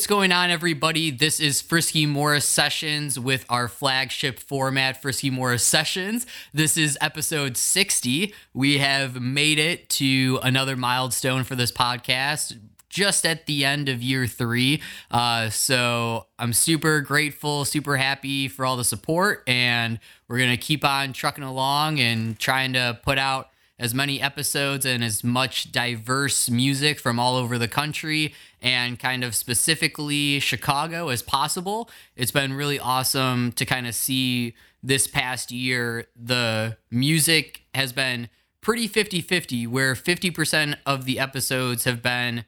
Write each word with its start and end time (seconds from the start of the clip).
what's 0.00 0.06
going 0.06 0.32
on, 0.32 0.48
everybody? 0.48 1.10
This 1.10 1.38
is 1.40 1.60
Frisky 1.60 2.06
Morris 2.06 2.46
Sessions 2.46 3.20
with 3.20 3.44
our 3.50 3.68
flagship 3.68 4.38
format, 4.40 5.02
Frisky 5.02 5.28
Morris 5.28 5.62
Sessions. 5.62 6.26
This 6.54 6.78
is 6.78 6.96
episode 7.02 7.58
60. 7.58 8.32
We 8.54 8.78
have 8.78 9.20
made 9.20 9.58
it 9.58 9.90
to 9.90 10.40
another 10.42 10.74
milestone 10.74 11.44
for 11.44 11.54
this 11.54 11.70
podcast. 11.70 12.58
Just 12.88 13.26
at 13.26 13.44
the 13.44 13.66
end 13.66 13.90
of 13.90 14.02
year 14.02 14.26
three. 14.26 14.80
Uh, 15.10 15.50
so 15.50 16.28
I'm 16.38 16.54
super 16.54 17.02
grateful, 17.02 17.66
super 17.66 17.98
happy 17.98 18.48
for 18.48 18.64
all 18.64 18.78
the 18.78 18.84
support, 18.84 19.42
and 19.46 20.00
we're 20.28 20.38
going 20.38 20.48
to 20.48 20.56
keep 20.56 20.82
on 20.82 21.12
trucking 21.12 21.44
along 21.44 22.00
and 22.00 22.38
trying 22.38 22.72
to 22.72 22.98
put 23.04 23.18
out 23.18 23.50
as 23.78 23.94
many 23.94 24.20
episodes 24.20 24.84
and 24.84 25.02
as 25.02 25.24
much 25.24 25.72
diverse 25.72 26.48
music 26.50 27.00
from 27.00 27.18
all 27.18 27.36
over 27.36 27.58
the 27.58 27.66
country 27.66 28.34
and 28.62 28.98
kind 28.98 29.24
of 29.24 29.34
specifically 29.34 30.40
Chicago 30.40 31.08
as 31.08 31.22
possible. 31.22 31.90
It's 32.16 32.30
been 32.30 32.52
really 32.52 32.78
awesome 32.78 33.52
to 33.52 33.64
kind 33.64 33.86
of 33.86 33.94
see 33.94 34.54
this 34.82 35.06
past 35.06 35.50
year 35.50 36.06
the 36.16 36.76
music 36.90 37.62
has 37.74 37.92
been 37.92 38.28
pretty 38.60 38.88
50-50 38.88 39.66
where 39.68 39.94
50% 39.94 40.76
of 40.86 41.04
the 41.04 41.18
episodes 41.18 41.84
have 41.84 42.02
been 42.02 42.44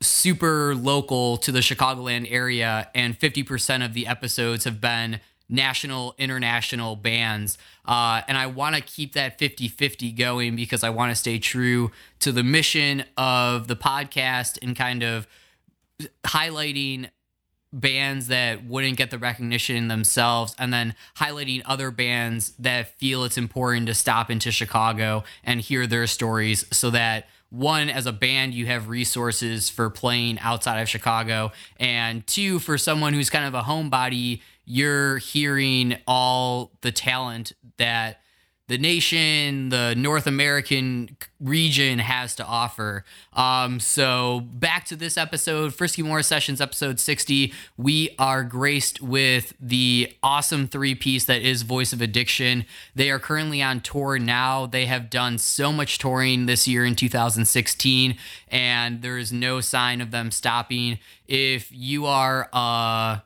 super 0.00 0.74
local 0.74 1.36
to 1.38 1.52
the 1.52 1.60
Chicagoland 1.60 2.30
area 2.30 2.90
and 2.94 3.18
50% 3.18 3.84
of 3.84 3.94
the 3.94 4.06
episodes 4.06 4.64
have 4.64 4.80
been 4.80 5.20
national, 5.48 6.14
international 6.18 6.96
bands. 6.96 7.58
Uh, 7.84 8.22
and 8.26 8.36
I 8.36 8.46
want 8.46 8.76
to 8.76 8.82
keep 8.82 9.12
that 9.14 9.38
50 9.38 9.68
50 9.68 10.12
going 10.12 10.56
because 10.56 10.82
I 10.82 10.90
want 10.90 11.10
to 11.10 11.16
stay 11.16 11.38
true 11.38 11.90
to 12.20 12.32
the 12.32 12.42
mission 12.42 13.04
of 13.16 13.68
the 13.68 13.76
podcast 13.76 14.58
and 14.62 14.74
kind 14.74 15.02
of 15.02 15.26
highlighting 16.24 17.10
bands 17.72 18.28
that 18.28 18.64
wouldn't 18.64 18.96
get 18.96 19.10
the 19.10 19.18
recognition 19.18 19.88
themselves 19.88 20.54
and 20.58 20.72
then 20.72 20.94
highlighting 21.16 21.62
other 21.66 21.90
bands 21.90 22.52
that 22.58 22.96
feel 22.98 23.24
it's 23.24 23.36
important 23.36 23.86
to 23.86 23.94
stop 23.94 24.30
into 24.30 24.50
Chicago 24.50 25.24
and 25.44 25.60
hear 25.60 25.86
their 25.86 26.06
stories 26.06 26.64
so 26.70 26.90
that 26.90 27.26
one 27.50 27.88
as 27.88 28.06
a 28.06 28.12
band 28.12 28.54
you 28.54 28.66
have 28.66 28.88
resources 28.88 29.68
for 29.68 29.90
playing 29.90 30.38
outside 30.40 30.80
of 30.80 30.88
Chicago 30.88 31.52
and 31.78 32.26
two 32.26 32.58
for 32.58 32.78
someone 32.78 33.12
who's 33.12 33.30
kind 33.30 33.44
of 33.44 33.54
a 33.54 33.62
homebody 33.62 34.40
you're 34.66 35.18
hearing 35.18 35.96
all 36.06 36.72
the 36.82 36.92
talent 36.92 37.52
that 37.78 38.20
the 38.68 38.78
nation, 38.78 39.68
the 39.68 39.94
North 39.96 40.26
American 40.26 41.16
region 41.38 42.00
has 42.00 42.34
to 42.34 42.44
offer. 42.44 43.04
Um, 43.32 43.78
so 43.78 44.40
back 44.40 44.84
to 44.86 44.96
this 44.96 45.16
episode, 45.16 45.72
Frisky 45.72 46.02
Morris 46.02 46.26
Sessions, 46.26 46.60
episode 46.60 46.98
60. 46.98 47.52
We 47.76 48.10
are 48.18 48.42
graced 48.42 49.00
with 49.00 49.54
the 49.60 50.12
awesome 50.20 50.66
three 50.66 50.96
piece 50.96 51.26
that 51.26 51.42
is 51.42 51.62
Voice 51.62 51.92
of 51.92 52.00
Addiction. 52.00 52.66
They 52.92 53.08
are 53.10 53.20
currently 53.20 53.62
on 53.62 53.80
tour 53.80 54.18
now. 54.18 54.66
They 54.66 54.86
have 54.86 55.10
done 55.10 55.38
so 55.38 55.72
much 55.72 55.98
touring 55.98 56.46
this 56.46 56.66
year 56.66 56.84
in 56.84 56.96
2016, 56.96 58.16
and 58.48 59.00
there 59.00 59.16
is 59.16 59.32
no 59.32 59.60
sign 59.60 60.00
of 60.00 60.10
them 60.10 60.32
stopping. 60.32 60.98
If 61.28 61.70
you 61.70 62.06
are 62.06 62.48
uh 62.52 63.18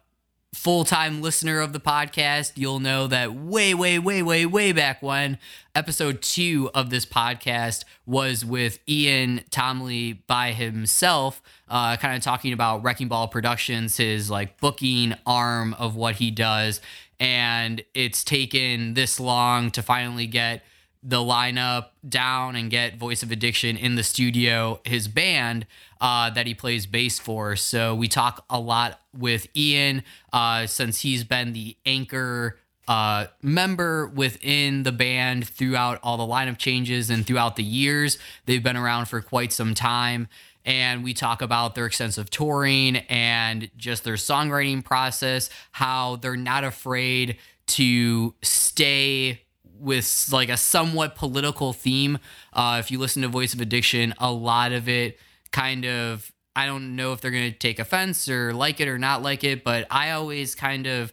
full 0.55 0.85
time 0.85 1.23
listener 1.23 1.61
of 1.61 1.73
the 1.73 1.81
podcast, 1.81 2.53
you'll 2.57 2.81
know 2.81 3.07
that 3.07 3.35
way, 3.35 3.73
way, 3.75 3.99
way, 3.99 4.23
way, 4.23 4.45
way 4.47 4.73
back 4.73 5.01
when 5.03 5.39
episode 5.75 6.21
two 6.23 6.71
of 6.75 6.91
this 6.91 7.07
podcast 7.07 7.85
was 8.05 8.45
with 8.45 8.79
Ian 8.89 9.43
Tomley 9.51 10.19
by 10.27 10.53
himself, 10.53 11.41
uh, 11.69 11.97
kind 11.97 12.17
of 12.17 12.23
talking 12.23 12.53
about 12.53 12.83
Wrecking 12.83 13.09
Ball 13.09 13.29
Productions, 13.29 13.97
his 13.97 14.31
like 14.31 14.61
booking 14.61 15.15
arm 15.25 15.75
of 15.75 15.95
what 15.95 16.17
he 16.17 16.31
does. 16.31 16.81
And 17.21 17.85
it's 17.95 18.25
taken 18.25 18.95
this 18.95 19.21
long 19.21 19.71
to 19.73 19.83
finally 19.83 20.27
get 20.27 20.63
the 21.03 21.17
lineup 21.17 21.89
down 22.07 22.57
and 22.57 22.71
get 22.71 22.97
Voice 22.97 23.23
of 23.23 23.31
Addiction 23.31 23.77
in 23.77 23.95
the 23.95 24.03
studio, 24.03 24.81
his 24.85 25.09
band 25.09 25.67
uh, 26.01 26.31
that 26.31 26.47
he 26.47 26.55
plays 26.55 26.87
bass 26.87 27.19
for. 27.19 27.57
So 27.57 27.95
we 27.95 28.07
talk 28.09 28.45
a 28.51 28.61
lot 28.61 29.01
with 29.17 29.47
Ian 29.57 30.03
uh, 30.33 30.67
since 30.67 31.01
he's 31.01 31.25
been 31.25 31.53
the 31.53 31.77
anchor 31.87 32.59
uh, 32.87 33.27
member 33.41 34.09
within 34.09 34.83
the 34.83 34.93
band 34.93 35.49
throughout 35.49 36.01
all 36.03 36.17
the 36.17 36.25
lineup 36.25 36.59
changes 36.59 37.09
and 37.09 37.27
throughout 37.27 37.57
the 37.57 37.63
years. 37.63 38.19
They've 38.47 38.63
been 38.63 38.77
around 38.77 39.07
for 39.07 39.21
quite 39.21 39.53
some 39.53 39.75
time. 39.75 40.29
And 40.65 41.03
we 41.03 41.15
talk 41.15 41.41
about 41.41 41.75
their 41.75 41.87
extensive 41.87 42.29
touring 42.29 42.97
and 43.09 43.71
just 43.79 44.05
their 44.05 44.15
songwriting 44.15 44.85
process, 44.85 45.49
how 45.73 46.17
they're 46.17 46.37
not 46.37 46.65
afraid 46.65 47.39
to 47.69 48.35
stay 48.43 49.43
with 49.81 50.29
like 50.33 50.49
a 50.49 50.57
somewhat 50.57 51.15
political 51.15 51.73
theme. 51.73 52.19
Uh, 52.53 52.77
if 52.81 52.91
you 52.91 52.99
listen 52.99 53.23
to 53.23 53.29
Voice 53.29 53.55
of 53.55 53.61
Addiction, 53.61 54.15
a 54.19 54.31
lot 54.31 54.73
of 54.73 54.89
it 54.89 55.19
kind 55.51 55.85
of 55.85 56.33
I 56.55 56.67
don't 56.67 56.97
know 56.97 57.13
if 57.13 57.21
they're 57.21 57.31
going 57.31 57.51
to 57.51 57.59
take 57.59 57.79
offense 57.79 58.29
or 58.29 58.53
like 58.53 58.81
it 58.81 58.89
or 58.89 58.99
not 58.99 59.23
like 59.23 59.45
it, 59.45 59.65
but 59.65 59.87
I 59.91 60.11
always 60.11 60.55
kind 60.55 60.87
of 60.87 61.13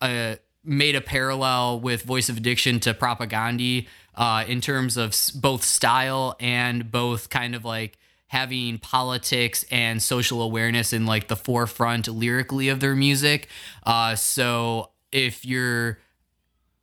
uh, 0.00 0.36
made 0.62 0.94
a 0.94 1.00
parallel 1.00 1.80
with 1.80 2.02
Voice 2.02 2.28
of 2.28 2.36
Addiction 2.36 2.80
to 2.80 2.94
propaganda 2.94 3.86
uh, 4.14 4.44
in 4.46 4.60
terms 4.60 4.96
of 4.96 5.14
both 5.34 5.64
style 5.64 6.36
and 6.38 6.90
both 6.90 7.30
kind 7.30 7.54
of 7.54 7.64
like 7.64 7.98
having 8.28 8.78
politics 8.78 9.64
and 9.70 10.02
social 10.02 10.42
awareness 10.42 10.92
in 10.92 11.06
like 11.06 11.28
the 11.28 11.36
forefront 11.36 12.08
lyrically 12.08 12.68
of 12.68 12.80
their 12.80 12.94
music. 12.94 13.48
Uh, 13.84 14.14
so 14.14 14.90
if 15.12 15.44
you're 15.44 15.98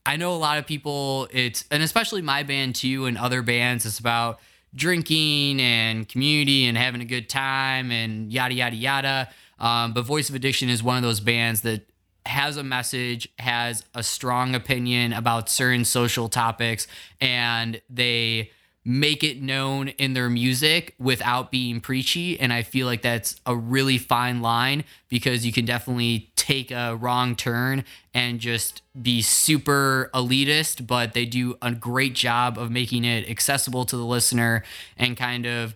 I 0.05 0.17
know 0.17 0.33
a 0.33 0.37
lot 0.37 0.57
of 0.57 0.65
people, 0.65 1.27
it's, 1.31 1.65
and 1.69 1.83
especially 1.83 2.21
my 2.21 2.43
band 2.43 2.75
too, 2.75 3.05
and 3.05 3.17
other 3.17 3.41
bands, 3.41 3.85
it's 3.85 3.99
about 3.99 4.39
drinking 4.73 5.61
and 5.61 6.07
community 6.07 6.65
and 6.65 6.77
having 6.77 7.01
a 7.01 7.05
good 7.05 7.29
time 7.29 7.91
and 7.91 8.31
yada, 8.31 8.53
yada, 8.53 8.75
yada. 8.75 9.29
Um, 9.59 9.93
but 9.93 10.03
Voice 10.03 10.29
of 10.29 10.35
Addiction 10.35 10.69
is 10.69 10.81
one 10.81 10.97
of 10.97 11.03
those 11.03 11.19
bands 11.19 11.61
that 11.61 11.87
has 12.25 12.57
a 12.57 12.63
message, 12.63 13.27
has 13.39 13.83
a 13.93 14.03
strong 14.03 14.55
opinion 14.55 15.13
about 15.13 15.49
certain 15.49 15.85
social 15.85 16.29
topics, 16.29 16.87
and 17.19 17.81
they 17.89 18.51
make 18.83 19.23
it 19.23 19.41
known 19.41 19.89
in 19.89 20.13
their 20.13 20.29
music 20.29 20.95
without 20.97 21.51
being 21.51 21.79
preachy. 21.79 22.39
And 22.39 22.51
I 22.51 22.63
feel 22.63 22.87
like 22.87 23.01
that's 23.03 23.39
a 23.45 23.55
really 23.55 23.97
fine 23.97 24.41
line 24.41 24.83
because 25.07 25.45
you 25.45 25.51
can 25.51 25.65
definitely 25.65 26.31
take 26.35 26.71
a 26.71 26.95
wrong 26.95 27.35
turn 27.35 27.83
and 28.13 28.39
just 28.39 28.81
be 28.99 29.21
super 29.21 30.09
elitist, 30.15 30.87
but 30.87 31.13
they 31.13 31.25
do 31.25 31.57
a 31.61 31.71
great 31.71 32.15
job 32.15 32.57
of 32.57 32.71
making 32.71 33.05
it 33.05 33.29
accessible 33.29 33.85
to 33.85 33.95
the 33.95 34.05
listener 34.05 34.63
and 34.97 35.15
kind 35.15 35.45
of 35.45 35.75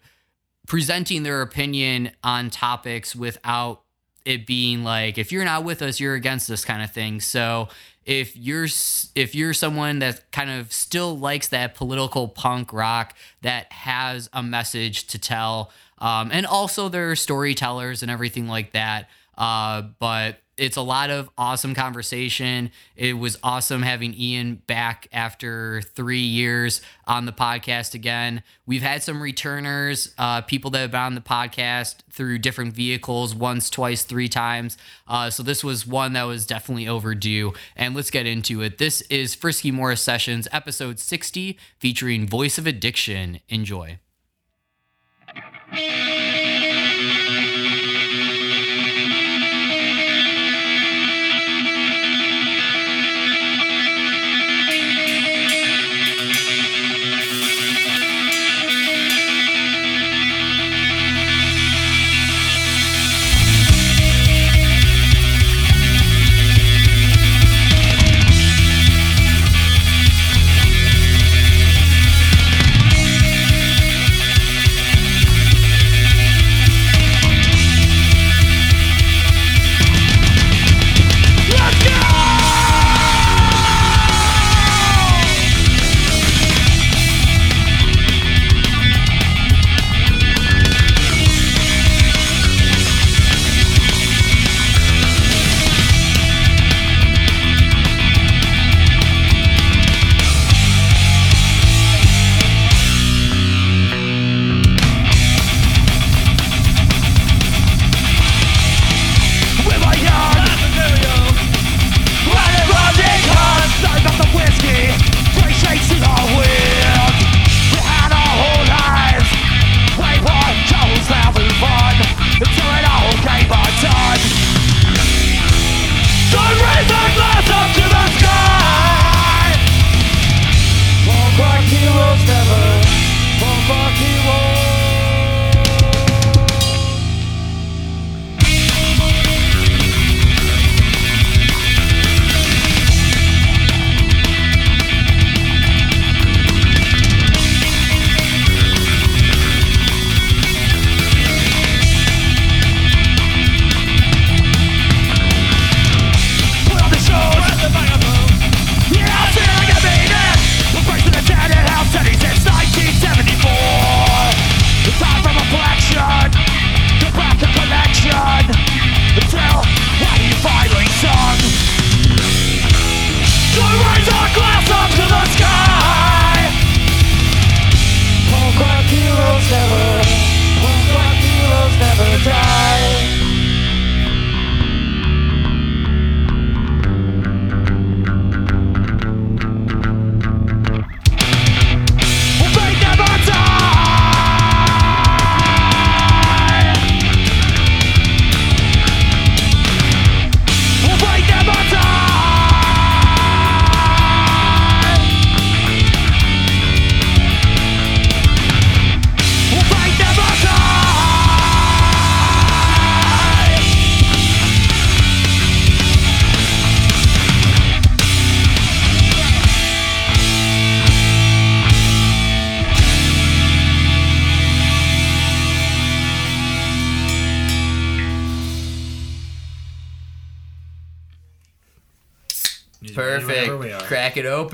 presenting 0.68 1.22
their 1.22 1.44
opinion 1.44 2.10
on 2.24 2.50
topics 2.50 3.16
without 3.16 3.82
it 4.26 4.48
being 4.48 4.84
like 4.84 5.20
if 5.20 5.32
you're 5.32 5.46
not 5.46 5.64
with 5.64 5.84
us 5.84 6.00
you're 6.00 6.16
against 6.16 6.48
this 6.48 6.66
kind 6.66 6.82
of 6.82 6.92
thing 6.92 7.20
so 7.20 7.68
if 8.06 8.36
you're 8.38 8.68
if 9.16 9.34
you're 9.34 9.54
someone 9.54 10.00
that 10.00 10.32
kind 10.32 10.50
of 10.50 10.72
still 10.72 11.18
likes 11.18 11.48
that 11.50 11.76
political 11.76 12.28
punk 12.28 12.72
rock 12.72 13.16
that 13.42 13.72
has 13.72 14.30
a 14.34 14.44
message 14.44 15.08
to 15.08 15.20
tell 15.20 15.72
um, 16.00 16.30
and 16.32 16.46
also 16.46 16.88
they're 16.90 17.16
storytellers 17.16 18.02
and 18.02 18.12
everything 18.12 18.48
like 18.48 18.72
that 18.74 19.10
uh, 19.38 19.82
but 20.00 20.38
it's 20.58 20.78
a 20.78 20.82
lot 20.82 21.10
of 21.10 21.30
awesome 21.38 21.76
conversation. 21.76 22.72
It 22.96 23.18
was 23.18 23.38
awesome 23.44 23.82
having 23.82 24.14
Ian 24.14 24.62
back 24.68 25.08
after 25.12 25.82
three 25.82 26.22
years 26.22 26.82
on 27.06 27.26
the 27.26 27.34
podcast 27.34 27.94
again. 27.94 28.42
We've 28.66 28.82
had 28.82 29.04
some 29.04 29.22
returners, 29.22 30.14
uh, 30.18 30.42
people 30.42 30.72
that 30.72 30.80
have 30.80 30.92
been 30.92 31.02
on 31.02 31.16
the 31.16 31.22
podcast 31.22 31.98
through 32.10 32.40
different 32.40 32.74
vehicles 32.74 33.36
once, 33.36 33.70
twice, 33.70 34.04
three 34.04 34.30
times. 34.30 34.78
Uh, 35.08 35.30
so 35.30 35.44
this 35.44 35.64
was 35.64 35.86
one 35.86 36.14
that 36.14 36.24
was 36.24 36.46
definitely 36.46 36.88
overdue. 36.88 37.54
And 37.76 37.96
let's 37.96 38.12
get 38.12 38.26
into 38.26 38.62
it. 38.62 38.78
This 38.78 39.02
is 39.04 39.36
Frisky 39.36 39.72
Morris 39.72 40.02
Sessions, 40.02 40.48
episode 40.52 41.00
60, 41.00 41.58
featuring 41.78 42.28
Voice 42.28 42.58
of 42.58 42.66
Addiction. 42.66 43.42
Enjoy. 43.50 44.00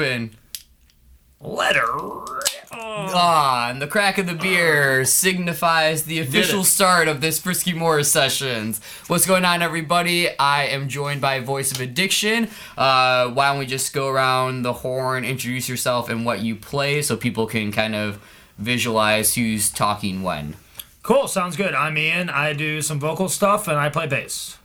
Open. 0.01 0.36
Letter. 1.39 1.86
Ah, 2.71 3.69
and 3.69 3.80
the 3.80 3.86
crack 3.86 4.18
of 4.18 4.25
the 4.25 4.33
beer 4.33 5.06
signifies 5.06 6.06
the 6.06 6.18
official 6.18 6.63
start 6.63 7.07
of 7.07 7.21
this 7.21 7.38
Frisky 7.38 7.74
Morris 7.74 8.12
sessions. 8.12 8.81
What's 9.06 9.27
going 9.27 9.45
on, 9.45 9.62
everybody? 9.62 10.36
I 10.39 10.63
am 10.63 10.89
joined 10.89 11.21
by 11.21 11.39
Voice 11.39 11.71
of 11.71 11.80
Addiction. 11.80 12.50
Uh, 12.75 13.30
why 13.30 13.50
don't 13.50 13.59
we 13.59 13.68
just 13.68 13.94
go 13.94 14.07
around 14.07 14.63
the 14.63 14.74
horn, 14.74 15.24
introduce 15.24 15.69
yourself 15.69 16.09
and 16.09 16.25
what 16.25 16.39
you 16.39 16.56
play, 16.56 17.03
so 17.03 17.15
people 17.15 17.45
can 17.45 17.71
kind 17.71 17.94
of 17.94 18.19
visualize 18.57 19.36
who's 19.36 19.69
talking 19.69 20.24
when. 20.24 20.56
Cool. 21.03 21.27
Sounds 21.27 21.56
good. 21.56 21.75
I'm 21.75 21.95
Ian. 21.95 22.31
I 22.31 22.53
do 22.53 22.81
some 22.81 23.00
vocal 23.00 23.30
stuff 23.30 23.68
and 23.68 23.77
I 23.77 23.89
play 23.89 24.07
bass. 24.07 24.57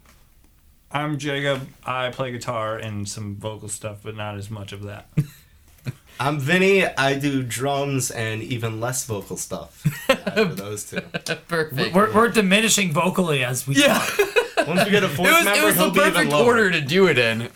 I'm 0.90 1.18
Jacob. 1.18 1.68
I 1.84 2.10
play 2.10 2.32
guitar 2.32 2.76
and 2.76 3.08
some 3.08 3.36
vocal 3.36 3.68
stuff, 3.68 3.98
but 4.02 4.16
not 4.16 4.36
as 4.36 4.50
much 4.50 4.72
of 4.72 4.84
that. 4.84 5.08
I'm 6.20 6.40
Vinny. 6.40 6.86
I 6.86 7.18
do 7.18 7.42
drums 7.42 8.10
and 8.10 8.42
even 8.42 8.80
less 8.80 9.04
vocal 9.04 9.36
stuff. 9.36 9.84
Uh, 10.08 10.14
after 10.42 10.54
those 10.54 10.88
two. 10.90 11.00
Perfect. 11.48 11.94
We're, 11.94 12.12
we're 12.14 12.28
diminishing 12.28 12.92
vocally 12.92 13.42
as 13.44 13.66
we 13.66 13.74
yeah. 13.76 13.98
talk. 13.98 14.66
Once 14.68 14.84
we 14.84 14.90
get 14.90 15.02
a 15.02 15.08
fourth 15.08 15.28
It 15.28 15.32
was, 15.32 15.44
member, 15.44 15.60
it 15.60 15.64
was 15.64 15.74
he'll 15.76 15.90
the 15.90 15.92
be 15.92 16.00
even 16.00 16.12
perfect 16.12 16.32
lower. 16.32 16.44
order 16.46 16.70
to 16.70 16.80
do 16.80 17.08
it 17.08 17.18
in. 17.18 17.48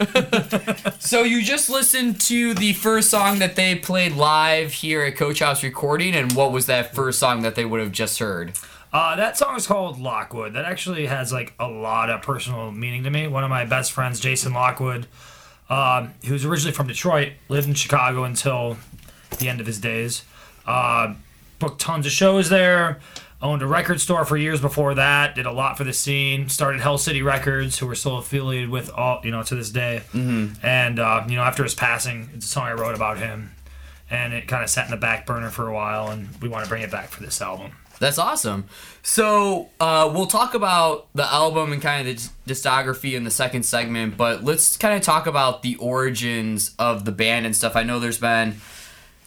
so 0.99 1.23
you 1.23 1.43
just 1.43 1.69
listened 1.71 2.21
to 2.23 2.55
the 2.55 2.73
first 2.73 3.09
song 3.11 3.39
that 3.39 3.55
they 3.57 3.75
played 3.77 4.13
live 4.13 4.73
here 4.73 5.03
at 5.03 5.17
Coach 5.17 5.39
House 5.41 5.63
Recording, 5.63 6.15
and 6.15 6.33
what 6.33 6.51
was 6.53 6.67
that 6.67 6.95
first 6.95 7.19
song 7.21 7.43
that 7.43 7.55
they 7.55 7.65
would 7.65 7.81
have 7.81 7.93
just 7.93 8.19
heard? 8.19 8.53
Uh, 8.93 9.15
that 9.17 9.37
song 9.39 9.57
is 9.57 9.67
called 9.67 10.01
Lockwood. 10.01 10.55
That 10.55 10.65
actually 10.65 11.07
has 11.07 11.33
like 11.33 11.55
a 11.61 11.69
lot 11.69 12.11
of 12.11 12.23
personal 12.23 12.73
meaning 12.73 13.05
to 13.05 13.11
me. 13.11 13.29
One 13.29 13.45
of 13.45 13.51
my 13.51 13.65
best 13.65 13.93
friends, 13.93 14.19
Jason 14.19 14.53
Lockwood, 14.53 15.07
um, 15.69 16.15
who's 16.27 16.45
originally 16.45 16.73
from 16.73 16.89
Detroit, 16.89 17.33
lived 17.49 17.69
in 17.69 17.75
Chicago 17.75 18.25
until 18.25 18.79
the 19.39 19.49
end 19.49 19.61
of 19.61 19.67
his 19.67 19.79
days. 19.79 20.25
Uh, 20.67 21.15
booked 21.61 21.81
tons 21.81 22.07
of 22.07 22.13
shows 22.13 22.49
there. 22.49 22.99
Owned 23.43 23.63
a 23.63 23.67
record 23.67 24.01
store 24.03 24.27
for 24.27 24.37
years 24.37 24.61
before 24.61 24.95
that. 24.95 25.35
Did 25.35 25.47
a 25.47 25.53
lot 25.53 25.79
for 25.79 25.85
the 25.85 25.95
scene. 25.95 26.51
Started 26.51 26.83
Hell 26.83 26.99
City 26.99 27.23
Records, 27.23 27.79
who 27.79 27.87
we're 27.87 27.95
still 27.95 28.19
affiliated 28.19 28.69
with 28.69 28.91
all 28.91 29.21
you 29.25 29.31
know 29.31 29.43
to 29.45 29.55
this 29.55 29.71
day. 29.71 30.03
Mm-hmm. 30.13 30.67
And 30.67 30.99
uh, 30.99 31.25
you 31.27 31.37
know, 31.37 31.43
after 31.43 31.63
his 31.63 31.75
passing, 31.75 32.29
it's 32.35 32.45
a 32.45 32.49
song 32.49 32.65
I 32.65 32.73
wrote 32.73 32.95
about 32.95 33.17
him, 33.17 33.53
and 34.11 34.35
it 34.35 34.47
kind 34.47 34.63
of 34.63 34.69
sat 34.69 34.85
in 34.85 34.91
the 34.91 34.99
back 34.99 35.25
burner 35.25 35.49
for 35.49 35.69
a 35.69 35.73
while, 35.73 36.09
and 36.09 36.29
we 36.43 36.51
want 36.51 36.65
to 36.65 36.69
bring 36.69 36.83
it 36.83 36.91
back 36.91 37.09
for 37.09 37.23
this 37.23 37.41
album. 37.41 37.73
That's 38.01 38.19
awesome. 38.19 38.65
So 39.03 39.69
uh, 39.79 40.11
we'll 40.13 40.27
talk 40.27 40.55
about 40.55 41.09
the 41.15 41.31
album 41.31 41.71
and 41.71 41.83
kind 41.83 42.09
of 42.09 42.17
the 42.17 42.53
discography 42.53 43.15
in 43.15 43.25
the 43.25 43.31
second 43.31 43.65
segment, 43.65 44.17
but 44.17 44.43
let's 44.43 44.79
kind 44.79 44.97
of 44.97 45.03
talk 45.03 45.27
about 45.27 45.63
the 45.63 45.77
origins 45.77 46.75
of 46.79 47.05
the 47.05 47.13
band 47.13 47.45
and 47.45 47.55
stuff. 47.55 47.77
I 47.77 47.83
know 47.83 48.01
there's 48.01 48.19
been 48.19 48.57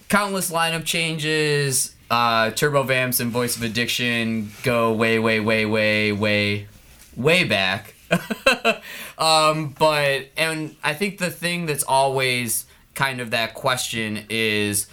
countless 0.09 0.49
lineup 0.49 0.85
changes. 0.85 1.95
Uh, 2.09 2.49
Turbo 2.49 2.81
Vamps 2.81 3.19
and 3.19 3.31
Voice 3.31 3.55
of 3.55 3.61
Addiction 3.61 4.51
go 4.63 4.91
way, 4.91 5.19
way, 5.19 5.39
way, 5.39 5.67
way, 5.67 6.11
way, 6.11 6.67
way 7.15 7.43
back. 7.43 7.93
um, 9.19 9.69
but 9.77 10.29
and 10.35 10.75
I 10.83 10.95
think 10.95 11.19
the 11.19 11.29
thing 11.29 11.67
that's 11.67 11.83
always 11.83 12.65
kind 12.95 13.21
of 13.21 13.31
that 13.31 13.53
question 13.53 14.25
is 14.29 14.87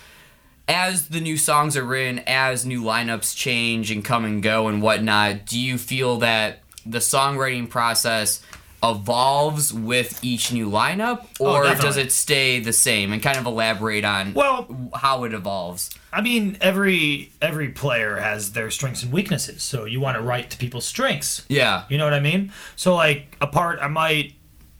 as 0.71 1.09
the 1.09 1.21
new 1.21 1.37
songs 1.37 1.77
are 1.77 1.85
written, 1.85 2.21
as 2.29 2.65
new 2.65 2.81
lineups 2.81 3.37
change 3.37 3.91
and 3.91 4.05
come 4.05 4.25
and 4.25 4.41
go 4.41 4.69
and 4.69 4.81
whatnot, 4.81 5.45
do 5.45 5.59
you 5.59 5.77
feel 5.77 6.19
that 6.19 6.61
the 6.87 6.99
songwriting 6.99 7.69
process 7.69 8.41
evolves 8.83 9.75
with 9.75 10.23
each 10.23 10.53
new 10.53 10.71
lineup, 10.71 11.27
oh, 11.41 11.57
or 11.57 11.65
does 11.65 11.97
it 11.97 12.13
stay 12.13 12.61
the 12.61 12.73
same? 12.73 13.13
And 13.13 13.21
kind 13.21 13.37
of 13.37 13.47
elaborate 13.47 14.05
on 14.05 14.33
Well, 14.33 14.91
how 14.95 15.25
it 15.25 15.35
evolves. 15.35 15.91
I 16.13 16.23
mean, 16.23 16.57
every 16.61 17.33
every 17.43 17.71
player 17.71 18.17
has 18.17 18.53
their 18.53 18.71
strengths 18.71 19.03
and 19.03 19.13
weaknesses, 19.13 19.63
so 19.65 19.85
you 19.85 20.01
want 20.01 20.17
to 20.17 20.23
write 20.23 20.51
to 20.51 20.57
people's 20.57 20.87
strengths. 20.87 21.45
Yeah. 21.49 21.85
You 21.89 21.99
know 21.99 22.05
what 22.05 22.15
I 22.15 22.21
mean? 22.21 22.53
So 22.77 22.95
like 22.95 23.37
a 23.41 23.47
part 23.49 23.81
I 23.83 23.89
might 23.89 24.35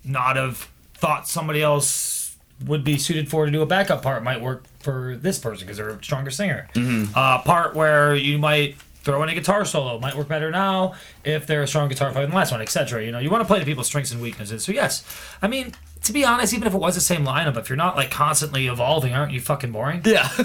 not 0.05 0.37
have 0.37 0.69
thought 0.95 1.29
somebody 1.29 1.63
else 1.63 2.37
would 2.65 2.85
be 2.85 2.97
suited 2.97 3.29
for 3.29 3.45
to 3.45 3.51
do 3.51 3.61
a 3.61 3.67
backup 3.67 4.03
part 4.03 4.23
might 4.23 4.41
work 4.41 4.65
for 4.81 5.17
this 5.17 5.39
person 5.39 5.67
because 5.67 5.77
they're 5.77 5.91
a 5.91 6.03
stronger 6.03 6.31
singer. 6.31 6.69
Mm-hmm. 6.75 7.13
Uh, 7.15 7.43
part 7.43 7.75
where 7.75 8.15
you 8.15 8.39
might 8.39 8.77
throw 9.03 9.23
in 9.23 9.29
a 9.31 9.35
guitar 9.35 9.65
solo 9.65 9.99
might 9.99 10.15
work 10.15 10.29
better 10.29 10.51
now 10.51 10.95
if 11.25 11.47
they're 11.47 11.63
a 11.63 11.67
strong 11.67 11.89
guitar 11.89 12.11
player 12.13 12.25
than 12.25 12.31
the 12.31 12.37
last 12.37 12.53
one, 12.53 12.61
etc. 12.61 13.05
You 13.05 13.13
know, 13.13 13.19
you 13.19 13.31
want 13.31 13.41
to 13.43 13.47
play 13.47 13.59
to 13.59 13.65
people's 13.65 13.87
strengths 13.87 14.13
and 14.13 14.21
weaknesses. 14.21 14.65
So 14.65 14.73
yes, 14.73 15.05
I 15.43 15.49
mean. 15.49 15.73
To 16.05 16.15
be 16.15 16.25
honest, 16.25 16.55
even 16.55 16.67
if 16.67 16.73
it 16.73 16.79
was 16.81 16.95
the 16.95 17.01
same 17.03 17.27
lineup, 17.27 17.59
if 17.59 17.69
you're 17.69 17.77
not 17.77 17.95
like 17.95 18.11
constantly 18.11 18.69
evolving, 18.69 19.13
aren't 19.13 19.33
you 19.33 19.41
fucking 19.41 19.71
boring? 19.71 20.01
Yeah. 20.07 20.31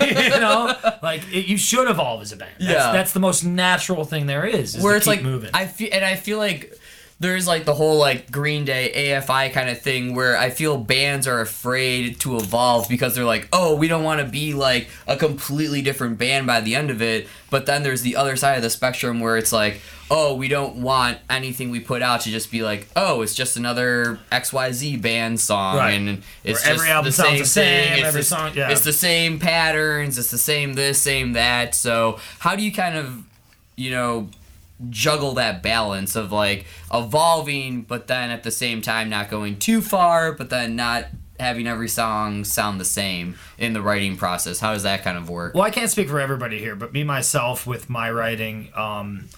you 0.00 0.30
know, 0.40 0.72
like 1.02 1.22
it, 1.32 1.46
you 1.48 1.56
should 1.56 1.90
evolve 1.90 2.22
as 2.22 2.30
a 2.30 2.36
band. 2.36 2.52
That's, 2.60 2.70
Yeah. 2.70 2.92
that's 2.92 3.12
the 3.12 3.18
most 3.18 3.42
natural 3.44 4.04
thing 4.04 4.26
there 4.26 4.46
is. 4.46 4.76
is 4.76 4.82
Where 4.84 4.92
to 4.92 4.98
it's 4.98 5.06
keep 5.06 5.16
like 5.16 5.24
moving. 5.24 5.50
I 5.52 5.66
feel 5.66 5.88
and 5.92 6.04
I 6.04 6.14
feel 6.14 6.38
like 6.38 6.78
there's 7.20 7.46
like 7.46 7.66
the 7.66 7.74
whole 7.74 7.98
like 7.98 8.30
Green 8.30 8.64
Day 8.64 8.90
AFI 8.96 9.52
kind 9.52 9.68
of 9.68 9.80
thing 9.82 10.14
where 10.14 10.38
I 10.38 10.48
feel 10.48 10.78
bands 10.78 11.26
are 11.28 11.40
afraid 11.42 12.18
to 12.20 12.38
evolve 12.38 12.88
because 12.88 13.14
they're 13.14 13.26
like, 13.26 13.46
oh, 13.52 13.76
we 13.76 13.88
don't 13.88 14.02
want 14.04 14.20
to 14.22 14.26
be 14.26 14.54
like 14.54 14.88
a 15.06 15.16
completely 15.18 15.82
different 15.82 16.16
band 16.16 16.46
by 16.46 16.62
the 16.62 16.74
end 16.74 16.88
of 16.90 17.02
it. 17.02 17.28
But 17.50 17.66
then 17.66 17.82
there's 17.82 18.00
the 18.00 18.16
other 18.16 18.36
side 18.36 18.56
of 18.56 18.62
the 18.62 18.70
spectrum 18.70 19.20
where 19.20 19.36
it's 19.36 19.52
like, 19.52 19.82
oh, 20.10 20.34
we 20.34 20.48
don't 20.48 20.76
want 20.76 21.18
anything 21.28 21.70
we 21.70 21.78
put 21.78 22.00
out 22.00 22.22
to 22.22 22.30
just 22.30 22.50
be 22.50 22.62
like, 22.62 22.88
oh, 22.96 23.20
it's 23.20 23.34
just 23.34 23.58
another 23.58 24.18
XYZ 24.32 25.02
band 25.02 25.38
song. 25.40 25.76
Right. 25.76 25.90
And 25.90 26.22
it's 26.42 26.64
every 26.66 26.78
just 26.78 26.88
album 26.88 27.04
the 27.04 27.12
sounds 27.12 27.28
same 27.28 27.38
the 27.38 27.44
same, 27.44 27.88
thing. 27.96 28.04
Every 28.04 28.20
the- 28.22 28.26
song- 28.26 28.52
yeah. 28.56 28.70
It's 28.70 28.82
the 28.82 28.94
same 28.94 29.38
patterns. 29.38 30.16
It's 30.16 30.30
the 30.30 30.38
same 30.38 30.72
this, 30.72 30.98
same 30.98 31.34
that. 31.34 31.74
So 31.74 32.18
how 32.38 32.56
do 32.56 32.62
you 32.62 32.72
kind 32.72 32.96
of, 32.96 33.24
you 33.76 33.90
know, 33.90 34.30
juggle 34.88 35.34
that 35.34 35.62
balance 35.62 36.16
of 36.16 36.32
like 36.32 36.64
evolving, 36.92 37.82
but 37.82 38.06
then 38.06 38.30
at 38.30 38.42
the 38.42 38.50
same 38.50 38.80
time 38.80 39.10
not 39.10 39.28
going 39.28 39.58
too 39.58 39.82
far, 39.82 40.32
but 40.32 40.50
then 40.50 40.76
not 40.76 41.06
having 41.38 41.66
every 41.66 41.88
song 41.88 42.44
sound 42.44 42.80
the 42.80 42.84
same 42.84 43.34
in 43.58 43.72
the 43.72 43.82
writing 43.82 44.16
process. 44.16 44.60
How 44.60 44.72
does 44.72 44.82
that 44.84 45.02
kind 45.02 45.18
of 45.18 45.28
work? 45.28 45.54
well, 45.54 45.64
I 45.64 45.70
can't 45.70 45.90
speak 45.90 46.08
for 46.08 46.20
everybody 46.20 46.58
here, 46.58 46.76
but 46.76 46.92
me 46.92 47.04
myself 47.04 47.66
with 47.66 47.90
my 47.90 48.10
writing, 48.10 48.70
um, 48.74 49.28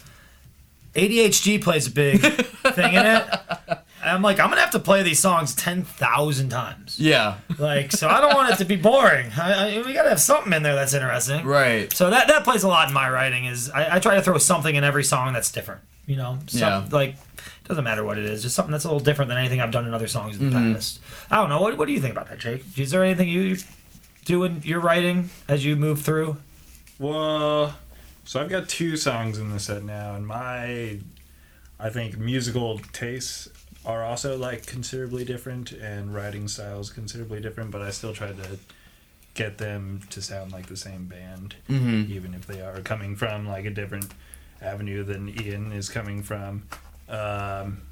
ADHD 0.94 1.62
plays 1.62 1.87
a 1.87 1.90
big 1.90 2.20
thing 2.20 2.94
in 2.94 3.06
it. 3.06 3.78
And 4.02 4.11
I'm 4.11 4.21
like, 4.23 4.40
I'm 4.40 4.49
gonna 4.49 4.61
have 4.61 4.73
to 4.73 4.80
play 4.80 5.02
these 5.04 5.21
songs 5.21 5.54
ten 5.54 5.85
thousand 5.85 6.49
times. 6.49 6.99
Yeah, 6.99 7.37
Like, 7.59 7.92
so 7.92 8.09
I 8.09 8.21
don't 8.21 8.35
want 8.35 8.52
it 8.52 8.56
to 8.59 8.64
be 8.64 8.75
boring. 8.76 9.30
I, 9.38 9.78
I, 9.78 9.82
we 9.87 9.92
gotta 9.92 10.09
have 10.09 10.21
something 10.21 10.52
in 10.52 10.62
there 10.64 10.75
that's 10.75 10.92
interesting. 10.92 11.47
right. 11.47 11.92
So 11.92 12.11
that 12.11 12.26
that 12.28 12.42
plays 12.44 12.64
a 12.64 12.68
lot 12.68 12.88
in 12.88 12.94
my 12.94 13.09
writing. 13.09 13.44
Is 13.44 13.71
I, 13.71 13.97
I 13.97 13.99
try 14.00 14.16
to 14.16 14.23
throw 14.23 14.38
something 14.38 14.75
in 14.75 14.82
every 14.85 15.04
song 15.04 15.32
that's 15.32 15.52
different. 15.52 15.82
You 16.06 16.16
know, 16.16 16.38
Some, 16.49 16.61
Yeah. 16.61 16.85
like 16.90 17.14
doesn't 17.68 17.85
matter 17.85 18.02
what 18.04 18.18
it 18.18 18.25
is, 18.25 18.42
just 18.42 18.56
something 18.56 18.73
that's 18.73 18.85
a 18.85 18.88
little 18.88 18.99
different 19.04 19.28
than 19.28 19.38
anything 19.38 19.61
I've 19.61 19.71
done 19.71 19.87
in 19.87 19.94
other 19.94 20.09
songs 20.09 20.37
in 20.37 20.50
the 20.50 20.56
Mm-hmm. 20.56 20.73
past. 20.75 21.00
I 21.30 21.37
don't 21.37 21.49
know. 21.49 21.61
What 21.61 21.78
what 21.78 21.87
do 21.87 21.92
you 21.94 22.00
think 22.00 22.12
about 22.12 22.28
that, 22.28 22.40
Jake? 22.40 22.64
Is 22.76 22.90
there 22.90 23.04
anything 23.04 23.28
you 23.28 23.56
do 24.25 24.42
in 24.42 24.62
your 24.64 24.80
writing 24.80 25.30
as 25.49 25.64
you 25.64 25.76
move 25.76 26.02
through? 26.02 26.38
well, 26.99 27.76
so 28.25 28.40
I've 28.40 28.49
got 28.49 28.68
two 28.68 28.97
songs 28.97 29.38
in 29.38 29.50
the 29.50 29.59
set 29.59 29.82
now, 29.82 30.14
and 30.14 30.26
my, 30.26 30.99
I 31.80 31.88
think, 31.90 32.16
musical 32.18 32.78
tastes 32.92 33.49
are 33.84 34.04
also 34.04 34.36
like 34.38 34.66
considerably 34.66 35.24
different, 35.24 35.72
and 35.72 36.14
writing 36.14 36.48
styles 36.48 36.90
considerably 36.90 37.40
different. 37.40 37.70
But 37.70 37.82
I 37.82 37.90
still 37.90 38.12
try 38.12 38.28
to 38.32 38.58
get 39.34 39.58
them 39.58 40.00
to 40.10 40.20
sound 40.20 40.52
like 40.52 40.66
the 40.66 40.76
same 40.76 41.06
band, 41.06 41.54
Mm-hmm. 41.68 42.12
even 42.12 42.34
if 42.34 42.46
they 42.46 42.60
are 42.60 42.80
coming 42.80 43.16
from 43.16 43.46
like 43.48 43.64
a 43.64 43.70
different 43.70 44.12
avenue 44.60 45.02
than 45.02 45.28
Ian 45.42 45.72
is 45.72 45.88
coming 45.88 46.22
from. 46.22 46.64
Um, 47.08 47.82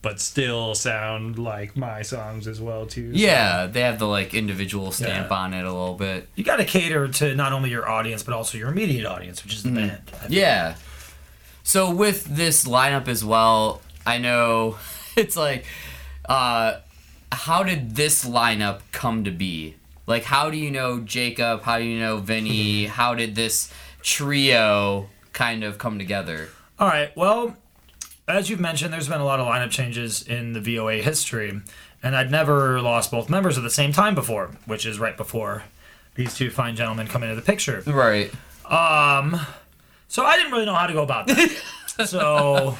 but 0.00 0.18
still 0.18 0.74
sound 0.74 1.38
like 1.38 1.76
my 1.76 2.02
songs 2.02 2.48
as 2.48 2.60
well 2.60 2.86
too. 2.86 3.12
so- 3.12 3.18
Yeah, 3.18 3.66
they 3.66 3.82
have 3.82 4.00
the 4.00 4.06
like 4.08 4.34
individual 4.34 4.90
stamp 4.90 5.30
Yeah. 5.30 5.36
on 5.36 5.54
it 5.54 5.64
a 5.64 5.70
little 5.70 5.94
bit. 5.94 6.28
You 6.34 6.42
got 6.42 6.56
to 6.56 6.64
cater 6.64 7.06
to 7.06 7.36
not 7.36 7.52
only 7.52 7.70
your 7.70 7.88
audience 7.88 8.22
but 8.24 8.34
also 8.34 8.58
your 8.58 8.70
immediate 8.70 9.06
audience, 9.06 9.44
which 9.44 9.54
is 9.54 9.62
the 9.62 9.68
Mm-hmm. 9.68 9.76
band. 9.88 10.02
I 10.14 10.16
feel. 10.26 10.32
Yeah. 10.38 10.74
So 11.62 11.90
with 11.94 12.24
this 12.24 12.64
lineup 12.64 13.06
as 13.06 13.24
well, 13.24 13.80
I 14.04 14.18
know 14.18 14.76
it's 15.16 15.36
like, 15.36 15.64
uh, 16.26 16.78
how 17.30 17.62
did 17.62 17.96
this 17.96 18.24
lineup 18.24 18.80
come 18.92 19.24
to 19.24 19.30
be? 19.30 19.76
Like, 20.06 20.24
how 20.24 20.50
do 20.50 20.56
you 20.56 20.70
know 20.70 21.00
Jacob? 21.00 21.62
How 21.62 21.78
do 21.78 21.84
you 21.84 21.98
know 21.98 22.18
Vinny? 22.18 22.86
How 22.86 23.14
did 23.14 23.34
this 23.34 23.72
trio 24.02 25.08
kind 25.32 25.62
of 25.64 25.78
come 25.78 25.98
together? 25.98 26.48
All 26.78 26.88
right. 26.88 27.16
Well, 27.16 27.56
as 28.26 28.50
you've 28.50 28.60
mentioned, 28.60 28.92
there's 28.92 29.08
been 29.08 29.20
a 29.20 29.24
lot 29.24 29.40
of 29.40 29.46
lineup 29.46 29.70
changes 29.70 30.26
in 30.26 30.52
the 30.52 30.60
VOA 30.60 30.96
history, 30.96 31.60
and 32.02 32.16
I'd 32.16 32.30
never 32.30 32.80
lost 32.80 33.10
both 33.10 33.30
members 33.30 33.56
at 33.56 33.64
the 33.64 33.70
same 33.70 33.92
time 33.92 34.14
before, 34.14 34.50
which 34.66 34.86
is 34.86 34.98
right 34.98 35.16
before 35.16 35.64
these 36.14 36.34
two 36.34 36.50
fine 36.50 36.76
gentlemen 36.76 37.06
come 37.06 37.22
into 37.22 37.34
the 37.34 37.42
picture. 37.42 37.82
Right. 37.86 38.30
Um, 38.64 39.40
so 40.08 40.24
I 40.24 40.36
didn't 40.36 40.52
really 40.52 40.66
know 40.66 40.74
how 40.74 40.86
to 40.86 40.92
go 40.92 41.02
about 41.02 41.26
that. 41.28 41.50
so 42.06 42.76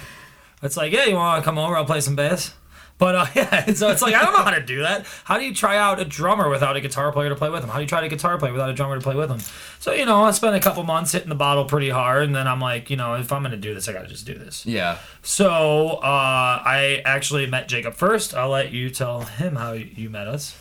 it's 0.63 0.77
like, 0.77 0.93
yeah, 0.93 1.07
you 1.07 1.15
want 1.15 1.43
to 1.43 1.45
come 1.45 1.59
over? 1.59 1.77
I'll 1.77 1.85
play 1.85 2.01
some 2.01 2.17
bass. 2.17 2.55
But 2.99 3.15
uh, 3.17 3.27
yeah, 3.35 3.73
so 3.75 3.91
it's 3.91 4.01
like 4.01 4.15
I 4.15 4.23
don't 4.23 4.33
know 4.33 4.45
how 4.45 4.51
to 4.51 4.63
do 4.63 4.83
that. 4.83 5.07
How 5.25 5.37
do 5.37 5.45
you 5.45 5.53
try 5.53 5.77
out 5.77 5.99
a 5.99 6.05
drummer 6.05 6.49
without 6.49 6.77
a 6.77 6.81
guitar 6.81 7.11
player 7.11 7.31
to 7.31 7.35
play 7.35 7.51
with 7.51 7.65
him? 7.65 7.69
How 7.69 7.77
do 7.79 7.83
you 7.83 7.89
try 7.89 8.05
a 8.05 8.09
guitar 8.09 8.39
player 8.39 8.53
without 8.53 8.71
a 8.71 8.75
drummer 8.75 8.95
to 8.95 9.01
play 9.01 9.17
with 9.17 9.29
him? 9.29 9.41
So 9.81 9.93
you 9.93 10.07
know, 10.07 10.23
I 10.23 10.31
spent 10.31 10.55
a 10.55 10.61
couple 10.61 10.85
months 10.85 11.11
hitting 11.11 11.29
the 11.29 11.35
bottle 11.35 11.65
pretty 11.65 11.91
hard, 11.91 12.25
and 12.25 12.35
then 12.35 12.47
I'm 12.47 12.61
like, 12.61 12.91
you 12.91 12.97
know, 12.97 13.15
if 13.15 13.33
I'm 13.33 13.43
gonna 13.43 13.57
do 13.57 13.75
this, 13.75 13.89
I 13.89 13.93
gotta 13.93 14.07
just 14.07 14.25
do 14.25 14.35
this. 14.35 14.65
Yeah. 14.65 14.99
So 15.23 15.99
uh, 16.03 16.63
I 16.65 17.03
actually 17.05 17.47
met 17.47 17.67
Jacob 17.67 17.95
first. 17.95 18.35
I'll 18.35 18.51
let 18.51 18.71
you 18.71 18.89
tell 18.89 19.23
him 19.23 19.57
how 19.57 19.73
you 19.73 20.09
met 20.09 20.29
us. 20.29 20.57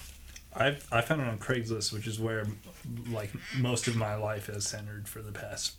I 0.55 0.77
I 0.91 1.01
found 1.01 1.21
it 1.21 1.27
on 1.27 1.37
Craigslist, 1.37 1.93
which 1.93 2.07
is 2.07 2.19
where 2.19 2.45
like 3.09 3.31
most 3.55 3.87
of 3.87 3.95
my 3.95 4.15
life 4.15 4.47
has 4.47 4.65
centered 4.65 5.07
for 5.07 5.21
the 5.21 5.31
past 5.31 5.75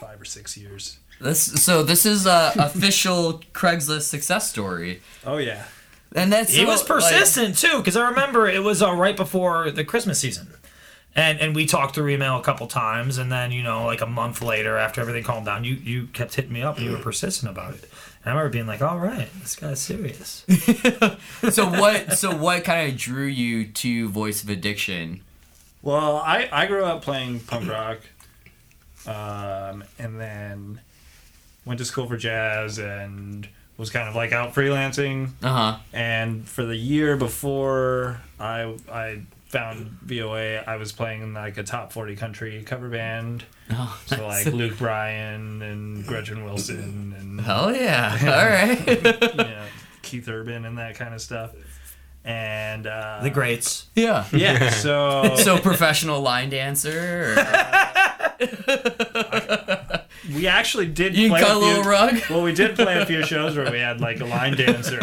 five 0.00 0.20
or 0.20 0.24
six 0.24 0.56
years. 0.56 0.98
This 1.20 1.40
so 1.62 1.82
this 1.82 2.06
is 2.06 2.26
a 2.26 2.52
official 2.58 3.42
Craigslist 3.52 4.02
success 4.08 4.48
story, 4.48 5.02
Oh 5.24 5.36
yeah, 5.36 5.64
and 6.14 6.32
that's 6.32 6.52
He 6.52 6.62
so, 6.62 6.66
was 6.66 6.80
like- 6.80 6.88
persistent 6.88 7.58
too, 7.58 7.78
because 7.78 7.96
I 7.96 8.08
remember 8.08 8.48
it 8.48 8.62
was 8.62 8.82
uh, 8.82 8.92
right 8.94 9.16
before 9.16 9.70
the 9.70 9.84
Christmas 9.84 10.18
season, 10.18 10.48
and 11.14 11.38
and 11.38 11.54
we 11.54 11.66
talked 11.66 11.94
through 11.94 12.08
email 12.08 12.38
a 12.38 12.42
couple 12.42 12.66
times, 12.66 13.18
and 13.18 13.30
then 13.30 13.52
you 13.52 13.62
know 13.62 13.84
like 13.84 14.00
a 14.00 14.06
month 14.06 14.40
later, 14.40 14.78
after 14.78 15.00
everything 15.02 15.22
calmed 15.22 15.44
down, 15.46 15.62
you 15.64 15.74
you 15.74 16.06
kept 16.06 16.34
hitting 16.36 16.52
me 16.52 16.62
up 16.62 16.78
and 16.78 16.86
you 16.86 16.92
were 16.92 16.98
persistent 17.02 17.50
about 17.50 17.74
it. 17.74 17.84
And 18.24 18.32
I 18.32 18.36
remember 18.36 18.52
being 18.52 18.66
like, 18.66 18.82
"All 18.82 18.98
right, 18.98 19.28
this 19.42 19.56
guy's 19.56 19.80
serious." 19.80 20.44
so 21.50 21.66
what? 21.70 22.12
So 22.18 22.34
what 22.34 22.64
kind 22.64 22.90
of 22.90 22.98
drew 22.98 23.24
you 23.26 23.66
to 23.66 24.08
Voice 24.08 24.42
of 24.42 24.48
Addiction? 24.50 25.20
Well, 25.82 26.16
I, 26.16 26.46
I 26.52 26.66
grew 26.66 26.84
up 26.84 27.00
playing 27.02 27.40
punk 27.40 27.70
rock, 27.70 27.98
um, 29.06 29.84
and 29.98 30.20
then 30.20 30.80
went 31.70 31.78
to 31.78 31.84
school 31.84 32.08
for 32.08 32.16
jazz 32.16 32.78
and 32.78 33.48
was 33.78 33.90
kind 33.90 34.08
of 34.08 34.16
like 34.16 34.32
out 34.32 34.52
freelancing. 34.52 35.28
Uh 35.40 35.48
huh. 35.52 35.76
And 35.92 36.48
for 36.48 36.64
the 36.64 36.74
year 36.74 37.16
before 37.16 38.20
I 38.40 38.74
I 38.90 39.22
found 39.46 39.86
VOA, 40.02 40.56
I 40.66 40.74
was 40.76 40.90
playing 40.90 41.22
in 41.22 41.32
like 41.32 41.58
a 41.58 41.62
top 41.62 41.92
forty 41.92 42.16
country 42.16 42.64
cover 42.66 42.88
band. 42.88 43.44
Oh, 43.70 43.96
So 44.06 44.26
like 44.26 44.46
Luke 44.46 44.78
Bryan 44.78 45.62
and 45.62 46.04
Gretchen 46.04 46.44
Wilson 46.44 47.14
and 47.16 47.40
hell 47.40 47.72
yeah! 47.72 48.18
All 48.22 48.50
right. 48.50 48.88
you 49.32 49.36
know, 49.44 49.64
Keith 50.02 50.28
Urban 50.28 50.64
and 50.64 50.76
that 50.78 50.96
kind 50.96 51.14
of 51.14 51.20
stuff. 51.20 51.52
And 52.24 52.86
uh, 52.88 53.20
The 53.22 53.30
greats. 53.30 53.86
yeah. 53.94 54.26
yeah, 54.32 54.70
so 54.86 55.36
So 55.36 55.56
professional 55.58 56.20
line 56.20 56.50
dancer. 56.50 57.34
Or, 57.36 58.40
we 60.34 60.46
actually 60.46 60.86
did 60.86 61.16
you 61.16 61.28
play 61.28 61.40
cut 61.40 61.56
a 61.56 61.58
little 61.58 61.82
few, 61.82 61.90
rug. 61.90 62.20
Well, 62.30 62.42
we 62.42 62.52
did 62.52 62.76
play 62.76 63.00
a 63.00 63.06
few 63.06 63.24
shows 63.24 63.56
where 63.56 63.70
we 63.70 63.78
had 63.78 64.00
like 64.00 64.20
a 64.20 64.24
line 64.24 64.56
dancer 64.56 64.98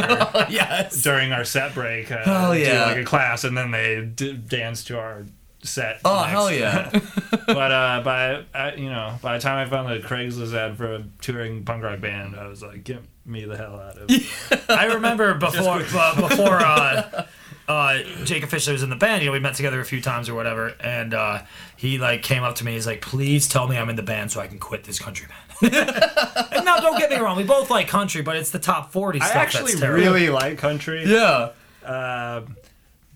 yes. 0.50 1.02
during 1.02 1.32
our 1.32 1.44
set 1.44 1.74
break. 1.74 2.12
Uh, 2.12 2.54
do, 2.54 2.60
yeah. 2.60 2.86
like 2.86 2.98
a 2.98 3.04
class, 3.04 3.44
and 3.44 3.58
then 3.58 3.72
they 3.72 4.06
d- 4.06 4.34
danced 4.34 4.88
to 4.88 5.00
our 5.00 5.26
set. 5.64 6.00
Oh 6.06 6.22
next. 6.22 6.30
hell 6.30 6.52
yeah! 6.52 6.90
but 7.48 7.72
uh, 7.72 8.02
by 8.04 8.46
uh, 8.54 8.72
you 8.76 8.90
know, 8.90 9.18
by 9.22 9.38
the 9.38 9.42
time 9.42 9.66
I 9.66 9.70
found 9.70 9.90
the 9.90 10.06
Craigslist 10.08 10.54
ad 10.54 10.78
for 10.78 10.96
a 10.96 11.04
touring 11.22 11.66
punk 11.66 11.84
rock 11.84 12.00
band, 12.00 12.36
I 12.36 12.48
was 12.48 12.62
like, 12.62 12.84
get 12.84 13.04
me 13.26 13.46
the 13.46 13.58
hell 13.58 13.80
out 13.80 13.98
of. 13.98 14.66
I 14.70 14.86
remember 14.86 15.34
before 15.36 15.82
uh, 15.94 16.30
before 16.30 16.60
uh, 16.60 17.26
uh, 17.68 18.00
Jake 18.24 18.44
officially 18.44 18.74
was 18.74 18.84
in 18.84 18.90
the 18.90 18.96
band. 18.96 19.22
You 19.22 19.28
know, 19.28 19.34
we 19.34 19.40
met 19.40 19.56
together 19.56 19.82
a 19.82 19.86
few 19.86 20.02
times 20.02 20.30
or 20.30 20.36
whatever, 20.36 20.74
and 20.80 21.14
uh, 21.14 21.44
he 21.76 21.98
like 21.98 22.24
came 22.24 22.44
up 22.44 22.56
to 22.56 22.66
me. 22.66 22.74
He's 22.74 22.88
like, 22.88 23.02
"Please 23.02 23.48
tell 23.48 23.68
me 23.68 23.78
I'm 23.78 23.90
in 23.90 23.98
the 23.98 24.04
band 24.04 24.32
so 24.32 24.40
I 24.40 24.48
can 24.48 24.58
quit 24.58 24.86
this 24.86 25.00
country 25.00 25.28
band." 25.28 25.74
and 26.54 26.66
now, 26.66 26.78
don't 26.78 26.98
get 26.98 27.10
me 27.10 27.18
wrong, 27.18 27.36
we 27.36 27.44
both 27.44 27.70
like 27.70 27.88
country, 27.88 28.22
but 28.22 28.38
it's 28.38 28.52
the 28.52 28.60
top 28.60 28.92
forty 28.92 29.20
I 29.20 29.26
stuff 29.26 29.38
actually 29.38 29.72
that's 29.72 29.82
terrible. 29.82 30.04
really 30.04 30.30
like 30.30 30.58
country. 30.58 31.04
yeah. 31.06 31.50
Um, 31.84 32.56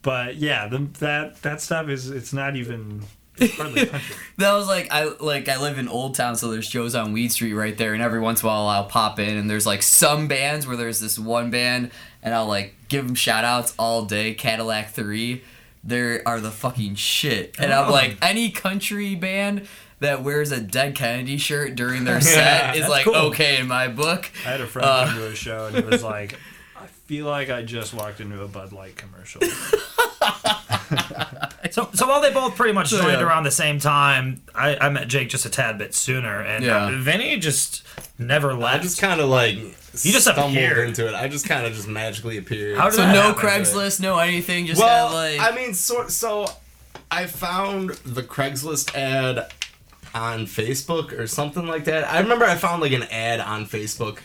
but 0.02 0.36
yeah, 0.36 0.68
the, 0.68 0.80
that 1.00 1.42
that 1.44 1.62
stuff 1.62 1.88
is 1.88 2.10
it's 2.10 2.34
not 2.34 2.56
even 2.56 3.04
hardly 3.40 3.86
country. 3.88 4.16
That 4.38 4.54
was 4.54 4.68
like 4.68 4.90
I 4.92 5.06
like 5.20 5.48
I 5.48 5.62
live 5.62 5.78
in 5.78 5.88
Old 5.88 6.16
Town, 6.16 6.36
so 6.36 6.52
there's 6.52 6.66
shows 6.66 6.94
on 6.96 7.14
Weed 7.14 7.32
Street 7.32 7.54
right 7.54 7.78
there, 7.78 7.94
and 7.94 8.02
every 8.02 8.20
once 8.20 8.42
in 8.42 8.48
a 8.48 8.50
while 8.50 8.68
I'll 8.68 8.86
pop 8.86 9.20
in, 9.20 9.38
and 9.38 9.50
there's 9.50 9.66
like 9.66 9.82
some 9.82 10.28
bands 10.28 10.68
where 10.68 10.76
there's 10.76 11.00
this 11.00 11.18
one 11.18 11.52
band, 11.52 11.92
and 12.22 12.34
I'll 12.34 12.48
like 12.48 12.76
give 12.92 13.06
them 13.08 13.16
shout 13.16 13.44
outs 13.44 13.74
all 13.80 14.04
day. 14.06 14.34
Cadillac 14.36 14.92
Three, 14.92 15.44
they 15.84 16.22
are 16.24 16.40
the 16.40 16.52
fucking 16.52 16.96
shit, 16.96 17.56
and 17.58 17.74
I'm 17.74 17.90
Oh. 17.90 17.92
like 17.92 18.18
any 18.22 18.52
country 18.52 19.16
band 19.16 19.68
that 20.00 20.22
wears 20.24 20.52
a 20.52 20.60
Dead 20.60 20.96
Kennedy 20.96 21.38
shirt 21.38 21.76
during 21.76 22.04
their 22.04 22.22
set 22.36 22.76
is 22.76 22.88
like 22.88 23.06
cool. 23.06 23.16
okay 23.16 23.60
in 23.60 23.68
my 23.68 23.88
book. 23.88 24.30
I 24.46 24.50
had 24.50 24.62
a 24.62 24.68
friend 24.68 24.88
Uh. 24.88 25.06
come 25.08 25.16
to 25.16 25.28
a 25.28 25.36
show 25.36 25.68
and 25.68 25.76
he 25.78 25.82
was 25.84 26.04
like, 26.04 26.38
I 26.76 26.86
feel 26.88 27.26
like 27.28 27.50
I 27.50 27.62
just 27.64 27.94
walked 27.94 28.20
into 28.20 28.42
a 28.44 28.48
Bud 28.48 28.72
Light 28.74 28.96
commercial. 28.98 29.42
So, 31.72 31.90
so 31.94 32.06
while 32.06 32.20
they 32.20 32.34
both 32.34 32.56
pretty 32.58 32.74
much 32.74 32.90
So, 32.90 32.98
joined 33.02 33.14
yeah. 33.14 33.24
around 33.26 33.44
the 33.44 33.52
same 33.52 33.80
time, 33.80 34.42
I, 34.54 34.76
I 34.76 34.90
met 34.90 35.08
Jake 35.08 35.30
just 35.30 35.46
a 35.46 35.50
tad 35.50 35.78
bit 35.78 35.94
sooner, 35.96 36.42
and 36.42 36.66
Yeah. 36.66 36.88
uh, 36.88 36.92
Vinny 36.98 37.38
just 37.38 37.84
never 38.20 38.52
I 38.52 38.56
left. 38.56 38.84
just 38.84 39.00
kind 39.00 39.22
of 39.22 39.30
like 39.30 39.56
just 39.94 40.22
stumbled 40.22 40.52
appeared. 40.52 40.88
into 40.90 41.08
it. 41.08 41.14
I 41.16 41.28
just 41.28 41.46
kind 41.48 41.66
of 41.66 41.74
just 41.74 41.88
magically 41.88 42.38
appeared. 42.38 42.78
How 42.78 42.86
did 42.86 42.94
So 42.96 43.02
that 43.02 43.14
no? 43.14 43.34
Craigslist, 43.34 44.00
no 44.00 44.18
anything, 44.18 44.66
just 44.66 44.80
well, 44.82 45.10
kind 45.10 45.36
of 45.38 45.42
like 45.42 45.54
I 45.54 45.56
mean, 45.56 45.74
so 45.74 46.08
so 46.08 46.48
I 47.10 47.26
found 47.26 47.92
the 48.06 48.24
Craigslist 48.24 48.96
ad 48.96 49.52
on 50.14 50.46
Facebook 50.46 51.18
or 51.18 51.28
something 51.28 51.68
like 51.68 51.86
that. 51.86 52.06
I 52.12 52.20
remember 52.20 52.46
I 52.46 52.56
found 52.56 52.82
like 52.82 52.92
an 52.94 53.04
ad 53.04 53.40
on 53.40 53.66
Facebook 53.66 54.20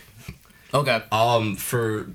okay. 0.73 1.01
um 1.11 1.55
for 1.55 2.07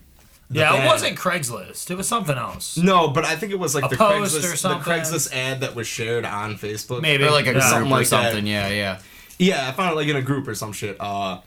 the 0.50 0.60
yeah, 0.60 0.84
it 0.84 0.86
wasn't 0.86 1.18
Craigslist. 1.18 1.90
It 1.90 1.94
was 1.96 2.06
something 2.06 2.36
else. 2.36 2.76
No, 2.76 3.08
but 3.08 3.24
I 3.24 3.36
think 3.36 3.52
it 3.52 3.58
was 3.58 3.74
like 3.74 3.86
A 3.86 3.88
the 3.88 3.96
post 3.96 4.36
or 4.36 4.40
Craigslist, 4.40 4.62
the. 4.84 4.90
Craigslist 4.90 5.32
ad 5.34 5.60
that 5.60 5.74
was 5.74 5.86
shared 5.86 6.26
on 6.26 6.56
Facebook. 6.56 7.00
Maybe 7.00 7.24
Or 7.24 7.30
like 7.30 7.44
a 7.46 7.48
Yeah. 7.48 7.52
group 7.54 7.62
Something 7.64 7.86
or 7.92 7.96
like 7.96 8.08
that. 8.10 8.24
something. 8.32 8.46
Yeah, 8.46 8.68
yeah. 8.68 8.98
Yeah, 9.38 9.66
I 9.68 9.72
found 9.72 9.92
it 9.92 9.96
like 9.96 10.08
in 10.08 10.16
a 10.16 10.20
group 10.22 10.46
or 10.46 10.54
some 10.54 10.74
shit. 10.74 10.98
Uh, 11.00 11.40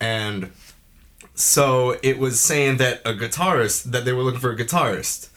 and 0.00 0.52
so 1.40 1.98
it 2.02 2.18
was 2.18 2.38
saying 2.40 2.76
that 2.78 3.00
a 3.04 3.14
guitarist 3.14 3.84
that 3.84 4.04
they 4.04 4.12
were 4.12 4.22
looking 4.22 4.40
for 4.40 4.50
a 4.50 4.56
guitarist. 4.56 5.28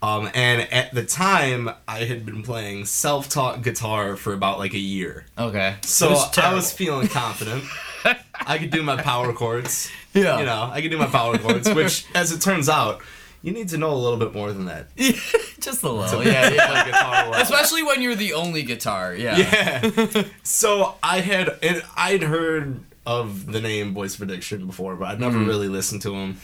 Um, 0.00 0.30
and 0.32 0.72
at 0.72 0.94
the 0.94 1.04
time, 1.04 1.70
I 1.88 2.04
had 2.04 2.24
been 2.24 2.44
playing 2.44 2.84
self-taught 2.84 3.62
guitar 3.62 4.14
for 4.14 4.32
about 4.32 4.58
like 4.58 4.74
a 4.74 4.78
year. 4.78 5.26
Okay. 5.36 5.76
So 5.82 6.10
was 6.10 6.38
I 6.38 6.54
was 6.54 6.72
feeling 6.72 7.08
confident. 7.08 7.64
I 8.34 8.58
could 8.58 8.70
do 8.70 8.82
my 8.82 9.00
power 9.00 9.32
chords. 9.32 9.90
Yeah. 10.14 10.38
You 10.38 10.46
know, 10.46 10.70
I 10.72 10.80
could 10.82 10.90
do 10.92 10.98
my 10.98 11.06
power 11.06 11.36
chords, 11.38 11.68
which, 11.74 12.06
as 12.14 12.30
it 12.30 12.40
turns 12.40 12.68
out, 12.68 13.00
you 13.42 13.52
need 13.52 13.68
to 13.70 13.78
know 13.78 13.92
a 13.92 13.96
little 13.96 14.18
bit 14.18 14.32
more 14.32 14.52
than 14.52 14.66
that. 14.66 14.94
just 14.96 15.82
a 15.82 15.88
little. 15.90 16.22
to 16.22 16.28
Yeah, 16.28 16.50
yeah. 16.50 16.84
guitar 16.84 17.30
well. 17.30 17.40
Especially 17.40 17.82
when 17.82 18.00
you're 18.00 18.14
the 18.14 18.34
only 18.34 18.62
guitar. 18.62 19.14
Yeah. 19.14 19.36
Yeah. 19.36 20.24
so 20.44 20.94
I 21.02 21.20
had 21.20 21.56
and 21.62 21.82
I'd 21.96 22.22
heard 22.22 22.80
of 23.08 23.50
the 23.50 23.60
name 23.60 23.94
Voice 23.94 24.16
of 24.16 24.22
Addiction 24.22 24.66
before, 24.66 24.94
but 24.94 25.08
I'd 25.08 25.18
never 25.18 25.38
really 25.38 25.68
listened 25.68 26.02
to 26.02 26.14
him. 26.14 26.36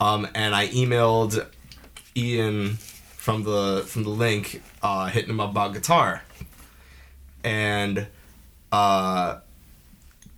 Um, 0.00 0.28
and 0.32 0.54
I 0.54 0.68
emailed 0.68 1.44
Ian 2.16 2.74
from 3.16 3.42
the 3.42 3.82
from 3.84 4.04
the 4.04 4.10
link, 4.10 4.62
uh, 4.80 5.06
hitting 5.06 5.30
him 5.30 5.40
up 5.40 5.50
about 5.50 5.74
guitar. 5.74 6.22
And 7.42 8.06
uh, 8.70 9.40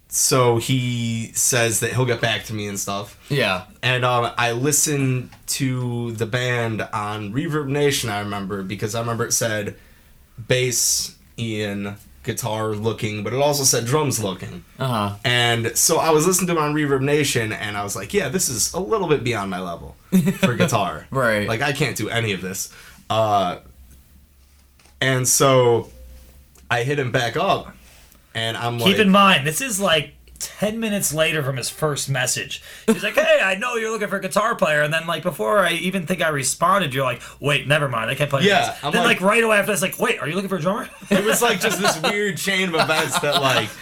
so 0.08 0.56
he 0.56 1.32
says 1.34 1.80
that 1.80 1.92
he'll 1.92 2.06
get 2.06 2.22
back 2.22 2.44
to 2.44 2.54
me 2.54 2.66
and 2.66 2.80
stuff. 2.80 3.22
Yeah. 3.28 3.64
And 3.82 4.02
um, 4.02 4.32
I 4.38 4.52
listened 4.52 5.28
to 5.48 6.12
the 6.12 6.24
band 6.24 6.80
on 6.80 7.34
Reverb 7.34 7.68
Nation, 7.68 8.08
I 8.08 8.20
remember, 8.20 8.62
because 8.62 8.94
I 8.94 9.00
remember 9.00 9.26
it 9.26 9.32
said 9.32 9.76
bass, 10.48 11.16
Ian, 11.38 11.96
guitar 12.24 12.70
looking, 12.70 13.22
but 13.22 13.32
it 13.32 13.40
also 13.40 13.62
said 13.64 13.84
drums 13.84 14.22
looking. 14.22 14.64
Uh 14.78 14.86
huh. 14.86 15.16
And 15.24 15.76
so 15.76 15.98
I 15.98 16.10
was 16.10 16.26
listening 16.26 16.48
to 16.48 16.54
them 16.54 16.62
on 16.62 16.74
Reverb 16.74 17.02
Nation, 17.02 17.52
and 17.52 17.76
I 17.76 17.84
was 17.84 17.94
like, 17.94 18.12
yeah, 18.12 18.28
this 18.28 18.48
is 18.48 18.72
a 18.74 18.80
little 18.80 19.06
bit 19.06 19.22
beyond 19.22 19.50
my 19.50 19.60
level 19.60 19.96
for 20.38 20.54
guitar. 20.56 21.06
Right. 21.10 21.46
Like, 21.46 21.60
I 21.62 21.72
can't 21.72 21.96
do 21.96 22.08
any 22.08 22.32
of 22.32 22.40
this. 22.40 22.72
Uh, 23.08 23.58
and 25.00 25.28
so 25.28 25.90
I 26.70 26.82
hit 26.82 26.98
him 26.98 27.12
back 27.12 27.36
up, 27.36 27.74
and 28.34 28.56
I'm 28.56 28.78
like, 28.78 28.92
Keep 28.92 29.00
in 29.00 29.10
mind, 29.10 29.46
this 29.46 29.60
is 29.60 29.78
like 29.78 30.14
10 30.40 30.78
minutes 30.80 31.14
later 31.14 31.42
from 31.42 31.56
his 31.56 31.70
first 31.70 32.08
message. 32.10 32.62
He's 32.86 33.02
like, 33.02 33.14
hey, 33.14 33.40
I 33.42 33.54
know 33.54 33.76
you're 33.76 33.90
looking 33.90 34.08
for 34.08 34.16
a 34.16 34.20
guitar 34.20 34.54
player. 34.54 34.82
And 34.82 34.92
then, 34.92 35.06
like, 35.06 35.22
before 35.22 35.60
I 35.60 35.72
even 35.72 36.06
think 36.06 36.20
I 36.22 36.28
responded, 36.28 36.92
you're 36.92 37.04
like, 37.04 37.22
wait, 37.40 37.66
never 37.66 37.88
mind. 37.88 38.10
I 38.10 38.14
can't 38.14 38.28
play 38.30 38.42
Yeah, 38.42 38.66
this. 38.72 38.84
I'm 38.84 38.92
then, 38.92 39.04
like, 39.04 39.20
like- 39.20 39.30
right 39.30 39.42
away 39.44 39.56
after 39.58 39.72
that's 39.72 39.82
like, 39.82 39.98
wait, 39.98 40.18
are 40.20 40.28
you 40.28 40.34
looking 40.34 40.48
for 40.50 40.56
a 40.56 40.60
drummer? 40.60 40.88
it 41.10 41.24
was 41.24 41.40
like 41.40 41.60
just 41.60 41.80
this 41.80 42.00
weird 42.02 42.36
chain 42.36 42.68
of 42.68 42.74
events 42.74 43.18
that, 43.20 43.40
like, 43.40 43.70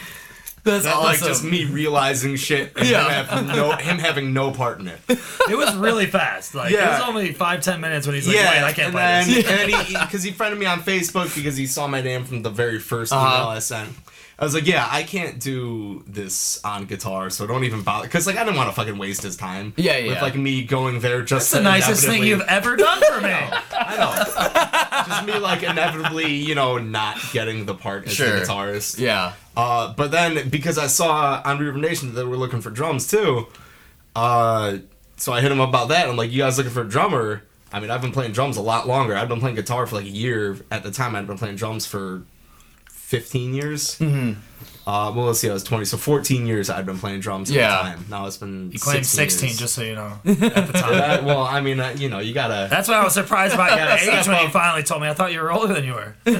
That's 0.64 0.84
that, 0.84 0.94
awesome. 0.94 1.04
like 1.04 1.18
just 1.18 1.42
me 1.44 1.64
realizing 1.64 2.36
shit 2.36 2.72
and 2.76 2.86
Yeah. 2.88 3.24
him, 3.24 3.26
having 3.26 3.56
no, 3.56 3.72
him 3.72 3.98
having 3.98 4.32
no 4.32 4.52
part 4.52 4.78
in 4.80 4.86
it. 4.88 5.00
it 5.08 5.56
was 5.56 5.74
really 5.74 6.06
fast. 6.06 6.54
Like, 6.54 6.72
it 6.72 6.78
was 6.80 7.00
only 7.00 7.32
five, 7.32 7.62
ten 7.62 7.80
minutes 7.80 8.06
when 8.06 8.14
he's 8.14 8.26
like, 8.28 8.36
wait, 8.36 8.46
I 8.46 8.72
can't 8.72 8.78
and 8.86 8.92
play 8.92 9.02
then, 9.02 9.26
this. 9.28 9.36
and 9.48 9.72
then 9.72 9.84
he 9.84 9.92
because 9.98 10.22
he, 10.22 10.30
friended 10.30 10.60
me 10.60 10.66
on 10.66 10.80
Facebook 10.80 11.34
because 11.34 11.56
he 11.56 11.66
saw 11.66 11.86
my 11.88 12.00
name 12.00 12.24
from 12.24 12.42
the 12.42 12.50
very 12.50 12.78
1st 12.78 13.12
Uh-huh. 13.12 13.36
email 13.36 13.48
I 13.48 13.58
sent. 13.58 13.90
I 14.38 14.44
was 14.44 14.54
like, 14.54 14.66
yeah, 14.66 14.88
I 14.90 15.04
can't 15.04 15.38
do 15.38 16.02
this 16.06 16.60
on 16.64 16.86
guitar, 16.86 17.30
so 17.30 17.46
don't 17.46 17.62
even 17.62 17.82
bother. 17.82 18.06
Because 18.08 18.26
like 18.26 18.36
I 18.36 18.42
didn't 18.44 18.56
want 18.56 18.70
to 18.70 18.74
fucking 18.74 18.98
waste 18.98 19.22
his 19.22 19.36
time. 19.36 19.72
Yeah, 19.76 19.98
yeah. 19.98 20.10
With 20.14 20.22
like 20.22 20.34
me 20.34 20.64
going 20.64 20.98
there 21.00 21.22
just 21.22 21.44
It's 21.44 21.50
the 21.52 21.58
to 21.58 21.64
nicest 21.64 22.04
thing 22.06 22.24
you've 22.24 22.40
ever 22.42 22.74
done 22.74 23.00
for 23.08 23.20
me. 23.20 23.28
I 23.32 23.96
know. 23.98 25.04
just 25.06 25.26
me 25.26 25.38
like 25.38 25.62
inevitably, 25.62 26.32
you 26.34 26.54
know, 26.56 26.78
not 26.78 27.18
getting 27.32 27.66
the 27.66 27.74
part 27.74 28.06
as 28.06 28.14
Sure. 28.14 28.40
the 28.40 28.44
guitarist. 28.46 28.98
Yeah. 28.98 29.34
Uh, 29.56 29.92
but 29.94 30.10
then 30.10 30.48
because 30.48 30.78
I 30.78 30.86
saw 30.86 31.42
on 31.44 31.58
Reverb 31.58 31.80
Nation 31.80 32.08
that 32.08 32.14
they 32.14 32.24
were 32.24 32.36
looking 32.36 32.60
for 32.60 32.70
drums 32.70 33.06
too, 33.08 33.46
uh, 34.16 34.78
so 35.16 35.32
I 35.32 35.40
hit 35.40 35.52
him 35.52 35.60
up 35.60 35.68
about 35.68 35.88
that. 35.88 36.08
I'm 36.08 36.16
like, 36.16 36.30
you 36.32 36.38
guys 36.38 36.58
looking 36.58 36.72
for 36.72 36.82
a 36.82 36.88
drummer? 36.88 37.42
I 37.72 37.80
mean, 37.80 37.90
I've 37.90 38.02
been 38.02 38.12
playing 38.12 38.32
drums 38.32 38.56
a 38.56 38.62
lot 38.62 38.86
longer. 38.86 39.16
I've 39.16 39.28
been 39.28 39.40
playing 39.40 39.56
guitar 39.56 39.86
for 39.86 39.96
like 39.96 40.04
a 40.04 40.10
year. 40.10 40.58
At 40.70 40.82
the 40.82 40.90
time, 40.90 41.14
I'd 41.14 41.26
been 41.26 41.38
playing 41.38 41.56
drums 41.56 41.86
for 41.86 42.22
15 42.90 43.54
years. 43.54 43.98
Mm-hmm. 43.98 44.40
Uh, 44.84 45.12
well, 45.14 45.26
let's 45.26 45.38
see, 45.38 45.48
I 45.48 45.52
was 45.52 45.62
20, 45.62 45.84
so 45.84 45.96
14 45.96 46.44
years 46.44 46.68
I'd 46.68 46.84
been 46.84 46.98
playing 46.98 47.20
drums 47.20 47.50
at 47.50 47.56
Yeah. 47.56 47.68
the 47.76 47.82
time. 47.90 48.06
Now 48.10 48.26
it's 48.26 48.36
been 48.36 48.72
You 48.72 48.80
claimed 48.80 49.06
16, 49.06 49.50
years. 49.50 49.58
just 49.60 49.74
so 49.76 49.82
you 49.82 49.94
know, 49.94 50.18
at 50.24 50.38
the 50.40 50.72
time. 50.72 50.92
That- 50.94 51.24
well, 51.24 51.42
I 51.42 51.60
mean, 51.60 51.78
uh, 51.78 51.94
you 51.96 52.08
know, 52.08 52.18
you 52.18 52.34
gotta, 52.34 52.66
That's 52.68 52.88
why 52.88 52.94
I 52.94 53.04
was 53.04 53.14
surprised 53.14 53.54
about 53.54 53.70
your 53.78 53.78
Gotta 53.86 53.94
age 53.94 54.08
step 54.22 54.26
when 54.26 54.40
you 54.40 54.46
up. 54.46 54.52
finally 54.52 54.82
told 54.82 55.02
me. 55.02 55.08
I 55.08 55.14
thought 55.14 55.32
you 55.32 55.40
were 55.40 55.52
older 55.52 55.72
than 55.72 55.84
you 55.84 55.92
were. 55.94 56.14
I 56.26 56.30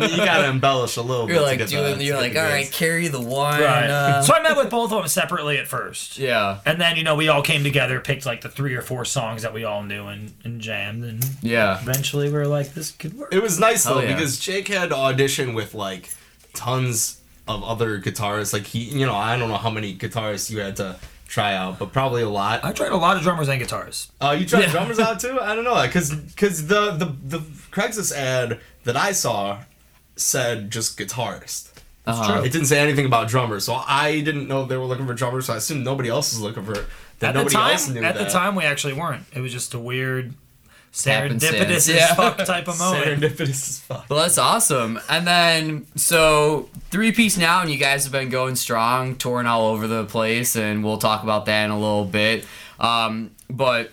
mean, 0.00 0.10
you 0.10 0.16
gotta 0.18 0.48
embellish 0.48 0.96
a 0.96 1.02
little 1.02 1.26
You're 1.28 1.38
bit. 1.38 1.42
like 1.42 1.58
to 1.58 1.64
get 1.64 1.70
doing. 1.70 1.98
the, 1.98 2.04
you're 2.04 2.16
to 2.16 2.22
like, 2.22 2.32
get 2.34 2.42
all 2.44 2.48
the 2.48 2.54
right, 2.54 2.64
gigs." 2.66 2.76
carry 2.76 3.08
the 3.08 3.20
one. 3.20 3.60
Right. 3.60 3.90
Uh, 3.90 4.22
so 4.22 4.34
I 4.34 4.42
met 4.42 4.56
with 4.56 4.70
both 4.70 4.92
of 4.92 4.98
them 4.98 5.08
separately 5.08 5.58
at 5.58 5.66
first. 5.66 6.16
yeah. 6.16 6.60
And 6.64 6.80
then, 6.80 6.96
you 6.96 7.02
know, 7.02 7.16
we 7.16 7.26
all 7.28 7.42
came 7.42 7.64
together, 7.64 7.98
picked 8.00 8.24
like 8.24 8.42
the 8.42 8.48
three 8.48 8.74
or 8.74 8.82
four 8.82 9.04
songs 9.04 9.42
that 9.42 9.52
we 9.52 9.64
all 9.64 9.82
knew 9.82 10.06
and, 10.06 10.32
and 10.44 10.60
jammed. 10.60 11.02
And 11.04 11.24
Yeah. 11.42 11.80
eventually 11.80 12.28
we 12.28 12.34
were 12.34 12.46
like, 12.46 12.72
this 12.74 12.92
could 12.92 13.14
work. 13.14 13.34
It 13.34 13.42
was 13.42 13.58
nice 13.58 13.82
Hell 13.84 13.96
though 13.96 14.00
yeah. 14.02 14.14
because 14.14 14.38
Jake 14.38 14.68
had 14.68 14.90
auditioned 14.90 15.54
with 15.54 15.74
like 15.74 16.10
tons 16.52 17.20
of 17.48 17.62
other 17.62 18.00
guitarists. 18.00 18.52
Like 18.52 18.64
he, 18.64 18.80
you 18.84 19.06
know, 19.06 19.14
I 19.14 19.36
don't 19.36 19.48
know 19.48 19.56
how 19.56 19.70
many 19.70 19.94
guitarists 19.96 20.50
you 20.50 20.60
had 20.60 20.76
to 20.76 20.96
try 21.26 21.54
out, 21.54 21.78
but 21.78 21.92
probably 21.92 22.22
a 22.22 22.28
lot. 22.28 22.64
I 22.64 22.72
tried 22.72 22.92
a 22.92 22.96
lot 22.96 23.16
of 23.16 23.22
drummers 23.22 23.48
and 23.48 23.58
guitars. 23.60 24.10
Uh, 24.20 24.36
you 24.38 24.46
tried 24.46 24.62
Yeah. 24.64 24.70
drummers 24.70 24.98
out 24.98 25.20
too? 25.20 25.38
I 25.40 25.54
don't 25.54 25.64
know, 25.64 25.80
because 25.86 26.10
because 26.14 26.66
the, 26.68 26.92
the 26.92 27.06
the 27.24 27.38
Craigslist 27.70 28.12
ad 28.14 28.60
that 28.84 28.96
I 28.96 29.12
saw 29.12 29.60
said 30.16 30.70
just 30.70 30.98
guitarist. 30.98 31.70
Uh-huh. 32.06 32.42
It 32.44 32.52
didn't 32.52 32.66
say 32.66 32.78
anything 32.80 33.06
about 33.06 33.28
drummers, 33.28 33.64
so 33.64 33.74
I 33.74 34.20
didn't 34.20 34.46
know 34.46 34.66
they 34.66 34.76
were 34.76 34.84
looking 34.84 35.06
for 35.06 35.14
drummers. 35.14 35.46
So 35.46 35.54
I 35.54 35.56
assumed 35.56 35.84
nobody 35.84 36.10
else 36.10 36.32
was 36.34 36.40
looking 36.42 36.62
for 36.64 36.74
that. 36.74 37.28
At 37.28 37.32
the 37.32 37.38
nobody 37.40 37.54
time, 37.56 37.72
else 37.72 37.88
knew 37.88 38.02
at 38.04 38.14
that. 38.14 38.24
the 38.26 38.30
time, 38.30 38.54
we 38.56 38.64
actually 38.64 38.92
weren't. 38.92 39.24
It 39.32 39.40
was 39.40 39.52
just 39.52 39.72
a 39.72 39.78
weird, 39.78 40.34
Happenstance, 41.02 41.44
serendipitous 41.44 41.94
yeah. 41.94 42.14
fuck 42.14 42.38
type 42.38 42.68
of 42.68 42.78
moment. 42.78 43.20
serendipitous 43.20 43.50
as 43.50 43.80
fuck. 43.80 44.06
Well, 44.08 44.20
that's 44.20 44.38
awesome. 44.38 45.00
And 45.08 45.26
then, 45.26 45.86
so 45.96 46.68
three 46.90 47.10
piece 47.10 47.36
now, 47.36 47.62
and 47.62 47.70
you 47.70 47.78
guys 47.78 48.04
have 48.04 48.12
been 48.12 48.28
going 48.28 48.54
strong, 48.54 49.16
touring 49.16 49.46
all 49.46 49.66
over 49.66 49.88
the 49.88 50.04
place, 50.04 50.54
and 50.54 50.84
we'll 50.84 50.98
talk 50.98 51.24
about 51.24 51.46
that 51.46 51.64
in 51.64 51.70
a 51.72 51.78
little 51.78 52.04
bit. 52.04 52.44
Um, 52.78 53.32
but 53.50 53.90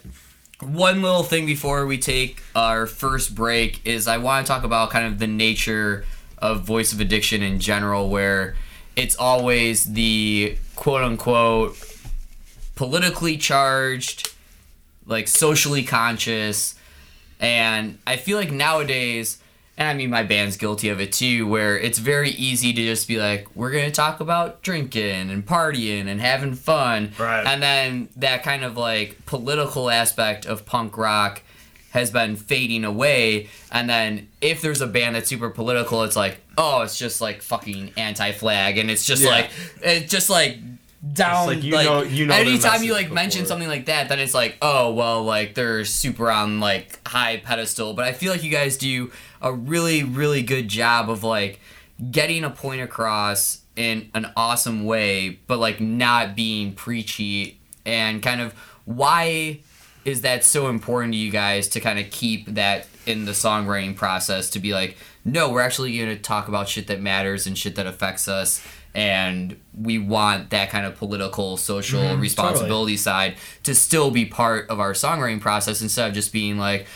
one 0.60 1.02
little 1.02 1.24
thing 1.24 1.48
before 1.48 1.88
we 1.88 1.98
take 1.98 2.44
our 2.56 2.86
first 2.86 3.34
break 3.34 3.82
is 3.84 4.08
I 4.08 4.18
want 4.18 4.46
to 4.46 4.52
talk 4.52 4.64
about 4.64 4.92
kind 4.92 5.08
of 5.08 5.18
the 5.18 5.28
nature 5.28 6.06
of 6.38 6.62
voice 6.62 6.94
of 6.94 7.00
addiction 7.00 7.42
in 7.42 7.60
general, 7.60 8.10
where 8.10 8.56
it's 8.96 9.16
always 9.16 9.94
the 9.94 10.56
quote 10.76 11.04
unquote 11.04 11.78
politically 12.76 13.38
charged, 13.38 14.34
like 15.06 15.28
socially 15.28 15.84
conscious, 15.84 16.76
and 17.42 17.98
I 18.08 18.16
feel 18.18 18.38
like 18.38 18.52
nowadays, 18.52 19.40
and 19.78 19.88
I 19.90 19.94
mean 19.94 20.10
my 20.10 20.24
band's 20.24 20.56
guilty 20.58 20.90
of 20.90 21.02
it 21.02 21.12
too, 21.12 21.48
where 21.48 21.78
it's 21.78 22.00
very 22.00 22.30
easy 22.30 22.72
to 22.72 22.82
just 22.86 23.08
be 23.08 23.18
like, 23.18 23.48
we're 23.56 23.72
gonna 23.72 23.92
talk 23.92 24.20
about 24.20 24.62
drinking 24.62 25.30
and 25.32 25.46
partying 25.46 26.08
and 26.08 26.22
having 26.22 26.54
fun, 26.54 27.12
Right. 27.18 27.46
and 27.46 27.62
then 27.62 28.10
that 28.18 28.44
kind 28.44 28.64
of 28.64 28.78
like 28.78 29.26
political 29.26 29.90
aspect 29.90 30.46
of 30.46 30.66
punk 30.66 30.98
rock 30.98 31.42
has 31.92 32.10
been 32.10 32.38
fading 32.38 32.86
away 32.86 33.50
and 33.70 33.90
then 33.90 34.30
if 34.40 34.62
there's 34.62 34.80
a 34.80 34.88
band 34.88 35.14
that's 35.14 35.28
super 35.28 35.50
political 35.50 36.04
it's 36.04 36.16
like 36.16 36.40
oh 36.58 36.84
it's 36.84 36.98
just 36.98 37.20
like 37.20 37.42
fucking 37.42 37.92
anti-flag 37.98 38.78
and 38.78 38.90
it's 38.90 39.06
just 39.06 39.22
Yeah. 39.24 39.30
like 39.32 39.50
it's 39.82 40.10
just 40.10 40.30
like 40.30 40.58
down 41.14 41.48
like, 41.48 41.64
you 41.64 41.74
like 41.74 41.86
know- 41.86 42.04
you 42.04 42.28
know 42.28 42.34
anytime 42.36 42.84
you 42.84 42.94
like 42.94 43.12
mention 43.12 43.48
something 43.48 43.68
like 43.68 43.88
that 43.88 44.08
then 44.08 44.20
it's 44.20 44.36
like 44.36 44.56
oh 44.62 44.94
well 44.94 45.24
like 45.24 45.56
they're 45.56 45.84
super 45.84 46.30
on 46.30 46.60
like 46.60 47.00
high 47.08 47.38
pedestal. 47.38 47.94
But 47.94 48.06
i 48.06 48.14
feel 48.14 48.32
like 48.32 48.44
you 48.44 48.52
guys 48.52 48.78
do 48.78 49.12
a 49.42 49.52
really 49.52 50.04
really 50.04 50.44
good 50.44 50.68
job 50.68 51.10
of 51.10 51.24
like 51.24 51.60
getting 52.12 52.44
a 52.44 52.50
point 52.52 52.82
across 52.82 53.62
in 53.76 54.12
an 54.14 54.32
awesome 54.36 54.86
way 54.86 55.40
but 55.48 55.58
like 55.58 55.80
not 55.82 56.36
being 56.36 56.74
preachy. 56.74 57.60
And 57.84 58.22
kind 58.22 58.42
of 58.42 58.54
why 58.86 59.62
is 60.06 60.22
that 60.22 60.44
so 60.44 60.68
important 60.68 61.14
to 61.14 61.18
you 61.18 61.32
guys 61.32 61.68
to 61.70 61.80
kind 61.80 61.98
of 61.98 62.12
keep 62.12 62.46
that 62.54 62.88
in 63.08 63.26
the 63.26 63.32
songwriting 63.32 63.96
process 63.96 64.52
to 64.52 64.60
be 64.60 64.72
like 64.74 64.98
no 65.26 65.50
we're 65.50 65.62
actually 65.62 65.98
going 65.98 66.10
to 66.16 66.22
talk 66.22 66.48
about 66.48 66.68
shit 66.70 66.86
that 66.88 67.02
matters 67.02 67.48
and 67.48 67.58
shit 67.58 67.76
that 67.76 67.88
affects 67.88 68.28
us 68.28 68.64
and 68.94 69.58
we 69.80 69.98
want 69.98 70.50
that 70.50 70.70
kind 70.70 70.86
of 70.86 70.98
political 70.98 71.58
social 71.58 72.02
mm-hmm. 72.02 72.22
responsibility 72.22 72.98
side 72.98 73.36
to 73.64 73.74
still 73.74 74.12
be 74.12 74.26
part 74.26 74.70
of 74.70 74.80
our 74.80 74.94
songwriting 74.94 75.40
process 75.40 75.82
instead 75.82 76.08
of 76.08 76.14
just 76.14 76.34
being 76.34 76.58
like 76.58 76.88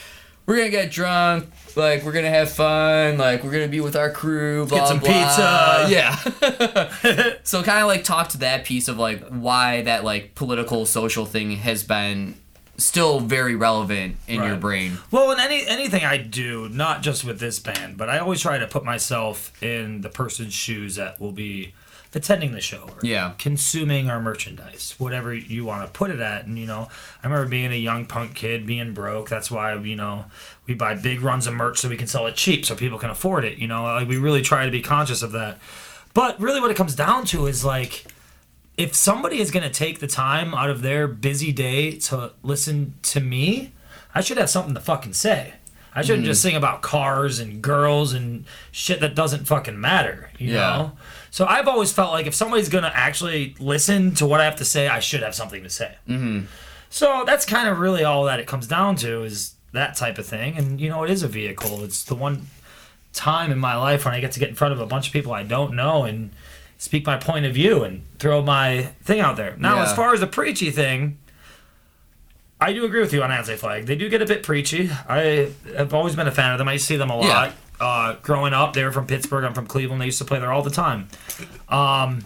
we're 0.46 0.58
gonna 0.58 0.70
get 0.70 0.92
drunk 0.92 1.48
like 1.76 2.04
we're 2.04 2.12
gonna 2.12 2.30
have 2.30 2.52
fun 2.52 3.18
like 3.18 3.44
we're 3.44 3.52
gonna 3.52 3.68
be 3.68 3.82
with 3.82 3.96
our 3.96 4.12
crew 4.12 4.66
blah, 4.66 4.86
some 4.86 5.00
blah. 5.00 5.08
pizza. 5.08 5.88
yeah. 5.90 7.36
So 7.44 7.62
kind 7.64 7.82
of 7.82 7.88
like 7.88 8.04
talk 8.04 8.30
to 8.30 8.40
that 8.40 8.66
piece 8.66 8.88
of 8.88 8.98
like 8.98 9.24
why 9.28 9.84
that 9.84 10.04
like 10.04 10.36
political 10.36 10.86
social 10.86 11.26
thing 11.26 11.52
has 11.52 11.84
been 11.84 12.36
still 12.78 13.20
very 13.20 13.56
relevant 13.56 14.18
in 14.28 14.44
your 14.44 14.58
brain. 14.58 14.98
Well, 15.12 15.32
in 15.32 15.40
any 15.40 15.66
anything 15.68 16.04
I 16.04 16.18
do, 16.18 16.70
not 16.70 17.02
just 17.02 17.24
with 17.24 17.40
this 17.40 17.60
band, 17.60 17.98
but 17.98 18.10
I 18.10 18.20
always 18.20 18.42
try 18.42 18.58
to 18.58 18.68
put 18.68 18.84
myself 18.84 19.52
in 19.64 20.02
the 20.02 20.10
person's 20.10 20.54
shoes 20.54 20.96
that 20.96 21.20
will 21.20 21.32
be 21.32 21.74
attending 22.16 22.54
the 22.54 22.62
show 22.62 22.90
or 22.90 22.98
Yeah. 23.04 23.34
consuming 23.38 24.10
our 24.10 24.20
merchandise, 24.22 24.96
whatever 24.98 25.34
you 25.34 25.66
want 25.66 25.86
to 25.86 25.92
put 25.92 26.10
it 26.10 26.20
at. 26.20 26.46
And 26.46 26.58
you 26.58 26.66
know, 26.66 26.88
I 27.22 27.28
remember 27.28 27.48
being 27.50 27.72
a 27.72 27.76
young 27.78 28.06
punk 28.06 28.34
kid, 28.34 28.66
being 28.66 28.94
broke. 28.94 29.30
That's 29.30 29.52
why 29.52 29.76
you 29.76 29.96
know 29.96 30.26
we 30.66 30.74
buy 30.74 30.96
big 30.96 31.22
runs 31.22 31.46
of 31.46 31.54
merch 31.54 31.78
so 31.80 31.90
we 31.90 31.98
can 31.98 32.08
sell 32.08 32.26
it 32.26 32.36
cheap, 32.36 32.66
so 32.66 32.76
people 32.76 32.98
can 32.98 33.10
afford 33.12 33.46
it. 33.46 33.58
You 33.60 33.68
know, 33.68 33.84
like 33.84 34.08
we 34.08 34.18
really 34.18 34.42
try 34.42 34.66
to 34.66 34.72
be 34.72 34.82
conscious 34.82 35.22
of 35.22 35.32
that. 35.34 35.60
But 36.14 36.40
really, 36.40 36.62
what 36.62 36.72
it 36.72 36.78
comes 36.78 36.96
down 36.96 37.26
to 37.26 37.46
is 37.46 37.64
like 37.66 38.06
if 38.78 38.96
somebody 38.96 39.40
is 39.40 39.52
going 39.52 39.64
to 39.64 39.70
take 39.70 40.00
the 40.00 40.08
time 40.08 40.54
out 40.54 40.70
of 40.70 40.82
their 40.82 41.08
busy 41.08 41.52
day 41.52 41.92
to 41.92 42.32
listen 42.44 42.94
to 43.04 43.20
me, 43.20 43.72
I 44.14 44.22
should 44.22 44.38
have 44.38 44.50
something 44.50 44.74
to 44.74 44.82
fucking 44.82 45.14
say. 45.14 45.54
I 45.98 46.02
shouldn't 46.02 46.26
just 46.26 46.42
mm. 46.42 46.50
sing 46.50 46.56
about 46.58 46.82
cars 46.82 47.40
and 47.40 47.62
girls 47.62 48.12
and 48.12 48.44
shit 48.72 49.00
that 49.00 49.16
doesn't 49.16 49.46
fucking 49.46 49.80
matter, 49.80 50.30
you 50.38 50.52
Yeah. 50.52 50.60
know? 50.60 50.92
So 51.36 51.46
I've 51.46 51.68
always 51.68 51.92
felt 51.92 52.14
like 52.14 52.28
if 52.28 52.34
somebody's 52.34 52.70
going 52.70 52.86
to 52.86 52.98
actually 52.98 53.58
listen 53.60 54.16
to 54.16 54.26
what 54.26 54.40
I 54.40 54.46
have 54.46 54.56
to 54.56 54.64
say, 54.64 54.88
I 54.88 55.02
should 55.02 55.22
have 55.22 55.36
something 55.36 55.64
to 55.64 55.70
say. 55.70 55.94
Mm-hmm. 56.08 56.46
So 56.90 57.26
that's 57.26 57.46
kind 57.46 57.68
of 57.68 57.80
really 57.80 58.06
all 58.06 58.24
that 58.24 58.40
it 58.40 58.48
comes 58.48 58.68
down 58.68 58.96
to 58.98 59.24
is 59.24 59.56
that 59.74 59.98
type 59.98 60.18
of 60.18 60.26
thing. 60.26 60.58
And, 60.58 60.80
you 60.80 60.88
know, 60.88 61.04
it 61.04 61.10
is 61.10 61.24
a 61.24 61.28
vehicle. 61.28 61.84
It's 61.84 62.06
the 62.06 62.16
one 62.16 62.48
time 63.12 63.52
in 63.52 63.60
my 63.60 63.76
life 63.76 64.06
when 64.06 64.14
I 64.14 64.22
get 64.22 64.32
to 64.32 64.40
get 64.40 64.48
in 64.48 64.56
front 64.56 64.76
of 64.76 64.80
a 64.80 64.86
bunch 64.86 65.08
of 65.08 65.14
people 65.14 65.34
I 65.34 65.44
don't 65.44 65.76
know 65.76 66.04
and 66.06 66.30
speak 66.78 67.06
my 67.06 67.18
point 67.18 67.46
of 67.46 67.54
view 67.54 67.84
and 67.84 68.04
throw 68.18 68.42
my 68.42 68.84
thing 69.04 69.20
out 69.20 69.36
there. 69.36 69.58
Now, 69.58 69.82
as 69.82 69.94
far 69.94 70.14
as 70.14 70.22
the 70.22 70.28
preachy 70.28 70.72
thing, 70.72 71.18
I 72.62 72.72
do 72.72 72.86
agree 72.86 73.02
with 73.02 73.12
you 73.12 73.22
on 73.24 73.32
Anti 73.32 73.58
Flag. 73.58 73.88
They 73.88 73.98
do 73.98 74.08
get 74.08 74.22
a 74.22 74.26
bit 74.26 74.42
preachy. 74.42 74.90
I 75.10 75.52
have 75.76 75.94
always 75.94 76.16
been 76.16 76.30
a 76.30 76.32
fan 76.32 76.54
of 76.54 76.60
them. 76.60 76.70
I 76.70 76.78
see 76.78 76.96
them 76.96 77.10
a 77.10 77.18
lot. 77.18 77.52
Uh, 77.80 78.16
growing 78.22 78.54
up, 78.54 78.74
they 78.74 78.84
were 78.84 78.92
from 78.92 79.08
Pittsburgh. 79.08 79.44
I'm 79.44 79.54
from 79.54 79.68
Cleveland. 79.68 80.02
They 80.02 80.06
used 80.06 80.20
to 80.20 80.26
play 80.26 80.40
there 80.40 80.52
all 80.52 80.64
the 80.64 80.70
time. 80.70 81.10
Um, 81.70 82.26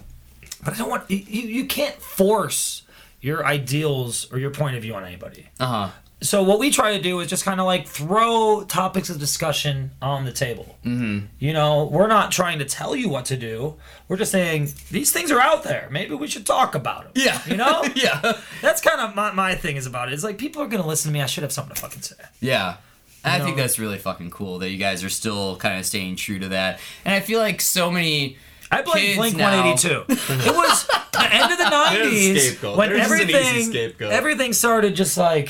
but 0.64 0.74
I 0.74 0.78
don't 0.78 0.90
want 0.90 1.10
you. 1.10 1.18
You 1.18 1.66
can't 1.66 1.96
force 2.02 2.84
your 3.22 3.46
ideals 3.46 4.32
or 4.32 4.40
your 4.40 4.52
point 4.52 4.76
of 4.76 4.82
view 4.82 4.96
on 4.96 5.04
anybody 5.04 5.50
uh-huh 5.60 5.92
so 6.22 6.44
what 6.44 6.60
we 6.60 6.70
try 6.70 6.98
to 6.98 7.02
do 7.02 7.20
is 7.22 7.30
just 7.30 7.46
kind 7.46 7.60
of 7.60 7.66
like 7.66 7.88
throw 7.88 8.66
topics 8.68 9.10
of 9.10 9.20
discussion 9.20 9.92
on 10.02 10.26
the 10.26 10.34
table. 10.34 10.78
Mm-hmm. 10.84 11.28
You 11.40 11.54
know, 11.54 11.86
we're 11.86 12.08
not 12.08 12.32
trying 12.32 12.60
to 12.60 12.66
tell 12.66 12.96
you 12.96 13.08
what 13.08 13.26
to 13.26 13.38
do. 13.38 13.76
We're 14.08 14.18
just 14.18 14.32
saying 14.32 14.70
these 14.92 15.12
things 15.12 15.32
are 15.32 15.40
out 15.40 15.64
there. 15.64 15.88
Maybe 15.92 16.16
we 16.16 16.28
should 16.28 16.46
talk 16.46 16.76
about 16.76 17.04
them. 17.04 17.12
Yeah. 17.16 17.42
you 17.48 17.56
know. 17.56 17.84
yeah 17.96 18.34
That's 18.62 18.82
kind 18.82 19.00
of 19.00 19.16
my, 19.16 19.32
my 19.32 19.56
thing 19.56 19.78
is 19.78 19.86
about 19.86 20.10
it. 20.10 20.14
It's 20.14 20.24
like 20.24 20.38
people 20.38 20.62
are 20.62 20.68
gonna 20.68 20.88
listen 20.88 21.10
to 21.10 21.14
me. 21.14 21.22
I 21.22 21.26
should 21.26 21.44
have 21.44 21.54
something 21.54 21.76
to 21.76 21.82
fucking 21.82 22.02
say. 22.02 22.16
Yeah. 22.42 22.78
And 23.24 23.34
I 23.34 23.38
You 23.38 23.44
think 23.44 23.58
that's 23.58 23.78
really 23.80 23.98
fucking 23.98 24.30
cool 24.30 24.60
that 24.60 24.70
you 24.70 24.78
guys 24.78 25.04
are 25.04 25.10
still 25.10 25.56
kind 25.58 25.80
of 25.80 25.86
staying 25.86 26.16
true 26.16 26.40
to 26.40 26.50
that. 26.50 26.80
And 27.06 27.14
I 27.14 27.20
feel 27.20 27.40
like 27.40 27.60
so 27.62 27.92
many 27.92 28.38
I 28.72 28.82
blame 28.84 28.98
kids 28.98 29.18
Blink 29.18 29.36
now- 29.36 29.50
182. 29.64 30.06
it 30.48 30.56
was 30.56 30.88
the 31.12 31.34
end 31.34 31.52
of 31.52 31.58
the 31.58 31.70
There's 31.70 32.38
a 32.38 32.40
90s 32.40 32.40
scapegoat. 32.52 32.78
when 32.78 32.90
There's 32.94 33.12
an 33.12 33.22
easy 33.22 33.34
everything 33.34 33.70
scapegoat. 33.72 34.12
everything 34.12 34.54
started 34.54 34.96
just 34.96 35.18
like 35.18 35.50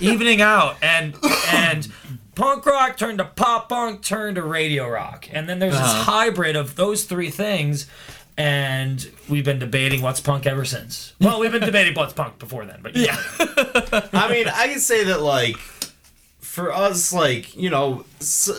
evening 0.00 0.40
out 0.40 0.76
and 0.82 1.14
and 1.52 1.88
punk 2.36 2.64
rock 2.66 2.96
turned 2.96 3.18
to 3.18 3.24
pop 3.24 3.68
punk 3.68 4.02
turned 4.02 4.36
to 4.36 4.42
radio 4.42 4.88
rock. 4.88 5.28
And 5.32 5.48
then 5.48 5.58
there's 5.58 5.72
this 5.74 5.82
Uh-huh. 5.82 6.02
hybrid 6.04 6.54
of 6.56 6.76
those 6.76 7.04
three 7.04 7.30
things. 7.30 7.86
And 8.36 9.08
we've 9.28 9.44
been 9.44 9.60
debating 9.60 10.02
what's 10.02 10.20
punk 10.20 10.44
ever 10.44 10.64
since. 10.64 11.12
Well, 11.20 11.38
we've 11.38 11.52
been 11.52 11.60
debating 11.62 11.94
what's 11.94 12.12
punk 12.12 12.40
before 12.40 12.64
then, 12.66 12.80
but 12.82 12.96
yeah. 12.96 13.16
I 14.12 14.28
mean, 14.28 14.48
I 14.48 14.66
can 14.66 14.80
say 14.80 15.04
that 15.04 15.20
like 15.22 15.56
for 16.54 16.72
us, 16.72 17.12
like 17.12 17.56
you 17.56 17.70
know, 17.70 18.04
s- 18.20 18.50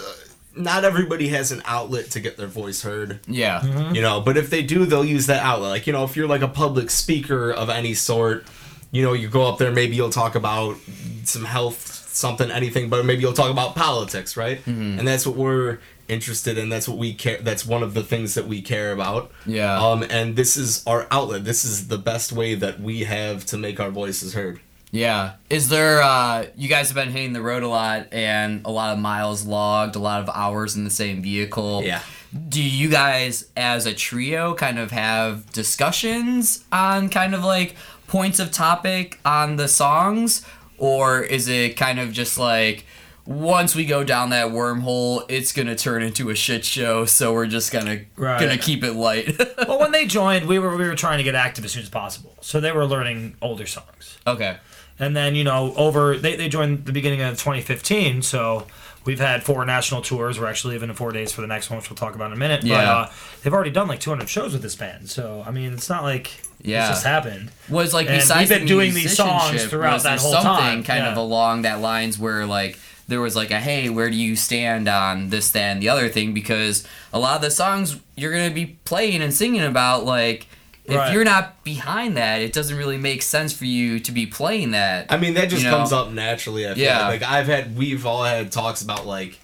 not 0.55 0.83
everybody 0.85 1.27
has 1.29 1.51
an 1.51 1.61
outlet 1.65 2.11
to 2.11 2.19
get 2.19 2.37
their 2.37 2.47
voice 2.47 2.81
heard. 2.81 3.19
Yeah. 3.27 3.61
Mm-hmm. 3.61 3.95
You 3.95 4.01
know, 4.01 4.21
but 4.21 4.37
if 4.37 4.49
they 4.49 4.63
do, 4.63 4.85
they'll 4.85 5.03
use 5.05 5.27
that 5.27 5.43
outlet. 5.43 5.69
Like 5.69 5.87
you 5.87 5.93
know, 5.93 6.03
if 6.03 6.15
you're 6.15 6.27
like 6.27 6.41
a 6.41 6.47
public 6.47 6.89
speaker 6.89 7.51
of 7.51 7.69
any 7.69 7.93
sort, 7.93 8.45
you 8.91 9.01
know, 9.03 9.13
you 9.13 9.27
go 9.29 9.47
up 9.47 9.57
there, 9.57 9.71
maybe 9.71 9.95
you'll 9.95 10.09
talk 10.09 10.35
about 10.35 10.77
some 11.23 11.45
health, 11.45 12.09
something, 12.13 12.51
anything, 12.51 12.89
but 12.89 13.05
maybe 13.05 13.21
you'll 13.21 13.33
talk 13.33 13.51
about 13.51 13.75
politics, 13.75 14.37
right? 14.37 14.59
Mm-hmm. 14.59 14.99
And 14.99 15.07
that's 15.07 15.25
what 15.25 15.35
we're 15.35 15.79
interested 16.07 16.57
in. 16.57 16.69
That's 16.69 16.87
what 16.87 16.97
we 16.97 17.13
care. 17.13 17.39
That's 17.41 17.65
one 17.65 17.81
of 17.83 17.93
the 17.93 18.03
things 18.03 18.35
that 18.35 18.47
we 18.47 18.61
care 18.61 18.91
about. 18.91 19.31
Yeah. 19.45 19.75
Um, 19.77 20.03
and 20.09 20.35
this 20.35 20.55
is 20.55 20.85
our 20.85 21.07
outlet. 21.11 21.43
This 21.43 21.65
is 21.65 21.87
the 21.87 21.97
best 21.97 22.31
way 22.31 22.53
that 22.55 22.79
we 22.79 23.05
have 23.05 23.45
to 23.47 23.57
make 23.57 23.79
our 23.79 23.89
voices 23.89 24.33
heard. 24.35 24.59
Yeah. 24.95 25.33
Is 25.49 25.67
there 25.69 26.01
uh 26.01 26.45
you 26.55 26.67
guys 26.69 26.87
have 26.89 26.95
been 26.95 27.11
hitting 27.11 27.33
the 27.33 27.41
road 27.41 27.63
a 27.63 27.67
lot 27.67 28.07
and 28.13 28.65
a 28.65 28.71
lot 28.71 28.93
of 28.93 28.99
miles 28.99 29.45
logged, 29.45 29.95
a 29.95 29.99
lot 29.99 30.21
of 30.21 30.29
hours 30.29 30.75
in 30.75 30.83
the 30.83 30.89
same 30.89 31.21
vehicle. 31.21 31.83
Yeah. 31.83 32.01
Do 32.49 32.61
you 32.61 32.89
guys 32.89 33.47
as 33.57 33.85
a 33.85 33.93
trio 33.93 34.53
kind 34.55 34.79
of 34.79 34.91
have 34.91 35.51
discussions 35.51 36.63
on 36.71 37.09
kind 37.09 37.33
of 37.35 37.43
like 37.43 37.75
points 38.07 38.39
of 38.39 38.51
topic 38.51 39.19
on 39.25 39.55
the 39.57 39.67
songs 39.67 40.45
or 40.77 41.21
is 41.21 41.47
it 41.47 41.77
kind 41.77 41.99
of 41.99 42.11
just 42.11 42.37
like 42.37 42.85
once 43.25 43.73
we 43.75 43.85
go 43.85 44.03
down 44.03 44.29
that 44.29 44.49
wormhole, 44.49 45.25
it's 45.29 45.51
gonna 45.51 45.75
turn 45.75 46.03
into 46.03 46.29
a 46.29 46.35
shit 46.35 46.63
show. 46.63 47.05
So 47.05 47.33
we're 47.33 47.47
just 47.47 47.71
gonna 47.71 48.01
Right. 48.15 48.39
gonna 48.39 48.57
keep 48.57 48.83
it 48.83 48.93
light. 48.93 49.35
well, 49.67 49.79
when 49.79 49.91
they 49.91 50.05
joined, 50.19 50.45
we 50.47 50.59
were 50.59 50.75
we 50.77 50.87
were 50.87 50.95
trying 50.95 51.17
to 51.17 51.23
get 51.23 51.33
active 51.35 51.65
as 51.65 51.71
soon 51.71 51.81
as 51.83 51.89
possible. 51.89 52.35
So 52.41 52.59
they 52.59 52.71
were 52.71 52.85
learning 52.85 53.35
older 53.41 53.65
songs. 53.65 54.17
okay. 54.27 54.57
And 54.99 55.15
then, 55.15 55.35
you 55.35 55.43
know, 55.43 55.73
over 55.75 56.17
they, 56.17 56.35
they 56.35 56.47
joined 56.49 56.85
the 56.85 56.93
beginning 56.93 57.21
of 57.21 57.33
2015, 57.33 58.21
so 58.21 58.65
we've 59.03 59.19
had 59.19 59.43
four 59.43 59.65
national 59.65 60.01
tours. 60.01 60.39
We're 60.39 60.47
actually 60.47 60.75
leaving 60.75 60.89
in 60.89 60.95
four 60.95 61.11
days 61.11 61.31
for 61.33 61.41
the 61.41 61.47
next 61.47 61.69
one, 61.69 61.77
which 61.79 61.89
we'll 61.89 61.97
talk 61.97 62.15
about 62.15 62.27
in 62.27 62.33
a 62.33 62.37
minute. 62.37 62.61
But 62.61 62.67
Yeah. 62.69 62.91
uh, 62.91 63.11
they've 63.43 63.53
already 63.53 63.71
done 63.71 63.87
like 63.87 63.99
200 63.99 64.29
shows 64.29 64.53
with 64.53 64.61
this 64.61 64.75
band. 64.75 65.09
So 65.09 65.43
I 65.45 65.51
mean, 65.51 65.73
it's 65.73 65.89
not 65.89 66.03
like 66.03 66.31
Yeah. 66.61 66.81
this 66.87 66.89
just 66.97 67.05
happened. 67.05 67.51
was 67.69 67.93
like 67.93 68.07
And 68.07 68.15
besides 68.17 68.49
we've 68.49 68.57
been 68.59 68.67
the 68.67 68.73
doing 68.73 68.93
these 68.93 69.15
songs 69.15 69.65
throughout 69.65 70.01
that 70.03 70.19
whole 70.19 70.31
something 70.31 70.49
time, 70.51 70.83
kind 70.83 71.05
of 71.05 71.17
along 71.17 71.63
that 71.63 71.81
lines 71.81 72.17
where 72.17 72.45
like 72.45 72.79
there 73.07 73.21
was 73.21 73.35
like 73.35 73.51
a 73.51 73.59
hey 73.59 73.89
where 73.89 74.09
do 74.09 74.15
you 74.15 74.35
stand 74.35 74.87
on 74.87 75.29
this 75.29 75.51
that 75.51 75.59
and 75.73 75.81
the 75.83 75.89
other 75.89 76.09
thing 76.09 76.33
because 76.33 76.83
a 77.13 77.19
lot 77.19 77.35
of 77.35 77.41
the 77.43 77.51
songs 77.51 77.97
you're 78.15 78.31
gonna 78.31 78.49
be 78.49 78.77
playing 78.85 79.21
and 79.21 79.31
singing 79.31 79.61
about 79.61 80.05
like 80.05 80.47
if 80.87 80.95
Right. 80.95 81.13
you're 81.13 81.23
not 81.25 81.63
behind 81.63 82.15
that 82.17 82.41
it 82.41 82.53
doesn't 82.53 82.77
really 82.77 82.97
make 82.97 83.21
sense 83.21 83.51
for 83.53 83.65
you 83.65 83.99
to 83.99 84.11
be 84.11 84.25
playing 84.25 84.71
that 84.71 85.07
I 85.09 85.17
mean, 85.17 85.33
that 85.33 85.49
just 85.49 85.63
You 85.63 85.69
know? 85.71 85.77
comes 85.77 85.91
up 85.91 86.11
naturally. 86.11 86.67
I 86.67 86.73
feel 86.75 86.83
Yeah. 86.83 87.07
like. 87.07 87.21
like 87.21 87.29
I've 87.29 87.47
had, 87.47 87.75
we've 87.77 88.05
all 88.05 88.23
had 88.23 88.51
talks 88.51 88.81
about 88.81 89.05
like, 89.07 89.39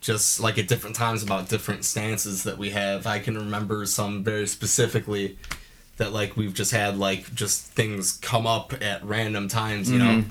just 0.00 0.38
like 0.38 0.58
at 0.58 0.68
different 0.68 0.94
times 0.94 1.22
about 1.24 1.48
different 1.48 1.84
stances 1.84 2.44
that 2.44 2.58
we 2.58 2.70
have. 2.70 3.06
I 3.06 3.18
can 3.18 3.34
remember 3.36 3.84
some 3.86 4.22
very 4.22 4.46
specifically 4.46 5.36
that 5.96 6.12
like 6.12 6.36
we've 6.36 6.54
just 6.54 6.70
had 6.70 6.96
like 6.98 7.34
just 7.34 7.62
things 7.72 8.12
come 8.12 8.46
up 8.46 8.72
at 8.80 9.04
random 9.04 9.48
times, 9.48 9.90
you 9.90 9.98
know. 9.98 10.04
Mm-hmm. 10.04 10.30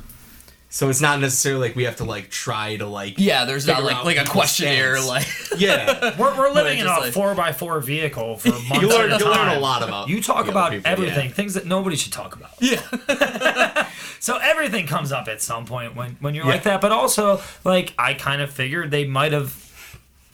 So 0.76 0.90
it's 0.90 1.00
not 1.00 1.22
necessarily 1.22 1.70
like 1.70 1.78
we 1.78 1.86
have 1.86 1.96
to 1.98 2.04
like 2.04 2.30
try 2.30 2.76
to 2.76 2.86
like 2.86 3.14
yeah 3.18 3.46
there's 3.46 3.66
not 3.66 3.82
like 3.86 4.04
like 4.04 4.18
a 4.18 4.26
questionnaire 4.30 4.98
stance. 4.98 5.08
like 5.08 5.26
yeah. 5.62 6.14
We're, 6.20 6.38
we're 6.38 6.52
living 6.52 6.80
in 6.80 6.86
a 6.86 6.90
like- 6.90 7.14
four 7.14 7.34
by 7.34 7.54
four 7.54 7.80
vehicle 7.80 8.36
for 8.36 8.50
months 8.50 8.82
You 8.82 8.90
learn, 8.90 9.10
at 9.14 9.22
you 9.22 9.26
learn 9.26 9.56
a 9.56 9.60
lot 9.62 9.84
about 9.84 10.10
You 10.10 10.22
talk 10.22 10.50
about 10.50 10.72
people, 10.72 10.92
everything, 10.92 11.30
yeah. 11.30 11.34
things 11.36 11.54
that 11.54 11.66
nobody 11.66 11.96
should 11.96 12.12
talk 12.12 12.36
about. 12.36 12.52
yeah 12.60 13.88
So 14.20 14.38
everything 14.42 14.86
comes 14.86 15.14
up 15.14 15.30
at 15.30 15.42
some 15.42 15.66
point 15.66 15.96
when, 15.96 16.18
when 16.20 16.36
you're 16.36 16.44
Yeah. 16.46 16.52
like 16.52 16.64
that. 16.64 16.82
But 16.82 16.92
also, 16.92 17.40
like, 17.64 17.94
I 17.98 18.14
kind 18.16 18.42
of 18.42 18.52
figured 18.52 18.92
they 18.92 19.06
might 19.06 19.32
have 19.32 19.56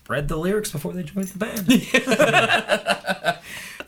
read 0.07 0.27
the 0.27 0.37
lyrics 0.37 0.71
before 0.71 0.93
they 0.93 1.03
joined 1.03 1.27
the 1.27 1.37
band. 1.37 1.67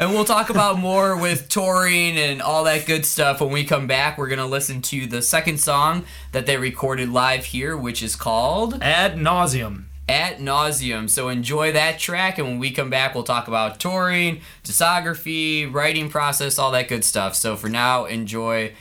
And 0.04 0.12
we'll 0.12 0.26
talk 0.26 0.50
about 0.50 0.78
more 0.80 1.16
with 1.16 1.48
touring 1.48 2.18
and 2.18 2.42
all 2.42 2.66
that 2.66 2.86
good 2.86 3.06
stuff 3.06 3.40
when 3.40 3.52
we 3.52 3.64
come 3.64 3.88
back. 3.88 4.18
We're 4.18 4.28
going 4.28 4.38
to 4.38 4.46
listen 4.46 4.82
to 4.82 5.08
the 5.08 5.22
second 5.22 5.62
song 5.62 6.04
that 6.34 6.46
they 6.46 6.58
recorded 6.58 7.08
live 7.08 7.46
here, 7.46 7.78
which 7.78 8.04
is 8.04 8.18
called 8.18 8.84
Ad 8.84 9.16
nauseum. 9.16 9.86
Ad 10.10 10.40
Nauseum. 10.40 11.10
So 11.10 11.30
enjoy 11.30 11.72
that 11.72 12.00
track. 12.00 12.38
And 12.38 12.46
when 12.46 12.60
we 12.60 12.72
come 12.72 12.90
back, 12.90 13.16
we'll 13.16 13.24
talk 13.24 13.48
about 13.48 13.80
touring, 13.80 14.42
discography, 14.66 15.74
writing 15.74 16.10
process, 16.10 16.60
all 16.60 16.72
that 16.72 16.90
good 16.90 17.06
stuff. 17.06 17.34
So 17.34 17.56
for 17.56 17.70
now, 17.70 18.04
enjoy 18.04 18.74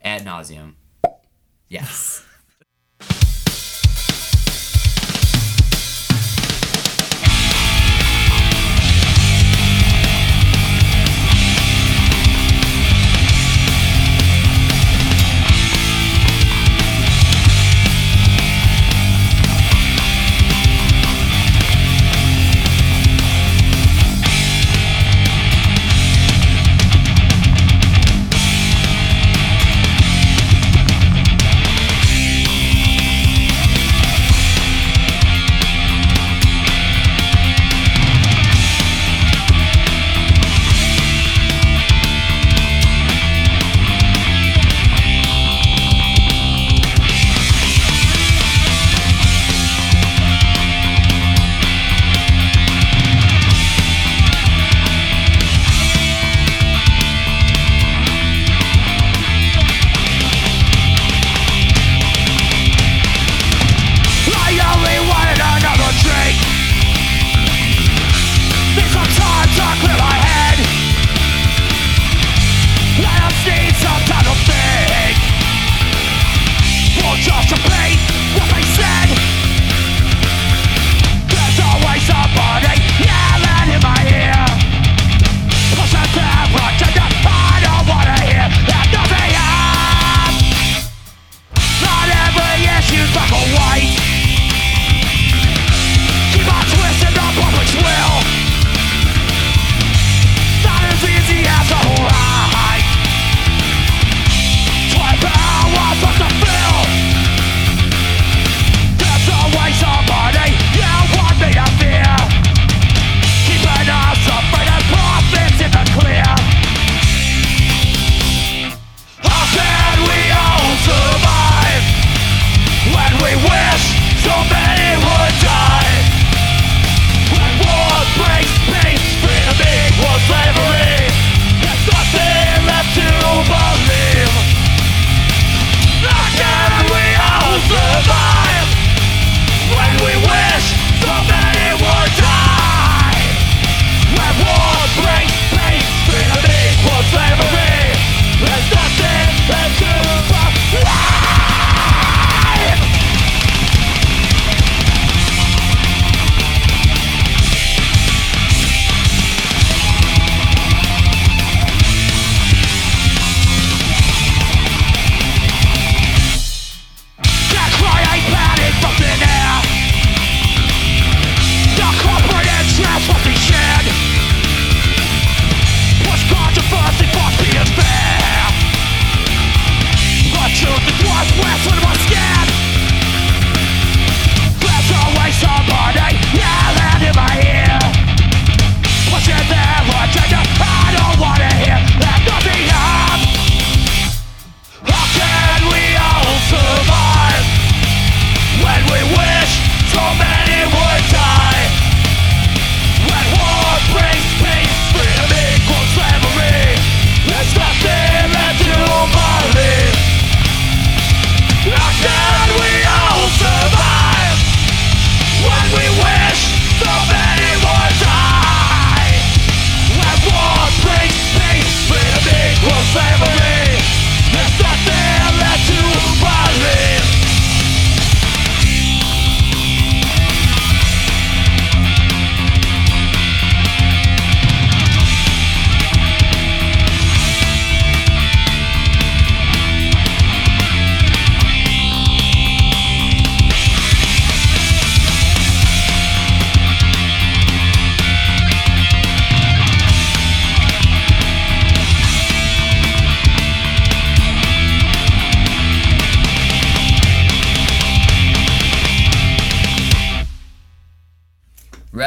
Ad 0.00 0.24
Nauseum. 0.24 0.74
Yes. 1.66 2.24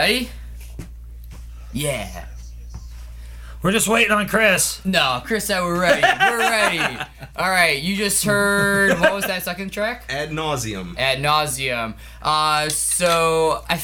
Ready? 0.08 0.30
Yeah. 1.74 2.28
We're 3.62 3.74
just 3.74 3.90
waiting 3.90 4.14
on 4.14 4.26
Chris. 4.30 4.80
No, 4.86 5.22
Chris 5.26 5.44
said 5.48 5.60
we're 5.62 5.78
ready. 5.82 6.02
We're 6.02 6.38
ready. 6.38 6.80
All 7.36 7.50
right, 7.50 7.82
you 7.84 7.98
just 7.98 8.24
heard 8.24 8.98
what 9.02 9.14
was 9.14 9.26
that 9.26 9.44
second 9.44 9.72
track? 9.74 10.06
Ad 10.08 10.30
nauseum. 10.30 10.98
Ad 10.98 11.18
nauseum. 11.20 11.96
Uh, 12.22 12.70
so 12.70 13.66
I, 13.68 13.82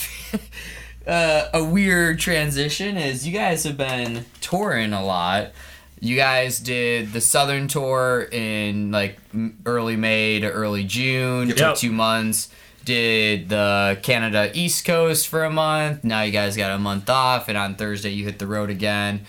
uh, 1.11 1.49
a 1.55 1.61
weird 1.61 2.19
transition 2.19 2.95
is 2.95 3.27
you 3.27 3.33
guys 3.33 3.65
have 3.65 3.75
been 3.75 4.23
touring 4.39 4.93
a 4.93 5.03
lot. 5.03 5.51
You 5.99 6.15
guys 6.15 6.59
did 6.59 7.11
the 7.11 7.19
Southern 7.19 7.67
tour 7.67 8.29
in 8.31 8.91
like 8.91 9.19
early 9.65 9.97
May 9.97 10.39
to 10.39 10.49
early 10.49 10.85
June. 10.85 11.49
Took 11.49 11.57
Yep. 11.57 11.75
two 11.75 11.91
months. 11.91 12.47
Did 12.85 13.49
the 13.49 13.97
Canada 14.03 14.51
East 14.53 14.83
Coast 14.83 15.27
for 15.29 15.43
a 15.43 15.49
month. 15.49 16.03
Now 16.03 16.23
you 16.23 16.31
guys 16.31 16.57
got 16.57 16.71
a 16.71 16.77
month 16.77 17.09
off, 17.09 17.47
and 17.47 17.57
on 17.57 17.75
Thursday 17.75 18.09
you 18.09 18.25
hit 18.25 18.39
the 18.39 18.47
road 18.47 18.69
again. 18.69 19.25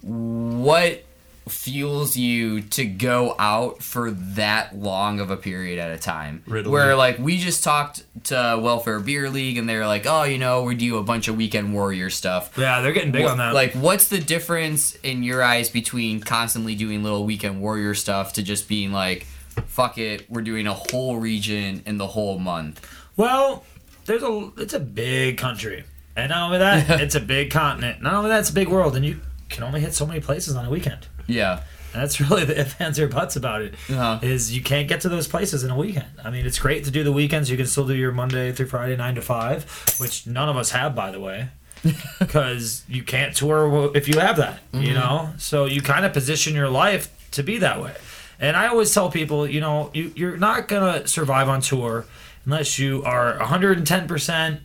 What 0.00 1.04
fuels 1.48 2.14
you 2.16 2.60
to 2.60 2.84
go 2.84 3.34
out 3.38 3.82
for 3.82 4.10
that 4.10 4.78
long 4.78 5.18
of 5.18 5.30
a 5.30 5.36
period 5.36 5.78
at 5.78 5.90
a 5.90 5.98
time? 5.98 6.42
Riddle 6.46 6.70
Where 6.70 6.94
like 6.94 7.18
we 7.18 7.38
just 7.38 7.64
talked 7.64 8.04
to 8.24 8.60
Welfare 8.62 9.00
Beer 9.00 9.28
League, 9.28 9.58
and 9.58 9.68
they're 9.68 9.86
like, 9.86 10.06
oh, 10.06 10.22
you 10.22 10.38
know, 10.38 10.62
we 10.62 10.74
do 10.74 10.98
a 10.98 11.02
bunch 11.02 11.26
of 11.26 11.36
weekend 11.36 11.74
warrior 11.74 12.10
stuff. 12.10 12.56
Yeah, 12.56 12.80
they're 12.80 12.92
getting 12.92 13.12
big 13.12 13.24
on 13.24 13.38
that. 13.38 13.54
Like, 13.54 13.72
what's 13.72 14.08
the 14.08 14.20
difference 14.20 14.94
in 14.96 15.22
your 15.22 15.42
eyes 15.42 15.68
between 15.68 16.20
constantly 16.20 16.74
doing 16.74 17.02
little 17.02 17.24
weekend 17.24 17.60
warrior 17.60 17.94
stuff 17.94 18.34
to 18.34 18.42
just 18.42 18.68
being 18.68 18.92
like, 18.92 19.26
fuck 19.66 19.98
it, 19.98 20.30
we're 20.30 20.42
doing 20.42 20.66
a 20.66 20.74
whole 20.74 21.16
region 21.18 21.82
in 21.86 21.98
the 21.98 22.06
whole 22.08 22.38
month? 22.38 22.86
Well, 23.16 23.64
there's 24.06 24.22
a 24.22 24.50
it's 24.56 24.74
a 24.74 24.80
big 24.80 25.36
country, 25.38 25.84
and 26.16 26.30
not 26.30 26.42
only 26.46 26.58
that, 26.58 27.00
it's 27.02 27.14
a 27.14 27.20
big 27.20 27.50
continent. 27.50 28.02
Not 28.02 28.14
only 28.14 28.30
that, 28.30 28.40
it's 28.40 28.50
a 28.50 28.54
big 28.54 28.68
world, 28.68 28.96
and 28.96 29.04
you 29.04 29.20
can 29.48 29.64
only 29.64 29.80
hit 29.80 29.94
so 29.94 30.06
many 30.06 30.20
places 30.20 30.56
on 30.56 30.64
a 30.64 30.70
weekend. 30.70 31.06
Yeah. 31.26 31.62
And 31.94 32.02
that's 32.02 32.20
really 32.30 32.44
the 32.44 32.60
if 32.60 32.78
ands 32.80 32.98
or 33.00 33.08
buts 33.08 33.34
about 33.36 33.62
it. 33.62 33.74
Is 33.88 33.96
Uh-huh. 33.96 34.18
you 34.54 34.62
can't 34.62 34.88
get 34.88 35.00
to 35.02 35.08
those 35.08 35.26
places 35.26 35.64
in 35.64 35.70
a 35.70 35.76
weekend. 35.76 36.06
I 36.22 36.30
mean, 36.30 36.44
it's 36.46 36.58
great 36.58 36.84
to 36.84 36.90
do 36.90 37.02
the 37.02 37.12
weekends. 37.12 37.50
You 37.50 37.56
can 37.56 37.66
still 37.66 37.86
do 37.86 37.94
your 37.94 38.12
Monday 38.12 38.52
through 38.52 38.66
Friday 38.66 38.94
nine 38.96 39.14
to 39.14 39.22
five, 39.22 39.64
which 39.98 40.26
none 40.26 40.48
of 40.50 40.56
us 40.56 40.70
have, 40.72 40.94
by 40.94 41.10
the 41.10 41.18
way, 41.20 41.48
because 42.18 42.84
you 42.88 43.02
can't 43.02 43.34
tour 43.34 43.90
if 43.96 44.08
you 44.08 44.18
have 44.20 44.36
that. 44.36 44.60
You 44.72 44.94
know, 44.94 45.30
so 45.38 45.64
you 45.64 45.80
kind 45.80 46.04
of 46.04 46.12
position 46.12 46.54
your 46.54 46.68
life 46.68 47.08
to 47.32 47.42
be 47.42 47.58
that 47.58 47.80
way. 47.82 47.94
And 48.40 48.56
I 48.56 48.68
always 48.68 48.92
tell 48.92 49.10
people, 49.10 49.46
you 49.46 49.60
know, 49.60 49.90
you, 49.92 50.12
you're 50.14 50.36
not 50.36 50.68
gonna 50.68 51.06
survive 51.08 51.48
on 51.48 51.60
tour 51.60 52.06
unless 52.44 52.78
you 52.78 53.02
are 53.04 53.36
110 53.38 54.08
percent 54.08 54.60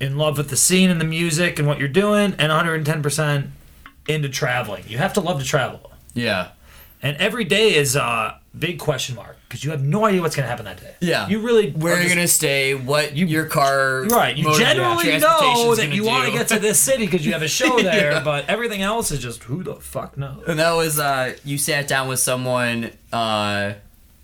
in 0.00 0.18
love 0.18 0.36
with 0.36 0.50
the 0.50 0.56
scene 0.56 0.90
and 0.90 1.00
the 1.00 1.04
music 1.04 1.58
and 1.58 1.68
what 1.68 1.78
you're 1.78 1.88
doing, 1.88 2.34
and 2.38 2.48
110 2.48 3.02
percent 3.02 3.46
into 4.08 4.28
traveling. 4.28 4.84
You 4.88 4.98
have 4.98 5.12
to 5.14 5.20
love 5.20 5.40
to 5.40 5.46
travel. 5.46 5.92
Yeah. 6.14 6.48
And 7.02 7.16
every 7.16 7.44
day 7.44 7.74
is 7.74 7.96
a 7.96 8.40
big 8.56 8.78
question 8.78 9.16
mark 9.16 9.36
because 9.52 9.62
you 9.66 9.70
have 9.70 9.82
no 9.82 10.06
idea 10.06 10.22
what's 10.22 10.34
going 10.34 10.44
to 10.44 10.48
happen 10.48 10.64
that 10.64 10.80
day. 10.80 10.94
Yeah. 11.00 11.28
You 11.28 11.40
really 11.40 11.72
Where 11.72 12.00
you're 12.00 12.08
gonna 12.08 12.26
stay? 12.26 12.74
What 12.74 13.14
you, 13.14 13.26
your 13.26 13.44
car? 13.44 14.04
Right. 14.04 14.34
You 14.34 14.56
generally 14.56 15.18
know 15.18 15.74
that 15.74 15.92
you 15.92 16.06
want 16.06 16.24
to 16.24 16.32
get 16.32 16.48
to 16.48 16.58
this 16.58 16.80
city 16.80 17.04
because 17.04 17.26
you 17.26 17.34
have 17.34 17.42
a 17.42 17.48
show 17.60 17.76
there, 17.78 18.12
Yeah. 18.12 18.24
but 18.24 18.48
everything 18.48 18.80
else 18.80 19.10
is 19.10 19.18
just 19.18 19.42
who 19.42 19.62
the 19.62 19.74
fuck 19.74 20.16
knows. 20.16 20.44
And 20.46 20.58
that 20.58 20.72
was 20.72 20.98
uh, 20.98 21.34
you 21.44 21.58
sat 21.58 21.86
down 21.86 22.08
with 22.08 22.18
someone, 22.18 22.92
uh, 23.12 23.74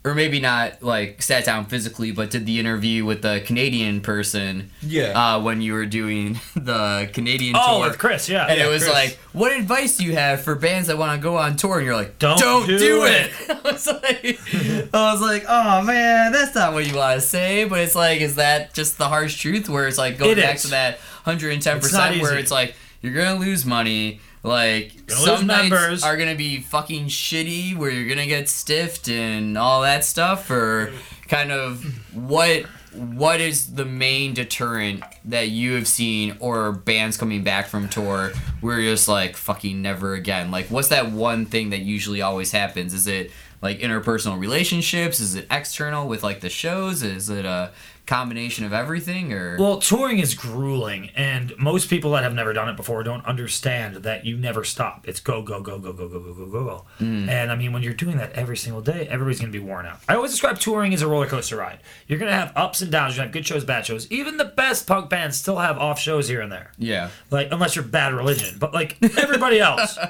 or 0.09 0.15
maybe 0.15 0.41
not 0.41 0.83
like 0.83 1.21
sat 1.23 1.45
down 1.45 1.67
physically, 1.67 2.11
but 2.13 2.31
did 2.31 2.47
the 2.47 2.59
interview 2.59 3.05
with 3.05 3.23
the 3.23 3.43
Canadian 3.45 4.01
person. 4.01 4.71
Yeah. 4.83 5.09
Uh, 5.37 5.41
when 5.41 5.61
you 5.61 5.75
were 5.75 5.87
doing 5.87 6.41
the 6.57 7.11
Canadian 7.13 7.55
Oh, 7.59 7.79
tour. 7.81 7.89
with 7.91 7.99
Chris, 7.99 8.29
yeah. 8.29 8.47
And 8.47 8.59
yeah, 8.59 8.67
it 8.67 8.71
was 8.71 8.83
Chris. 8.85 8.95
like, 8.95 9.19
what 9.33 9.53
advice 9.53 9.97
do 9.99 10.05
you 10.05 10.15
have 10.15 10.41
for 10.41 10.55
bands 10.55 10.89
that 10.89 10.97
want 10.99 11.19
to 11.21 11.23
go 11.23 11.37
on 11.37 11.57
tour? 11.57 11.77
And 11.79 11.87
you're 11.87 11.95
like, 11.97 12.19
Don't 12.19 12.39
do, 12.67 12.79
do 12.79 13.05
it. 13.05 13.31
it. 13.49 13.51
I 13.65 13.71
was 13.71 13.87
like, 13.87 14.95
I 14.95 15.13
was 15.13 15.21
like, 15.21 15.45
oh 15.49 15.83
man, 15.83 16.33
that's 16.33 16.55
not 16.55 16.73
what 16.73 16.87
you 16.87 16.97
want 16.97 17.21
to 17.21 17.27
say. 17.27 17.65
But 17.65 17.81
it's 17.81 17.95
like, 17.95 18.21
is 18.21 18.37
that 18.37 18.75
just 18.75 18.99
the 18.99 19.09
harsh 19.09 19.37
truth? 19.39 19.69
Where 19.69 19.87
it's 19.87 19.99
like 19.99 20.19
going 20.19 20.39
It 20.39 20.43
back 20.43 20.57
is. 20.57 20.63
to 20.63 20.69
that 20.69 20.99
110 21.25 21.57
It's 21.79 21.93
not 21.93 22.09
percent, 22.11 22.23
where 22.23 22.37
it's 22.39 22.51
like 22.51 22.75
you're 23.03 23.15
gonna 23.15 23.39
lose 23.39 23.65
money. 23.67 24.21
Like 24.43 25.07
Gonna 25.07 25.21
some 25.21 25.47
nights 25.47 26.03
are 26.05 26.17
gonna 26.17 26.35
be 26.35 26.61
fucking 26.61 27.07
shitty, 27.07 27.77
where 27.77 27.91
you're 27.91 28.09
gonna 28.09 28.27
get 28.27 28.49
stiffed 28.49 29.09
and 29.09 29.59
all 29.59 29.83
that 29.83 30.05
stuff, 30.05 30.51
or 30.51 30.93
kind 31.29 31.51
of 31.51 31.85
what 32.15 32.65
what 32.93 33.41
is 33.41 33.75
the 33.75 33.85
main 33.85 34.35
deterrent 34.35 35.03
that 35.27 35.49
you 35.49 35.75
have 35.75 35.87
seen 35.87 36.37
or 36.41 36.73
bands 36.73 37.17
coming 37.17 37.45
back 37.45 37.67
from 37.67 37.89
tour 37.89 38.33
where 38.61 38.81
you're 38.81 38.95
just 38.95 39.09
like 39.09 39.37
fucking 39.37 39.83
never 39.83 40.15
again? 40.15 40.51
Like 40.51 40.67
what's 40.67 40.89
that 40.89 41.11
one 41.11 41.47
thing 41.47 41.71
that 41.71 41.81
usually 41.81 42.23
always 42.23 42.53
happens? 42.53 42.95
Is 42.95 43.07
it 43.07 43.31
like 43.61 43.81
interpersonal 43.81 44.39
relationships? 44.39 45.21
Is 45.21 45.35
it 45.35 45.47
external 45.51 46.09
with 46.09 46.23
like 46.23 46.41
the 46.41 46.49
shows? 46.49 47.03
Is 47.03 47.29
it 47.29 47.45
a 47.45 47.73
combination 48.09 48.65
of 48.65 48.73
everything 48.73 49.33
or 49.33 49.57
Well, 49.59 49.79
touring 49.79 50.19
is 50.19 50.35
grueling, 50.35 51.11
and 51.15 51.53
most 51.59 51.89
people 51.91 52.11
that 52.13 52.25
have 52.25 52.35
never 52.35 52.53
done 52.53 52.69
it 52.69 52.77
before 52.77 53.03
don't 53.03 53.25
understand 53.27 53.97
that 53.97 54.25
you 54.25 54.37
never 54.37 54.65
stop. 54.65 55.07
It's 55.07 55.21
go, 55.21 55.43
go, 55.43 55.61
go, 55.61 55.79
go, 55.79 55.93
go, 55.93 56.09
go, 56.09 56.19
go, 56.19 56.33
go, 56.35 56.47
go, 56.47 56.65
go. 56.65 56.85
And 56.99 57.53
I 57.53 57.55
mean, 57.55 57.73
when 57.73 57.83
you're 57.83 57.93
doing 57.95 58.17
that 58.17 58.33
every 58.33 58.57
single 58.57 58.81
day, 58.81 59.07
everybody's 59.09 59.39
going 59.41 59.53
to 59.53 59.59
be 59.59 59.65
worn 59.65 59.87
out. 59.87 60.01
I 60.09 60.15
always 60.17 60.31
describe 60.33 60.59
touring 60.59 60.93
as 60.95 61.03
a 61.03 61.07
roller 61.07 61.27
coaster 61.27 61.57
ride. 61.57 61.81
You're 62.07 62.19
going 62.19 62.31
to 62.33 62.37
have 62.37 62.53
ups 62.57 62.81
and 62.81 62.91
downs. 62.91 63.15
You're 63.15 63.25
going 63.27 63.33
to 63.33 63.39
have 63.39 63.45
good 63.45 63.47
shows, 63.47 63.65
bad 63.65 63.87
shows. 63.87 64.11
Even 64.11 64.39
the 64.39 64.47
best 64.47 64.87
punk 64.87 65.11
bands 65.11 65.37
still 65.37 65.59
have 65.59 65.79
off 65.79 66.01
shows 66.01 66.29
here 66.29 66.41
and 66.41 66.51
there. 66.51 66.73
yeah 66.79 67.11
Like, 67.31 67.49
unless 67.53 67.77
you're 67.77 67.85
bad 67.85 68.15
religion, 68.15 68.57
but 68.59 68.73
like 68.75 68.97
everybody 69.19 69.61
else. 69.61 69.99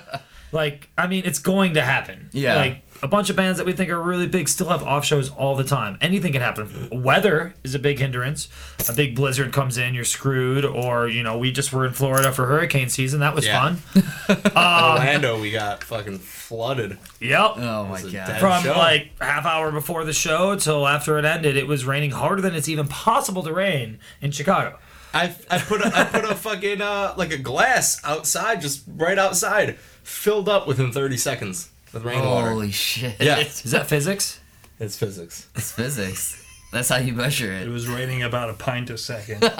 Like, 0.51 0.89
I 0.97 1.07
mean, 1.09 1.25
it's 1.27 1.41
going 1.41 1.75
to 1.75 1.83
happen. 1.83 2.31
Yeah. 2.33 2.57
Like, 2.57 2.83
a 3.03 3.09
bunch 3.09 3.31
of 3.31 3.37
bands 3.37 3.59
that 3.59 3.67
we 3.67 3.73
think 3.73 3.91
are 3.91 4.01
really 4.03 4.27
big 4.27 4.49
still 4.49 4.69
have 4.69 4.83
off 4.83 5.05
shows 5.05 5.31
all 5.31 5.55
the 5.57 5.65
time. 5.65 5.99
Anything 6.01 6.33
can 6.33 6.41
happen. 6.43 6.89
Weather 6.91 7.55
is 7.63 7.75
a 7.75 7.79
big 7.79 7.99
hindrance. 7.99 8.49
A 8.89 8.93
big 8.93 9.15
blizzard 9.15 9.53
comes 9.53 9.79
in, 9.79 9.95
you're 9.95 10.05
screwed. 10.05 10.65
Or, 10.65 11.09
you 11.09 11.23
know, 11.23 11.39
we 11.39 11.53
just 11.53 11.73
were 11.73 11.87
in 11.87 11.93
Florida 11.93 12.33
for 12.33 12.47
hurricane 12.47 12.89
season. 12.89 13.21
That 13.21 13.35
was 13.35 13.47
Yeah. 13.47 13.77
fun. 13.77 14.43
Orlando, 14.57 15.41
we 15.41 15.51
got 15.51 15.85
fucking 15.85 16.19
flooded. 16.19 16.99
Yep. 17.21 17.53
oh 17.57 17.85
my 17.87 18.03
god 18.03 18.41
From 18.41 18.63
show. 18.63 18.73
like 18.77 19.11
half 19.21 19.45
hour 19.47 19.71
before 19.71 20.05
the 20.05 20.13
show 20.13 20.57
till 20.57 20.87
after 20.87 21.19
it 21.19 21.25
ended, 21.25 21.57
it 21.57 21.67
was 21.67 21.85
raining 21.85 22.11
harder 22.13 22.43
than 22.43 22.55
it's 22.55 22.69
even 22.69 22.89
possible 22.89 23.43
to 23.43 23.53
rain 23.53 23.99
in 24.21 24.31
Chicago. 24.31 24.79
I, 25.15 25.35
I 25.51 25.59
put 25.59 25.81
a, 25.81 25.91
I 25.99 26.05
put 26.05 26.25
a 26.25 26.35
fucking 26.35 26.83
uh, 26.83 27.15
like 27.17 27.33
a 27.33 27.39
glass 27.39 28.01
outside, 28.05 28.61
just 28.61 28.83
right 28.87 29.19
outside, 29.19 29.77
filled 30.03 30.49
up 30.49 30.67
within 30.67 30.93
30 30.93 31.17
seconds 31.17 31.71
with 31.93 32.05
rainwater. 32.05 32.51
holy 32.51 32.71
shit 32.73 33.17
Yeah. 33.21 33.39
Is 33.41 33.63
that 33.71 33.87
physics? 33.87 34.41
It's 34.81 34.97
physics. 34.97 35.49
It's 35.57 35.73
physics. 35.73 36.45
That's 36.73 36.89
how 36.89 36.97
you 36.99 37.13
measure 37.15 37.53
It 37.53 37.63
it. 37.63 37.69
was 37.69 37.89
raining 37.89 38.23
about 38.23 38.51
a 38.51 38.55
pint 38.55 38.91
a 38.91 38.99
second. 38.99 39.43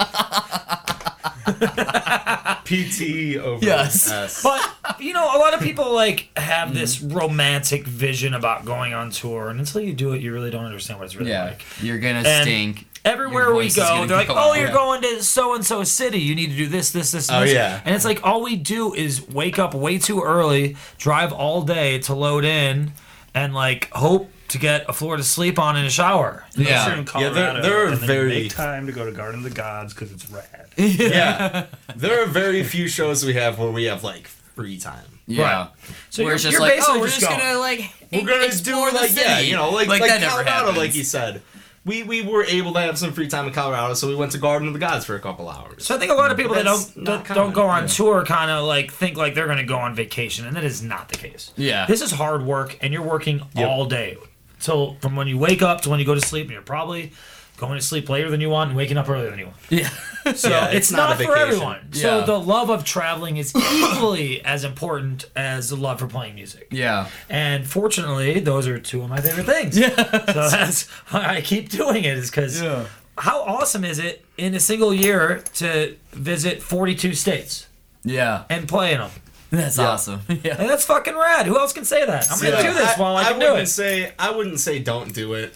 PT 2.65 3.37
over 3.37 3.65
Yes. 3.65 4.11
S. 4.11 4.43
But 4.43 4.61
you 4.99 5.13
know, 5.13 5.23
a 5.35 5.39
lot 5.39 5.53
of 5.53 5.61
people 5.61 5.93
like 5.93 6.29
have 6.37 6.73
this 6.73 6.97
mm-hmm. 6.97 7.17
romantic 7.17 7.85
vision 7.85 8.33
about 8.33 8.65
going 8.65 8.93
on 8.93 9.11
tour, 9.11 9.49
and 9.49 9.59
until 9.59 9.81
you 9.81 9.93
do 9.93 10.13
it, 10.13 10.21
you 10.21 10.31
really 10.33 10.51
don't 10.51 10.65
understand 10.65 10.99
what 10.99 11.05
it's 11.05 11.15
really 11.15 11.31
Yeah, 11.31 11.45
like. 11.45 11.63
you're 11.81 11.97
gonna 11.99 12.19
And 12.19 12.43
stink. 12.43 12.87
Everywhere 13.05 13.53
we 13.55 13.69
go, 13.69 14.05
they're 14.05 14.17
like, 14.17 14.27
go 14.27 14.33
"Oh, 14.35 14.51
out." 14.51 14.57
you're 14.57 14.67
Yeah. 14.67 14.73
going 14.73 15.01
to 15.03 15.23
so 15.23 15.55
and 15.55 15.65
so 15.65 15.83
city. 15.83 16.19
You 16.19 16.35
need 16.35 16.51
to 16.51 16.55
do 16.57 16.67
this, 16.67 16.91
this, 16.91 17.11
this." 17.11 17.29
And 17.29 17.37
Oh, 17.37 17.41
this." 17.41 17.53
yeah. 17.53 17.81
And 17.85 17.95
it's 17.95 18.05
like 18.05 18.19
all 18.23 18.41
we 18.43 18.55
do 18.55 18.93
is 18.93 19.27
wake 19.29 19.57
up 19.57 19.73
way 19.73 19.97
too 19.97 20.21
early, 20.21 20.75
drive 20.97 21.31
all 21.31 21.61
day 21.61 21.99
to 21.99 22.13
load 22.13 22.43
in, 22.45 22.91
and 23.33 23.53
like 23.53 23.89
hope 23.91 24.29
to 24.49 24.57
get 24.57 24.85
a 24.89 24.93
floor 24.93 25.15
to 25.15 25.23
sleep 25.23 25.59
on 25.59 25.77
in 25.77 25.85
a 25.85 25.89
shower. 25.89 26.43
Yeah. 26.55 26.87
you're 26.87 26.97
Yeah, 26.97 27.03
Colorado, 27.03 27.33
there- 27.35 27.61
there 27.61 27.77
are 27.77 27.87
and 27.87 27.97
then 27.97 28.01
you 28.01 28.07
very- 28.07 28.47
time 28.49 28.87
to 28.87 28.91
go 28.91 29.05
to 29.05 29.11
Garden 29.11 29.39
of 29.39 29.43
the 29.43 29.49
Gods 29.55 29.93
because 29.93 30.11
it's 30.11 30.29
rad. 30.29 30.45
yeah. 30.75 31.65
There 31.95 32.23
are 32.23 32.25
very 32.25 32.63
few 32.63 32.87
shows 32.87 33.23
we 33.23 33.33
have 33.35 33.59
where 33.59 33.69
we 33.71 33.83
have 33.85 34.03
like 34.03 34.27
free 34.27 34.77
time. 34.79 35.05
Yeah. 35.27 35.43
Right. 35.43 35.67
So 36.09 36.23
Where 36.23 36.31
you're, 36.31 36.39
just 36.39 36.51
you're 36.53 36.61
like, 36.61 36.79
oh, 36.87 36.99
we're 36.99 37.05
just, 37.05 37.19
just 37.19 37.29
going. 37.29 37.39
gonna 37.39 37.59
like 37.59 37.91
We're 38.11 38.25
gonna 38.25 38.49
do 38.49 38.73
the 38.73 38.91
like 38.97 39.09
city. 39.11 39.21
yeah, 39.21 39.39
you 39.39 39.55
know, 39.55 39.69
like 39.69 39.87
like, 39.87 40.01
that 40.01 40.21
never 40.21 40.31
Colorado, 40.37 40.51
happens. 40.51 40.77
like 40.79 40.95
you 40.95 41.03
said. 41.03 41.43
We 41.85 42.03
we 42.03 42.21
were 42.21 42.43
able 42.43 42.73
to 42.73 42.79
have 42.81 42.97
some 42.97 43.13
free 43.13 43.27
time 43.27 43.47
in 43.47 43.53
Colorado, 43.53 43.93
so 43.93 44.07
we 44.07 44.15
went 44.15 44.33
to 44.33 44.37
Garden 44.37 44.67
of 44.67 44.73
the 44.73 44.79
Gods 44.79 45.05
for 45.05 45.15
a 45.15 45.19
couple 45.19 45.49
hours. 45.49 45.85
So 45.85 45.95
I 45.95 45.97
think 45.97 46.11
a 46.11 46.15
lot 46.15 46.31
of 46.31 46.37
people 46.37 46.55
that 46.55 46.63
don't 46.63 46.97
not 46.97 47.25
don't, 47.25 47.35
don't 47.35 47.53
go 47.53 47.67
on 47.67 47.83
yeah. 47.83 47.87
tour 47.87 48.25
kind 48.25 48.51
of 48.51 48.65
like 48.65 48.91
think 48.91 49.17
like 49.17 49.33
they're 49.33 49.45
going 49.45 49.57
to 49.57 49.63
go 49.63 49.77
on 49.77 49.95
vacation, 49.95 50.45
and 50.45 50.55
that 50.55 50.63
is 50.63 50.83
not 50.83 51.09
the 51.09 51.17
case. 51.17 51.53
Yeah. 51.55 51.85
this 51.85 52.01
is 52.01 52.11
hard 52.11 52.45
work, 52.45 52.77
and 52.81 52.93
you're 52.93 53.03
working 53.03 53.41
all 53.55 53.85
day. 53.85 54.17
So 54.59 54.97
from 55.01 55.15
when 55.15 55.27
you 55.27 55.37
wake 55.37 55.61
up 55.61 55.81
to 55.81 55.89
when 55.89 55.99
you 55.99 56.05
go 56.05 56.15
to 56.15 56.21
sleep, 56.21 56.45
and 56.45 56.51
you're 56.51 56.61
probably 56.61 57.13
going 57.57 57.77
to 57.77 57.85
sleep 57.85 58.09
later 58.09 58.29
than 58.29 58.41
you 58.41 58.49
want 58.49 58.69
and 58.69 58.77
waking 58.77 58.97
up 58.97 59.09
earlier 59.09 59.29
than 59.29 59.39
you 59.39 59.45
want. 59.45 59.57
Yeah. 59.69 59.89
So 60.35 60.49
Yeah, 60.49 60.65
it's, 60.67 60.75
it's 60.75 60.91
not, 60.91 61.09
not 61.09 61.11
a 61.21 61.23
for 61.25 61.33
vacation. 61.33 61.41
everyone. 61.47 61.93
So 61.93 62.25
the 62.25 62.39
love 62.39 62.69
of 62.69 62.83
traveling 62.83 63.37
is 63.37 63.55
equally 63.55 64.41
as 64.45 64.63
important 64.63 65.25
as 65.35 65.69
the 65.69 65.75
love 65.75 65.99
for 65.99 66.07
playing 66.07 66.35
music. 66.35 66.67
yeah. 66.71 67.07
And 67.29 67.65
fortunately, 67.67 68.39
those 68.39 68.67
are 68.67 68.79
two 68.79 69.01
of 69.01 69.09
my 69.09 69.21
favorite 69.21 69.45
things. 69.45 69.77
Yeah. 69.77 69.95
So 69.95 70.49
that's 70.49 70.87
why 71.09 71.25
I 71.37 71.41
keep 71.41 71.69
doing 71.69 72.03
it 72.03 72.17
is 72.17 72.29
because 72.29 72.61
Yeah. 72.61 72.85
how 73.17 73.41
awesome 73.43 73.83
is 73.83 73.97
it 73.99 74.23
in 74.37 74.53
a 74.55 74.59
single 74.59 74.93
year 74.93 75.43
to 75.55 75.95
visit 76.11 76.61
42 76.61 77.13
states 77.13 77.67
Yeah. 78.03 78.43
and 78.49 78.67
play 78.67 78.93
in 78.93 78.99
them? 78.99 79.11
That's 79.51 79.79
awesome. 79.79 80.21
Yeah. 80.43 80.57
And 80.59 80.69
that's 80.69 80.85
fucking 80.85 81.15
rad. 81.17 81.47
Who 81.47 81.57
else 81.57 81.73
can 81.73 81.83
say 81.85 82.05
that? 82.05 82.27
I'm 82.31 82.39
gonna 82.39 82.61
do 82.61 82.73
this 82.73 82.97
while 82.97 83.15
I, 83.17 83.23
can 83.23 83.39
do 83.39 83.45
wouldn't 83.47 83.63
it. 83.63 83.71
say 83.71 84.11
I 84.19 84.29
wouldn't 84.31 84.59
say 84.59 84.77
don't 84.79 85.11
do 85.13 85.33
it, 85.33 85.55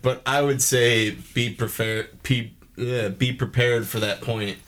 but 0.00 0.22
I 0.24 0.40
would 0.40 0.62
say 0.62 1.16
be 1.34 1.50
prepared. 1.50 2.22
Be, 2.22 2.54
uh, 2.78 3.08
be 3.10 3.32
prepared 3.32 3.86
for 3.86 4.00
that 4.00 4.20
point 4.20 4.58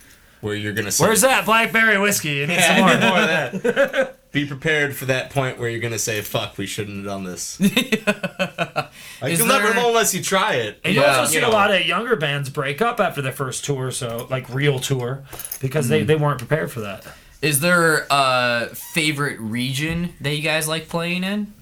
where 0.41 0.55
you're 0.55 0.73
gonna 0.73 0.91
say. 0.93 1.05
Where's 1.05 1.21
that 1.23 1.45
blackberry 1.45 1.99
whiskey? 1.99 2.31
You 2.37 2.47
need 2.47 2.55
Yeah, 2.55 2.77
some 2.77 3.01
more. 3.01 3.11
more 3.11 3.21
of 3.21 3.63
that. 3.63 4.15
Be 4.31 4.45
prepared 4.45 4.95
for 4.95 5.07
that 5.07 5.31
point 5.31 5.59
where 5.59 5.71
you're 5.71 5.81
gonna 5.81 5.99
say, 5.99 6.21
"Fuck, 6.21 6.59
we 6.59 6.67
shouldn't 6.67 6.99
have 6.99 7.07
done 7.07 7.25
this." 7.25 7.59
like, 7.61 9.33
Is 9.33 9.39
you'll 9.39 9.49
never 9.49 9.73
know 9.73 9.89
unless 9.89 10.13
you 10.15 10.23
try 10.23 10.57
it. 10.57 10.79
And 10.85 10.95
you 10.95 11.01
Yeah. 11.01 11.17
also 11.21 11.31
see 11.31 11.37
You 11.37 11.41
know. 11.41 11.49
a 11.49 11.51
lot 11.51 11.73
of 11.75 11.87
younger 11.87 12.15
bands 12.15 12.51
break 12.51 12.83
up 12.83 13.01
after 13.01 13.23
their 13.23 13.33
first 13.33 13.65
tour, 13.65 13.91
so 13.91 14.27
like 14.31 14.47
real 14.51 14.79
tour, 14.81 15.25
because 15.63 15.89
they, 15.89 16.03
they 16.05 16.15
weren't 16.15 16.37
prepared 16.39 16.71
for 16.71 16.81
that. 16.81 17.07
Is 17.41 17.61
there 17.61 18.07
a 18.11 18.69
favorite 18.75 19.41
region 19.41 20.13
that 20.21 20.35
you 20.37 20.43
guys 20.43 20.69
like 20.69 20.91
playing 20.91 21.25
in? 21.25 21.55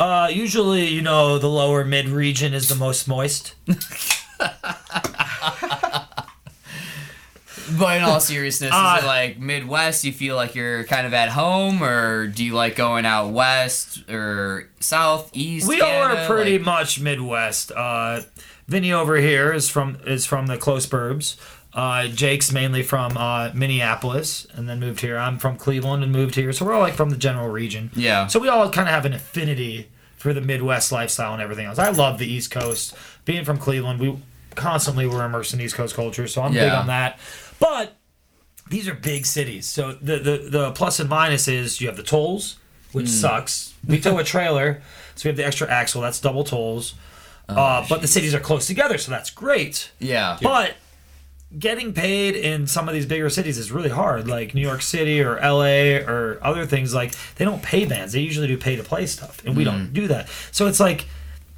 Uh, 0.00 0.28
usually, 0.32 0.88
you 0.88 1.02
know, 1.02 1.38
the 1.38 1.48
lower 1.48 1.84
mid 1.84 2.08
region 2.08 2.52
is 2.52 2.68
the 2.68 2.74
most 2.74 3.06
moist. 3.06 3.54
But 7.78 7.96
in 7.98 8.02
all 8.02 8.20
seriousness, 8.20 8.70
Uh, 8.72 8.96
is 8.98 9.04
it 9.04 9.06
like 9.06 9.38
Midwest? 9.38 10.04
You 10.04 10.12
feel 10.12 10.36
like 10.36 10.54
you're 10.54 10.84
kind 10.84 11.06
of 11.06 11.14
at 11.14 11.30
home, 11.30 11.82
or 11.82 12.26
do 12.26 12.44
you 12.44 12.54
like 12.54 12.76
going 12.76 13.06
out 13.06 13.28
west 13.30 14.08
or 14.10 14.68
south, 14.80 15.30
east? 15.32 15.66
We 15.68 15.80
all 15.80 15.88
Canada? 15.88 16.22
are 16.22 16.26
pretty 16.26 16.58
Like- 16.58 16.66
much 16.66 17.00
Midwest. 17.00 17.72
Uh, 17.72 18.20
Vinny 18.68 18.92
over 18.92 19.16
here 19.16 19.52
is 19.52 19.68
from 19.68 19.98
is 20.06 20.24
from 20.26 20.46
the 20.46 20.56
close 20.56 20.86
burbs. 20.86 21.36
Uh, 21.74 22.06
Jake's 22.06 22.52
mainly 22.52 22.82
from 22.82 23.16
uh, 23.16 23.50
Minneapolis 23.54 24.46
and 24.54 24.68
then 24.68 24.78
moved 24.78 25.00
here. 25.00 25.16
I'm 25.16 25.38
from 25.38 25.56
Cleveland 25.56 26.02
and 26.02 26.12
moved 26.12 26.34
here, 26.34 26.52
so 26.52 26.66
we're 26.66 26.74
all 26.74 26.80
like 26.82 26.94
from 26.94 27.08
the 27.10 27.16
general 27.16 27.48
region. 27.48 27.90
Yeah. 27.96 28.26
So 28.26 28.38
we 28.38 28.48
all 28.48 28.68
kind 28.70 28.88
of 28.88 28.94
have 28.94 29.06
an 29.06 29.14
affinity 29.14 29.88
for 30.16 30.32
the 30.34 30.40
Midwest 30.42 30.92
lifestyle 30.92 31.32
and 31.32 31.40
everything 31.42 31.66
else. 31.66 31.78
I 31.78 31.88
love 31.88 32.18
the 32.18 32.26
East 32.30 32.50
Coast. 32.50 32.94
Being 33.24 33.44
from 33.44 33.56
Cleveland, 33.58 34.00
we 34.00 34.16
constantly 34.54 35.06
were 35.06 35.24
immersed 35.24 35.54
in 35.54 35.60
East 35.62 35.74
Coast 35.74 35.94
culture, 35.96 36.28
so 36.28 36.42
I'm 36.42 36.52
big 36.52 36.70
on 36.70 36.86
that. 36.88 37.18
But 37.62 37.96
these 38.68 38.86
are 38.88 38.94
big 38.94 39.24
cities, 39.26 39.66
so 39.66 39.92
the 39.92 40.18
the, 40.18 40.36
the 40.50 40.70
plus 40.72 40.98
and 41.00 41.08
minus 41.08 41.46
is 41.48 41.80
you 41.80 41.86
have 41.86 41.96
the 41.96 42.02
tolls, 42.02 42.56
which 42.92 43.06
Hmm. 43.06 43.12
sucks. 43.12 43.74
We 43.86 44.00
tow 44.00 44.18
a 44.18 44.24
trailer, 44.24 44.82
so 45.14 45.22
we 45.24 45.28
have 45.30 45.36
the 45.36 45.46
extra 45.46 45.68
axle. 45.70 46.02
That's 46.02 46.20
double 46.20 46.44
tolls. 46.44 46.94
Oh, 47.48 47.54
uh, 47.56 47.86
but 47.88 48.00
the 48.00 48.08
cities 48.08 48.34
are 48.34 48.40
close 48.40 48.66
together, 48.66 48.98
so 48.98 49.10
that's 49.10 49.30
great. 49.30 49.90
yeah. 49.98 50.38
But 50.42 50.74
getting 51.58 51.92
paid 51.92 52.34
in 52.34 52.66
some 52.66 52.88
of 52.88 52.94
these 52.94 53.04
bigger 53.04 53.28
cities 53.28 53.58
is 53.58 53.70
really 53.70 53.90
hard. 53.90 54.26
Like 54.26 54.54
New 54.54 54.62
York 54.62 54.80
City 54.82 55.20
or 55.22 55.36
LA 55.38 55.98
or 56.10 56.38
other 56.42 56.64
things, 56.66 56.94
like 56.94 57.14
they 57.36 57.44
don't 57.44 57.62
pay 57.62 57.84
bands. 57.84 58.12
They 58.14 58.20
usually 58.20 58.46
do 58.48 58.56
pay 58.56 58.76
to 58.76 58.82
play 58.82 59.06
stuff, 59.06 59.42
and 59.44 59.54
we 59.56 59.62
Mm. 59.62 59.66
don't 59.66 59.92
do 59.92 60.08
that. 60.08 60.28
So 60.50 60.66
it's 60.66 60.80
like 60.80 61.06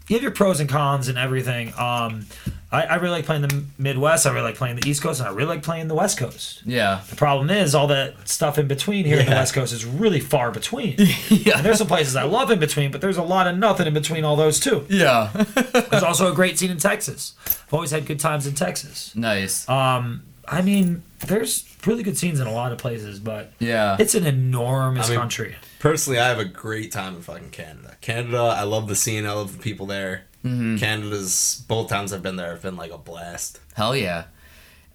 you 0.09 0.17
have 0.17 0.23
your 0.23 0.33
pros 0.33 0.61
and 0.61 0.69
cons 0.69 1.09
and 1.09 1.17
everything. 1.19 1.73
Um, 1.79 2.27
I, 2.71 2.83
I 2.83 2.95
really 2.97 3.11
like 3.13 3.25
playing 3.25 3.43
the 3.43 3.65
Midwest. 3.79 4.27
I 4.27 4.31
really 4.33 4.43
like 4.47 4.57
playing 4.57 4.77
the 4.77 4.89
East 4.89 5.01
Coast, 5.03 5.21
and 5.21 5.29
I 5.29 5.33
really 5.33 5.49
like 5.49 5.63
playing 5.63 5.87
the 5.89 5.95
West 5.95 6.19
Coast. 6.19 6.63
Yeah. 6.67 7.03
The 7.09 7.15
problem 7.17 7.49
is 7.49 7.75
all 7.75 7.87
that 7.87 8.29
stuff 8.29 8.59
in 8.59 8.67
between 8.67 9.05
here 9.07 9.21
in 9.21 9.27
the 9.27 9.33
West 9.33 9.55
Coast 9.55 9.73
is 9.73 9.85
really 9.85 10.21
far 10.21 10.51
between. 10.51 10.97
Yeah. 11.31 11.57
And 11.59 11.65
there's 11.67 11.79
some 11.79 11.87
places 11.87 12.17
I 12.17 12.25
love 12.25 12.51
in 12.51 12.59
between, 12.59 12.91
but 12.91 13.01
there's 13.01 13.17
a 13.17 13.23
lot 13.23 13.47
of 13.47 13.57
nothing 13.57 13.87
in 13.87 13.95
between 13.95 14.25
all 14.25 14.35
those 14.37 14.59
too. 14.61 14.87
Yeah. 14.89 15.31
There's 15.91 16.03
also 16.03 16.31
a 16.31 16.35
great 16.41 16.59
scene 16.59 16.71
in 16.71 16.79
Texas. 16.79 17.35
I've 17.47 17.73
always 17.75 17.91
had 17.91 18.07
good 18.07 18.19
times 18.21 18.47
in 18.47 18.55
Texas. 18.55 19.15
nice. 19.15 19.69
Um, 19.69 20.23
I 20.47 20.63
mean, 20.63 21.03
there's 21.27 21.65
really 21.87 22.03
good 22.03 22.19
scenes 22.19 22.41
in 22.41 22.47
a 22.47 22.53
lot 22.53 22.73
of 22.73 22.79
places, 22.79 23.19
but 23.19 23.53
yeah. 23.59 23.97
it's 23.99 24.15
an 24.15 24.27
enormous 24.27 25.07
I 25.07 25.11
mean- 25.11 25.19
country. 25.21 25.57
Personally, 25.85 26.19
I 26.19 26.29
have 26.29 26.39
a 26.39 26.47
great 26.47 26.93
time 26.93 27.15
in 27.15 27.21
fucking 27.21 27.51
Canada. 27.51 27.99
Canada, 28.01 28.39
I 28.39 28.63
love 28.63 28.89
the 28.89 28.97
scene. 28.97 29.27
I 29.27 29.33
love 29.33 29.55
the 29.55 29.63
people 29.63 29.85
there. 29.85 30.25
Mm-hmm. 30.43 30.79
Canada's 30.79 31.63
both 31.69 31.91
times 31.91 32.11
I've 32.11 32.23
been 32.23 32.37
there 32.37 32.53
have 32.53 32.63
been 32.63 32.77
like 32.77 32.91
a 32.91 32.97
blast. 32.97 33.61
Hell 33.75 33.95
yeah. 33.95 34.25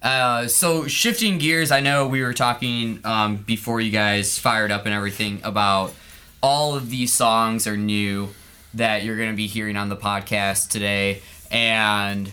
Uh, 0.02 0.48
so 0.48 0.88
shifting 0.88 1.38
gears, 1.38 1.70
I 1.70 1.78
know 1.78 2.08
we 2.08 2.24
were 2.24 2.34
talking 2.34 2.98
um, 3.04 3.36
before 3.36 3.80
you 3.80 3.92
guys 3.92 4.36
fired 4.36 4.72
up 4.72 4.84
and 4.84 4.92
everything 4.92 5.40
about 5.44 5.94
all 6.42 6.74
of 6.74 6.90
these 6.90 7.14
songs 7.14 7.68
are 7.68 7.76
new 7.76 8.30
that 8.74 9.04
you're 9.04 9.16
going 9.16 9.30
to 9.30 9.36
be 9.36 9.46
hearing 9.46 9.76
on 9.76 9.90
the 9.90 9.96
podcast 9.96 10.70
today, 10.70 11.22
and 11.52 12.32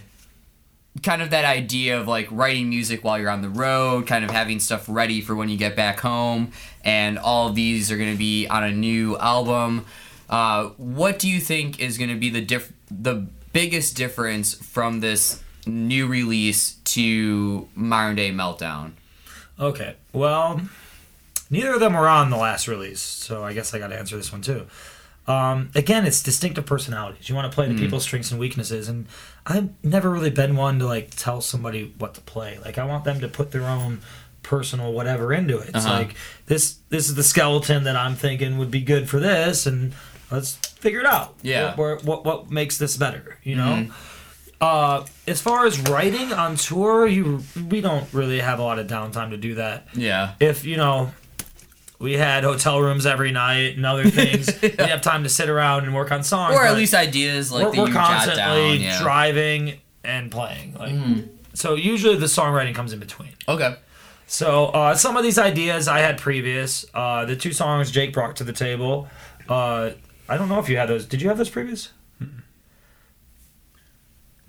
kind 1.03 1.21
of 1.21 1.29
that 1.31 1.45
idea 1.45 1.99
of 1.99 2.07
like 2.07 2.27
writing 2.31 2.69
music 2.69 3.03
while 3.03 3.19
you're 3.19 3.29
on 3.29 3.41
the 3.41 3.49
road, 3.49 4.07
kind 4.07 4.23
of 4.23 4.31
having 4.31 4.59
stuff 4.59 4.85
ready 4.87 5.21
for 5.21 5.35
when 5.35 5.49
you 5.49 5.57
get 5.57 5.75
back 5.75 5.99
home, 5.99 6.51
and 6.83 7.17
all 7.19 7.47
of 7.47 7.55
these 7.55 7.91
are 7.91 7.97
going 7.97 8.11
to 8.11 8.17
be 8.17 8.47
on 8.47 8.63
a 8.63 8.71
new 8.71 9.17
album. 9.17 9.85
Uh, 10.29 10.69
what 10.77 11.19
do 11.19 11.29
you 11.29 11.39
think 11.39 11.79
is 11.79 11.97
going 11.97 12.09
to 12.09 12.15
be 12.15 12.29
the 12.29 12.41
diff- 12.41 12.73
the 12.89 13.27
biggest 13.53 13.95
difference 13.95 14.53
from 14.53 14.99
this 14.99 15.41
new 15.65 16.07
release 16.07 16.75
to 16.83 17.67
modern 17.75 18.15
day 18.15 18.31
meltdown? 18.31 18.91
Okay, 19.59 19.95
well, 20.13 20.61
neither 21.49 21.73
of 21.73 21.79
them 21.79 21.93
were 21.93 22.07
on 22.07 22.29
the 22.29 22.37
last 22.37 22.67
release, 22.67 23.01
so 23.01 23.43
I 23.43 23.53
guess 23.53 23.73
I 23.73 23.79
got 23.79 23.87
to 23.87 23.97
answer 23.97 24.15
this 24.15 24.31
one 24.31 24.41
too. 24.41 24.67
Um, 25.27 25.71
again, 25.75 26.05
it's 26.05 26.23
distinctive 26.23 26.65
personalities. 26.65 27.27
You 27.27 27.35
want 27.35 27.51
to 27.51 27.55
play 27.55 27.67
to 27.67 27.73
people's 27.73 28.03
strengths 28.03 28.31
and 28.31 28.39
weaknesses, 28.39 28.87
and 28.87 29.07
I've 29.49 29.69
never 29.83 30.09
really 30.09 30.29
been 30.29 30.55
one 30.57 30.79
to 30.79 30.85
like 30.85 31.11
tell 31.15 31.39
somebody 31.41 31.93
what 31.97 32.13
to 32.15 32.21
play. 32.21 32.59
Like 32.63 32.77
I 32.77 32.83
want 32.85 33.05
them 33.05 33.21
to 33.21 33.27
put 33.29 33.51
their 33.51 33.63
own 33.63 34.01
personal 34.43 34.91
whatever 34.93 35.33
into 35.33 35.57
it. 35.59 35.69
It's 35.69 35.85
Uh-huh. 35.85 35.93
like 35.99 36.15
this 36.47 36.75
this 36.89 37.07
is 37.07 37.15
the 37.15 37.23
skeleton 37.23 37.83
that 37.85 37.95
I'm 37.95 38.15
thinking 38.15 38.57
would 38.57 38.71
be 38.71 38.81
good 38.81 39.07
for 39.09 39.19
this, 39.19 39.65
and 39.65 39.93
let's 40.29 40.55
figure 40.55 40.99
it 40.99 41.05
out. 41.05 41.35
Yeah. 41.41 41.75
what 41.75 42.03
what, 42.03 42.25
what, 42.25 42.51
makes 42.51 42.77
this 42.77 42.97
better? 42.97 43.37
You 43.43 43.55
know. 43.55 43.87
Uh, 44.59 45.05
as 45.27 45.39
far 45.39 45.67
as 45.67 45.79
writing 45.81 46.33
on 46.33 46.55
tour, 46.55 47.05
you 47.05 47.43
we 47.69 47.79
don't 47.79 48.11
really 48.11 48.39
have 48.39 48.57
a 48.59 48.63
lot 48.63 48.79
of 48.79 48.87
downtime 48.87 49.29
to 49.29 49.37
do 49.37 49.53
that 49.55 49.87
Yeah. 49.93 50.33
if 50.39 50.65
you 50.65 50.77
know 50.77 51.11
we 51.99 52.13
had 52.13 52.43
hotel 52.43 52.79
rooms 52.81 53.05
every 53.05 53.31
night 53.31 53.75
and 53.75 53.85
other 53.85 54.09
things 54.09 54.49
we 54.61 54.69
have 54.77 55.01
time 55.01 55.23
to 55.23 55.29
sit 55.29 55.49
around 55.49 55.83
and 55.85 55.93
work 55.95 56.11
on 56.11 56.23
songs 56.23 56.55
Or 56.55 56.63
at 56.63 56.75
least 56.75 56.93
ideas 56.93 57.51
like 57.51 57.73
we're, 57.73 57.85
we're 57.85 57.91
constantly 57.91 58.77
down. 58.77 58.81
Yeah. 58.81 59.01
driving 59.01 59.79
and 60.03 60.29
playing 60.31 60.75
like 60.75 60.95
so 61.53 61.75
usually 61.75 62.15
the 62.15 62.27
songwriting 62.27 62.75
comes 62.75 62.93
in 62.93 62.99
between 62.99 63.29
Okay. 63.47 63.75
so 64.27 64.65
uh, 64.67 64.95
some 64.95 65.17
of 65.17 65.23
these 65.23 65.37
ideas 65.39 65.87
i 65.87 65.99
had 65.99 66.17
previous 66.17 66.85
uh, 66.93 67.25
the 67.25 67.35
two 67.35 67.51
songs 67.53 67.91
jake 67.91 68.13
brought 68.13 68.35
to 68.35 68.43
the 68.43 68.53
table 68.53 69.07
uh, 69.49 69.91
i 70.29 70.37
don't 70.37 70.49
know 70.49 70.59
if 70.59 70.69
you 70.69 70.77
had 70.77 70.87
those 70.89 71.05
did 71.05 71.21
you 71.21 71.29
have 71.29 71.37
those 71.37 71.49
previous 71.49 71.89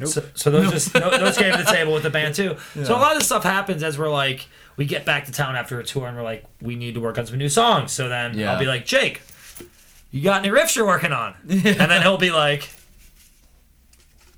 So, 0.05 0.23
so 0.35 0.51
those 0.53 0.71
just 0.71 0.93
those 0.93 1.37
came 1.37 1.51
to 1.57 1.63
the 1.65 1.71
table 1.71 1.93
with 1.93 2.05
the 2.05 2.11
band 2.11 2.35
too. 2.35 2.57
So 2.85 2.95
a 2.95 2.99
lot 2.99 3.13
of 3.13 3.19
this 3.19 3.27
stuff 3.27 3.43
happens 3.43 3.83
as 3.83 3.99
we're 3.99 4.09
like 4.11 4.47
we 4.77 4.85
get 4.87 5.05
back 5.05 5.25
to 5.27 5.33
town 5.33 5.57
after 5.57 5.81
a 5.81 5.85
tour 5.85 6.07
and 6.07 6.17
we're 6.17 6.23
like 6.23 6.45
we 6.63 6.77
need 6.77 6.95
to 6.95 7.01
work 7.01 7.19
on 7.19 7.27
some 7.27 7.37
new 7.39 7.49
songs. 7.49 7.91
So 7.93 8.09
then 8.09 8.39
Yeah. 8.39 8.53
I'll 8.53 8.59
be 8.61 8.67
like 8.67 8.87
Jake, 8.87 9.23
you 10.13 10.23
got 10.23 10.45
any 10.45 10.51
riffs 10.57 10.77
you're 10.77 10.87
working 10.87 11.11
on? 11.13 11.35
And 11.49 11.61
then 11.91 12.03
he'll 12.03 12.17
be 12.17 12.31
like, 12.31 12.71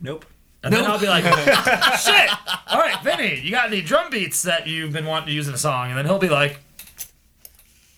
Nope. 0.01 0.25
and 0.63 0.73
then 0.73 0.85
I'll 0.87 0.99
be 0.99 1.09
like, 1.09 1.25
shit. 1.99 2.31
All 2.69 2.79
right, 2.81 2.97
Vinny, 3.05 3.41
you 3.41 3.51
got 3.51 3.67
any 3.67 3.83
drum 3.83 4.11
beats 4.11 4.43
that 4.45 4.67
you've 4.67 4.93
been 4.93 5.05
wanting 5.05 5.27
to 5.29 5.33
use 5.35 5.47
in 5.47 5.53
a 5.53 5.59
song? 5.59 5.89
And 5.91 5.99
then 5.99 6.07
he'll 6.07 6.19
be 6.19 6.31
like, 6.31 6.59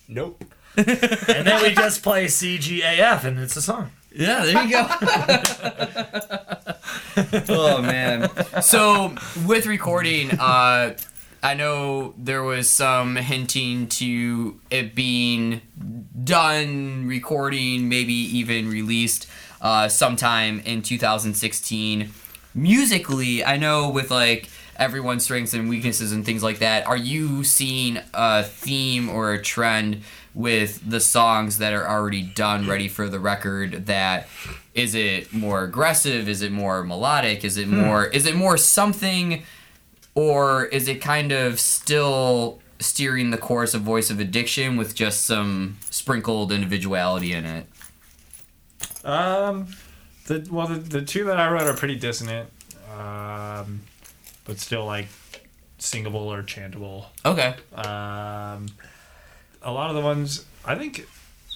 Nope. 0.09 0.43
and 0.75 1.47
then 1.47 1.61
we 1.63 1.69
just 1.73 2.03
play 2.03 2.25
CGAF 2.25 3.23
and 3.23 3.39
it's 3.39 3.55
a 3.55 3.61
song. 3.61 3.91
Yeah, 4.13 4.45
there 4.45 4.63
you 4.63 4.71
go. 4.71 4.87
oh 7.49 7.81
man. 7.81 8.29
So 8.61 9.15
with 9.45 9.65
recording, 9.65 10.31
uh, 10.39 10.95
I 11.41 11.53
know 11.55 12.13
there 12.17 12.43
was 12.43 12.69
some 12.69 13.15
hinting 13.15 13.87
to 13.87 14.59
it 14.69 14.93
being 14.93 15.61
done, 16.23 17.07
recording, 17.07 17.89
maybe 17.89 18.13
even 18.13 18.69
released 18.69 19.27
uh, 19.61 19.87
sometime 19.87 20.59
in 20.59 20.83
2016. 20.83 22.11
Musically, 22.53 23.43
I 23.43 23.57
know 23.57 23.89
with 23.89 24.11
like 24.11 24.47
everyone's 24.77 25.23
strengths 25.23 25.53
and 25.53 25.69
weaknesses 25.69 26.11
and 26.11 26.25
things 26.25 26.43
like 26.43 26.59
that. 26.59 26.85
Are 26.87 26.97
you 26.97 27.43
seeing 27.43 27.99
a 28.13 28.43
theme 28.43 29.09
or 29.09 29.33
a 29.33 29.41
trend 29.41 30.03
with 30.33 30.89
the 30.89 30.99
songs 30.99 31.57
that 31.59 31.73
are 31.73 31.87
already 31.87 32.21
done, 32.21 32.67
ready 32.67 32.87
for 32.87 33.09
the 33.09 33.19
record? 33.19 33.85
That 33.85 34.27
is 34.73 34.95
it 34.95 35.33
more 35.33 35.63
aggressive? 35.63 36.27
Is 36.27 36.41
it 36.41 36.51
more 36.51 36.83
melodic? 36.83 37.43
Is 37.43 37.57
it 37.57 37.67
more? 37.67 38.05
Is 38.05 38.25
it 38.25 38.35
more 38.35 38.57
something? 38.57 39.43
or 40.15 40.65
is 40.65 40.87
it 40.87 41.01
kind 41.01 41.31
of 41.31 41.59
still 41.59 42.59
steering 42.79 43.31
the 43.31 43.37
course 43.37 43.73
of 43.73 43.81
Voice 43.81 44.09
of 44.09 44.19
Addiction 44.19 44.77
with 44.77 44.93
just 44.93 45.25
some 45.25 45.77
sprinkled 45.89 46.51
individuality 46.51 47.33
in 47.33 47.45
it? 47.45 47.65
Um, 49.03 49.67
the 50.27 50.47
well, 50.51 50.67
the, 50.67 50.75
the 50.75 51.01
two 51.01 51.25
that 51.25 51.39
I 51.39 51.51
wrote 51.51 51.63
are 51.63 51.75
pretty 51.75 51.95
dissonant, 51.95 52.49
um, 52.97 53.81
but 54.45 54.59
still 54.59 54.85
like 54.85 55.07
singable 55.77 56.31
or 56.31 56.43
chantable. 56.43 57.05
Okay. 57.25 57.55
Um, 57.75 58.67
a 59.63 59.71
lot 59.71 59.89
of 59.89 59.95
the 59.95 60.01
ones 60.01 60.45
I 60.65 60.75
think 60.75 61.07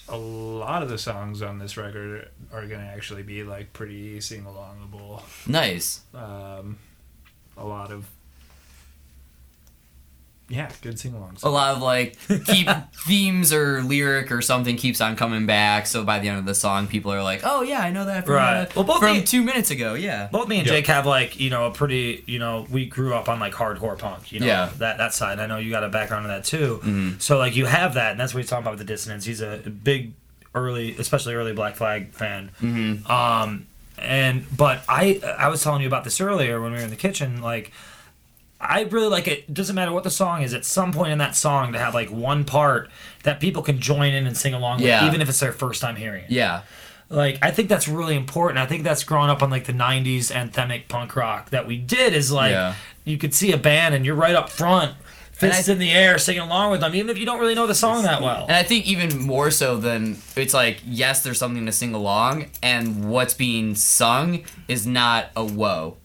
a 0.09 0.17
lot 0.17 0.83
of 0.83 0.89
the 0.89 0.97
songs 0.97 1.41
on 1.41 1.59
this 1.59 1.77
record 1.77 2.29
are 2.51 2.65
gonna 2.65 2.91
actually 2.95 3.23
be 3.23 3.43
like 3.43 3.73
pretty 3.73 4.21
sing 4.21 4.43
alongable. 4.45 5.21
Nice. 5.47 6.01
Um, 6.13 6.77
a 7.57 7.65
lot 7.65 7.91
of 7.91 8.07
yeah, 10.49 10.71
good 10.81 10.97
sing 10.97 11.11
alongs. 11.11 11.43
A 11.43 11.49
lot 11.49 11.75
of 11.75 11.81
like 11.81 12.15
keep 12.45 12.69
themes 13.05 13.51
or 13.51 13.81
lyric 13.83 14.31
or 14.31 14.41
something 14.41 14.77
keeps 14.77 15.01
on 15.01 15.15
coming 15.15 15.45
back. 15.45 15.87
So 15.87 16.03
by 16.05 16.19
the 16.19 16.29
end 16.29 16.39
of 16.39 16.45
the 16.45 16.55
song, 16.55 16.87
people 16.87 17.11
are 17.11 17.21
like, 17.21 17.41
"Oh 17.43 17.61
yeah, 17.63 17.79
I 17.81 17.91
know 17.91 18.05
that 18.05 18.25
from, 18.25 18.35
Right. 18.35 18.61
uh, 18.61 18.67
Well, 18.75 18.85
both 18.85 18.99
from 18.99 19.17
the- 19.17 19.23
two 19.23 19.43
minutes 19.43 19.71
ago." 19.71 19.93
Yeah. 19.93 20.29
Both 20.31 20.47
me 20.47 20.59
and 20.59 20.67
Yeah. 20.67 20.73
Jake 20.73 20.87
have 20.87 21.05
like 21.05 21.39
you 21.39 21.49
know 21.49 21.65
a 21.67 21.71
pretty 21.71 22.23
you 22.27 22.39
know 22.39 22.65
we 22.71 22.85
grew 22.85 23.13
up 23.13 23.27
on 23.27 23.39
like 23.39 23.53
hardcore 23.53 23.97
punk 23.99 24.31
you 24.31 24.39
know 24.39 24.45
Yeah. 24.45 24.69
that 24.77 24.97
that 24.99 25.13
side 25.13 25.39
I 25.39 25.47
know 25.47 25.57
you 25.57 25.69
got 25.69 25.83
a 25.83 25.89
background 25.89 26.25
in 26.25 26.31
that 26.31 26.43
too 26.45 27.15
so 27.19 27.37
like 27.37 27.55
you 27.55 27.65
have 27.65 27.95
that 27.95 28.11
and 28.11 28.19
that's 28.19 28.33
what 28.33 28.39
he's 28.41 28.49
talking 28.49 28.63
about 28.63 28.71
with 28.71 28.79
the 28.79 28.85
dissonance 28.93 29.25
he's 29.25 29.41
a 29.41 29.57
big 29.57 30.13
early 30.55 30.95
especially 30.97 31.33
early 31.35 31.53
Black 31.53 31.75
Flag 31.75 32.11
fan 32.13 32.51
Mm-hmm. 32.61 33.11
um 33.11 33.67
and 33.99 34.45
but 34.55 34.81
I 34.87 35.19
I 35.37 35.49
was 35.49 35.61
telling 35.63 35.81
you 35.81 35.87
about 35.87 36.03
this 36.03 36.21
earlier 36.21 36.61
when 36.61 36.71
we 36.71 36.77
were 36.77 36.83
in 36.83 36.89
the 36.89 36.95
kitchen 36.95 37.41
like 37.41 37.71
I 38.59 38.81
really 38.83 39.07
like 39.07 39.27
it. 39.27 39.53
Doesn't 39.53 39.75
matter 39.75 39.91
what 39.91 40.03
the 40.03 40.09
song 40.09 40.41
is. 40.41 40.53
At 40.53 40.65
some 40.65 40.91
point 40.91 41.11
in 41.11 41.19
that 41.19 41.35
song, 41.35 41.73
to 41.73 41.79
have 41.79 41.93
like 41.93 42.09
one 42.09 42.43
part 42.43 42.89
that 43.23 43.39
people 43.39 43.61
can 43.61 43.79
join 43.79 44.13
in 44.13 44.25
and 44.25 44.35
sing 44.35 44.53
along 44.53 44.81
with, 44.81 45.03
even 45.03 45.21
if 45.21 45.29
it's 45.29 45.39
their 45.39 45.51
first 45.51 45.81
time 45.81 45.95
hearing 45.95 46.23
it 46.25 46.31
Yeah. 46.31 46.61
like 47.09 47.37
I 47.41 47.51
think 47.51 47.69
that's 47.69 47.87
really 47.87 48.15
important. 48.15 48.57
I 48.59 48.65
think 48.65 48.83
that's 48.83 49.03
growing 49.03 49.29
up 49.29 49.43
on 49.43 49.49
like 49.49 49.65
the 49.65 49.73
'90s 49.73 50.31
anthemic 50.31 50.87
punk 50.87 51.15
rock 51.15 51.51
that 51.51 51.67
we 51.67 51.77
did 51.77 52.13
is 52.13 52.31
like 52.31 52.51
Yeah. 52.51 52.73
you 53.05 53.17
could 53.17 53.33
see 53.35 53.51
a 53.51 53.57
band 53.57 53.93
and 53.95 54.05
you're 54.05 54.15
right 54.15 54.33
up 54.35 54.49
front, 54.49 54.95
fists 55.33 55.67
in 55.67 55.77
the 55.77 55.91
air, 55.91 56.17
singing 56.17 56.41
along 56.41 56.71
with 56.71 56.81
them, 56.81 56.95
even 56.95 57.09
if 57.11 57.17
you 57.19 57.25
don't 57.27 57.39
really 57.39 57.53
know 57.55 57.67
the 57.67 57.75
song 57.75 58.01
that 58.03 58.21
well. 58.23 58.43
And 58.47 58.55
I 58.57 58.63
think 58.63 58.87
even 58.87 59.19
more 59.19 59.51
so 59.51 59.77
than 59.77 60.17
it's 60.35 60.53
like, 60.55 60.81
yes, 60.83 61.21
there's 61.21 61.37
something 61.37 61.65
to 61.67 61.71
sing 61.71 61.93
along, 61.93 62.47
and 62.63 63.07
what's 63.09 63.35
being 63.35 63.75
sung 63.75 64.43
is 64.67 64.87
not 64.87 65.29
a 65.35 65.45
whoa. 65.45 65.97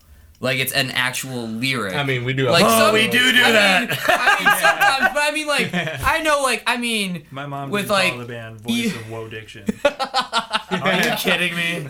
Like 0.43 0.59
it's 0.59 0.73
an 0.73 0.91
actual 0.91 1.47
lyric. 1.47 1.95
I 1.95 2.03
mean, 2.03 2.25
we 2.25 2.33
do. 2.35 2.51
Like 2.51 2.65
Oh, 2.67 2.69
some- 2.69 2.95
we 2.95 3.07
do 3.09 3.33
do 3.33 3.43
I 3.43 3.53
that. 3.53 3.89
Mean, 3.89 3.99
I 4.09 4.37
mean, 4.41 4.49
sometimes, 4.61 5.15
but 5.15 5.23
I 5.23 5.31
mean, 5.33 5.47
like, 5.47 5.71
I 6.05 6.21
know, 6.23 6.43
like, 6.43 6.63
I 6.67 6.77
mean, 6.77 7.25
My 7.31 7.47
mom 7.47 7.71
with 7.71 7.83
with 7.85 7.91
like, 7.91 8.11
call 8.11 8.19
the 8.19 8.25
band 8.27 8.61
Voice 8.61 8.75
you- 8.75 8.89
of 8.91 9.09
Woe 9.11 9.29
Diction. 9.29 9.65
Are 9.85 10.95
you 11.03 11.13
kidding 11.17 11.55
me? 11.55 11.87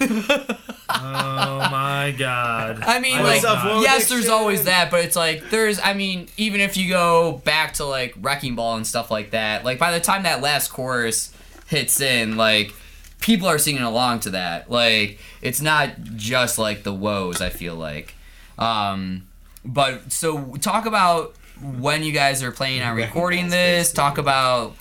oh 0.91 1.69
my 1.71 2.15
god! 2.19 2.83
I 2.83 3.01
mean, 3.01 3.19
I 3.19 3.23
like, 3.23 3.43
love 3.43 3.63
that. 3.63 3.81
yes, 3.83 4.09
there's 4.09 4.29
always 4.29 4.65
that, 4.65 4.91
but 4.91 5.05
it's 5.05 5.17
like 5.17 5.51
there's, 5.51 5.79
I 5.83 5.95
mean, 5.95 6.29
even 6.37 6.61
if 6.61 6.77
you 6.77 6.89
go 6.89 7.41
back 7.45 7.75
to 7.75 7.85
like 7.85 8.15
Wrecking 8.21 8.55
Ball 8.55 8.77
and 8.77 8.87
stuff 8.87 9.11
like 9.11 9.31
that, 9.31 9.65
like 9.65 9.79
by 9.79 9.93
the 9.93 10.01
time 10.01 10.25
that 10.25 10.41
last 10.43 10.69
chorus 10.69 11.33
hits 11.69 12.01
in, 12.01 12.37
like 12.37 12.73
people 13.21 13.47
are 13.49 13.59
singing 13.59 13.83
along 13.83 14.21
to 14.21 14.31
that. 14.31 14.71
Like 14.71 15.19
it's 15.41 15.61
not 15.61 15.91
just 16.17 16.59
like 16.59 16.83
the 16.83 16.93
woes. 16.93 17.41
I 17.41 17.49
feel 17.49 17.75
like, 17.77 18.15
um, 18.63 19.29
but 19.65 20.13
so 20.13 20.57
talk 20.57 20.87
about 20.87 21.35
when 21.61 22.03
you 22.03 22.13
guys 22.13 22.43
are 22.43 22.53
planning 22.53 22.83
on 22.83 22.97
recording 22.97 23.49
this. 23.49 23.93
Talk 23.93 24.19
about 24.19 24.77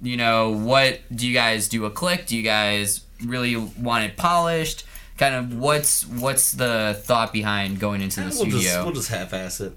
you 0.00 0.16
know 0.16 0.50
what 0.50 1.00
do 1.14 1.26
you 1.26 1.34
guys 1.34 1.68
do 1.68 1.84
a 1.84 1.90
click? 1.90 2.26
Do 2.26 2.36
you 2.36 2.42
guys 2.42 3.02
really 3.24 3.56
want 3.56 4.04
it 4.04 4.16
polished? 4.16 4.84
Kind 5.16 5.34
of 5.34 5.58
what's 5.58 6.06
what's 6.06 6.52
the 6.52 7.00
thought 7.04 7.32
behind 7.32 7.78
going 7.78 8.02
into 8.02 8.20
the 8.20 8.26
we'll 8.26 8.32
studio? 8.32 8.60
just 8.60 8.84
we'll 8.84 8.94
just 8.94 9.08
half-ass 9.10 9.60
it. 9.60 9.72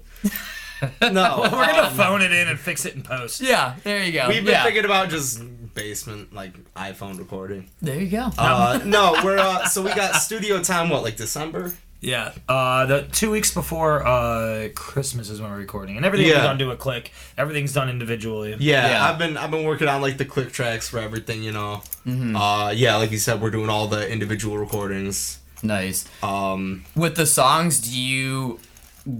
no, 1.02 1.40
We're 1.42 1.50
gonna 1.50 1.88
um, 1.88 1.94
phone 1.94 2.22
it 2.22 2.32
in 2.32 2.48
and 2.48 2.58
fix 2.58 2.84
it 2.84 2.94
in 2.94 3.02
post. 3.02 3.40
yeah, 3.40 3.76
there 3.82 4.02
you 4.04 4.12
go. 4.12 4.28
We've 4.28 4.44
been 4.44 4.54
yeah. 4.54 4.64
thinking 4.64 4.84
about 4.84 5.10
just 5.10 5.42
basement 5.74 6.32
like 6.32 6.52
iPhone 6.74 7.18
recording. 7.18 7.68
there 7.80 8.00
you 8.00 8.08
go. 8.08 8.30
Uh, 8.36 8.80
no, 8.84 9.14
we're 9.24 9.38
uh, 9.38 9.66
so 9.66 9.82
we 9.82 9.94
got 9.94 10.16
studio 10.16 10.62
time. 10.62 10.88
What 10.88 11.02
like 11.02 11.16
December? 11.16 11.72
Yeah, 12.00 12.32
uh, 12.48 12.86
the 12.86 13.02
two 13.10 13.30
weeks 13.32 13.52
before 13.52 14.06
uh, 14.06 14.68
Christmas 14.76 15.30
is 15.30 15.40
when 15.40 15.50
we're 15.50 15.56
recording, 15.58 15.96
and 15.96 16.06
everything 16.06 16.28
Yeah. 16.28 16.36
is 16.38 16.42
done 16.44 16.58
to 16.60 16.70
a 16.70 16.76
click. 16.76 17.10
Everything's 17.36 17.72
done 17.72 17.88
individually. 17.88 18.54
Yeah, 18.60 18.88
Yeah. 18.88 19.04
I've 19.04 19.18
been 19.18 19.36
I've 19.36 19.50
been 19.50 19.64
working 19.64 19.88
on 19.88 20.00
like 20.00 20.16
the 20.16 20.24
click 20.24 20.52
tracks 20.52 20.88
for 20.88 20.98
everything. 21.00 21.42
You 21.42 21.52
know. 21.52 21.82
Mm-hmm. 22.06 22.36
Uh, 22.36 22.70
yeah, 22.70 22.94
like 22.96 23.10
you 23.10 23.18
said, 23.18 23.40
we're 23.40 23.50
doing 23.50 23.68
all 23.68 23.88
the 23.88 24.08
individual 24.08 24.58
recordings. 24.58 25.40
nice. 25.62 26.06
Um, 26.22 26.84
With 26.94 27.16
the 27.16 27.26
songs, 27.26 27.80
do 27.80 28.00
you 28.00 28.60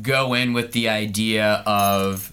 go 0.02 0.34
in 0.34 0.52
with 0.52 0.70
the 0.72 0.88
idea 0.88 1.64
of 1.66 2.32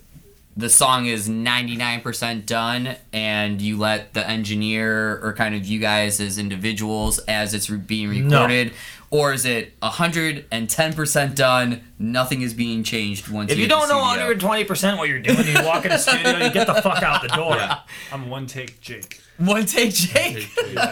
the 0.57 0.69
song 0.69 1.05
is 1.05 1.27
99% 1.27 2.45
done 2.45 2.95
and 3.11 3.61
you 3.61 3.77
let 3.77 4.13
the 4.13 4.25
engineer 4.29 5.19
or 5.21 5.33
kind 5.33 5.53
of 5.53 5.65
you 5.65 5.79
guys 5.79 6.21
as 6.21 6.37
individuals 6.37 7.19
as 7.27 7.53
it's 7.53 7.69
re- 7.69 7.77
being 7.77 8.27
No. 8.29 8.37
recorded 8.43 8.71
or 9.16 9.34
is 9.34 9.45
it 9.45 9.80
110% 9.82 11.36
done 11.36 11.82
nothing 11.97 12.41
is 12.41 12.53
being 12.53 12.84
changed 12.84 13.30
once 13.30 13.51
If 13.51 13.57
you 13.57 13.68
get 13.68 13.80
don't 13.80 13.89
know 13.89 13.99
120 13.99 14.63
percent 14.66 14.97
what 14.97 15.07
you're 15.09 15.20
doing, 15.20 15.45
you 15.47 15.63
walk 15.63 15.86
in 15.86 15.91
the 15.91 15.97
studio, 15.97 16.38
you 16.38 16.51
get 16.51 16.68
the 16.68 16.76
fuck 16.82 17.01
out 17.03 17.22
the 17.22 17.30
door. 17.30 17.55
yeah. 17.55 17.80
I'm 18.11 18.30
one 18.30 18.47
take 18.47 18.82
Jake. 18.82 19.22
one 19.38 19.66
take 19.66 19.93
Jake 19.93 20.49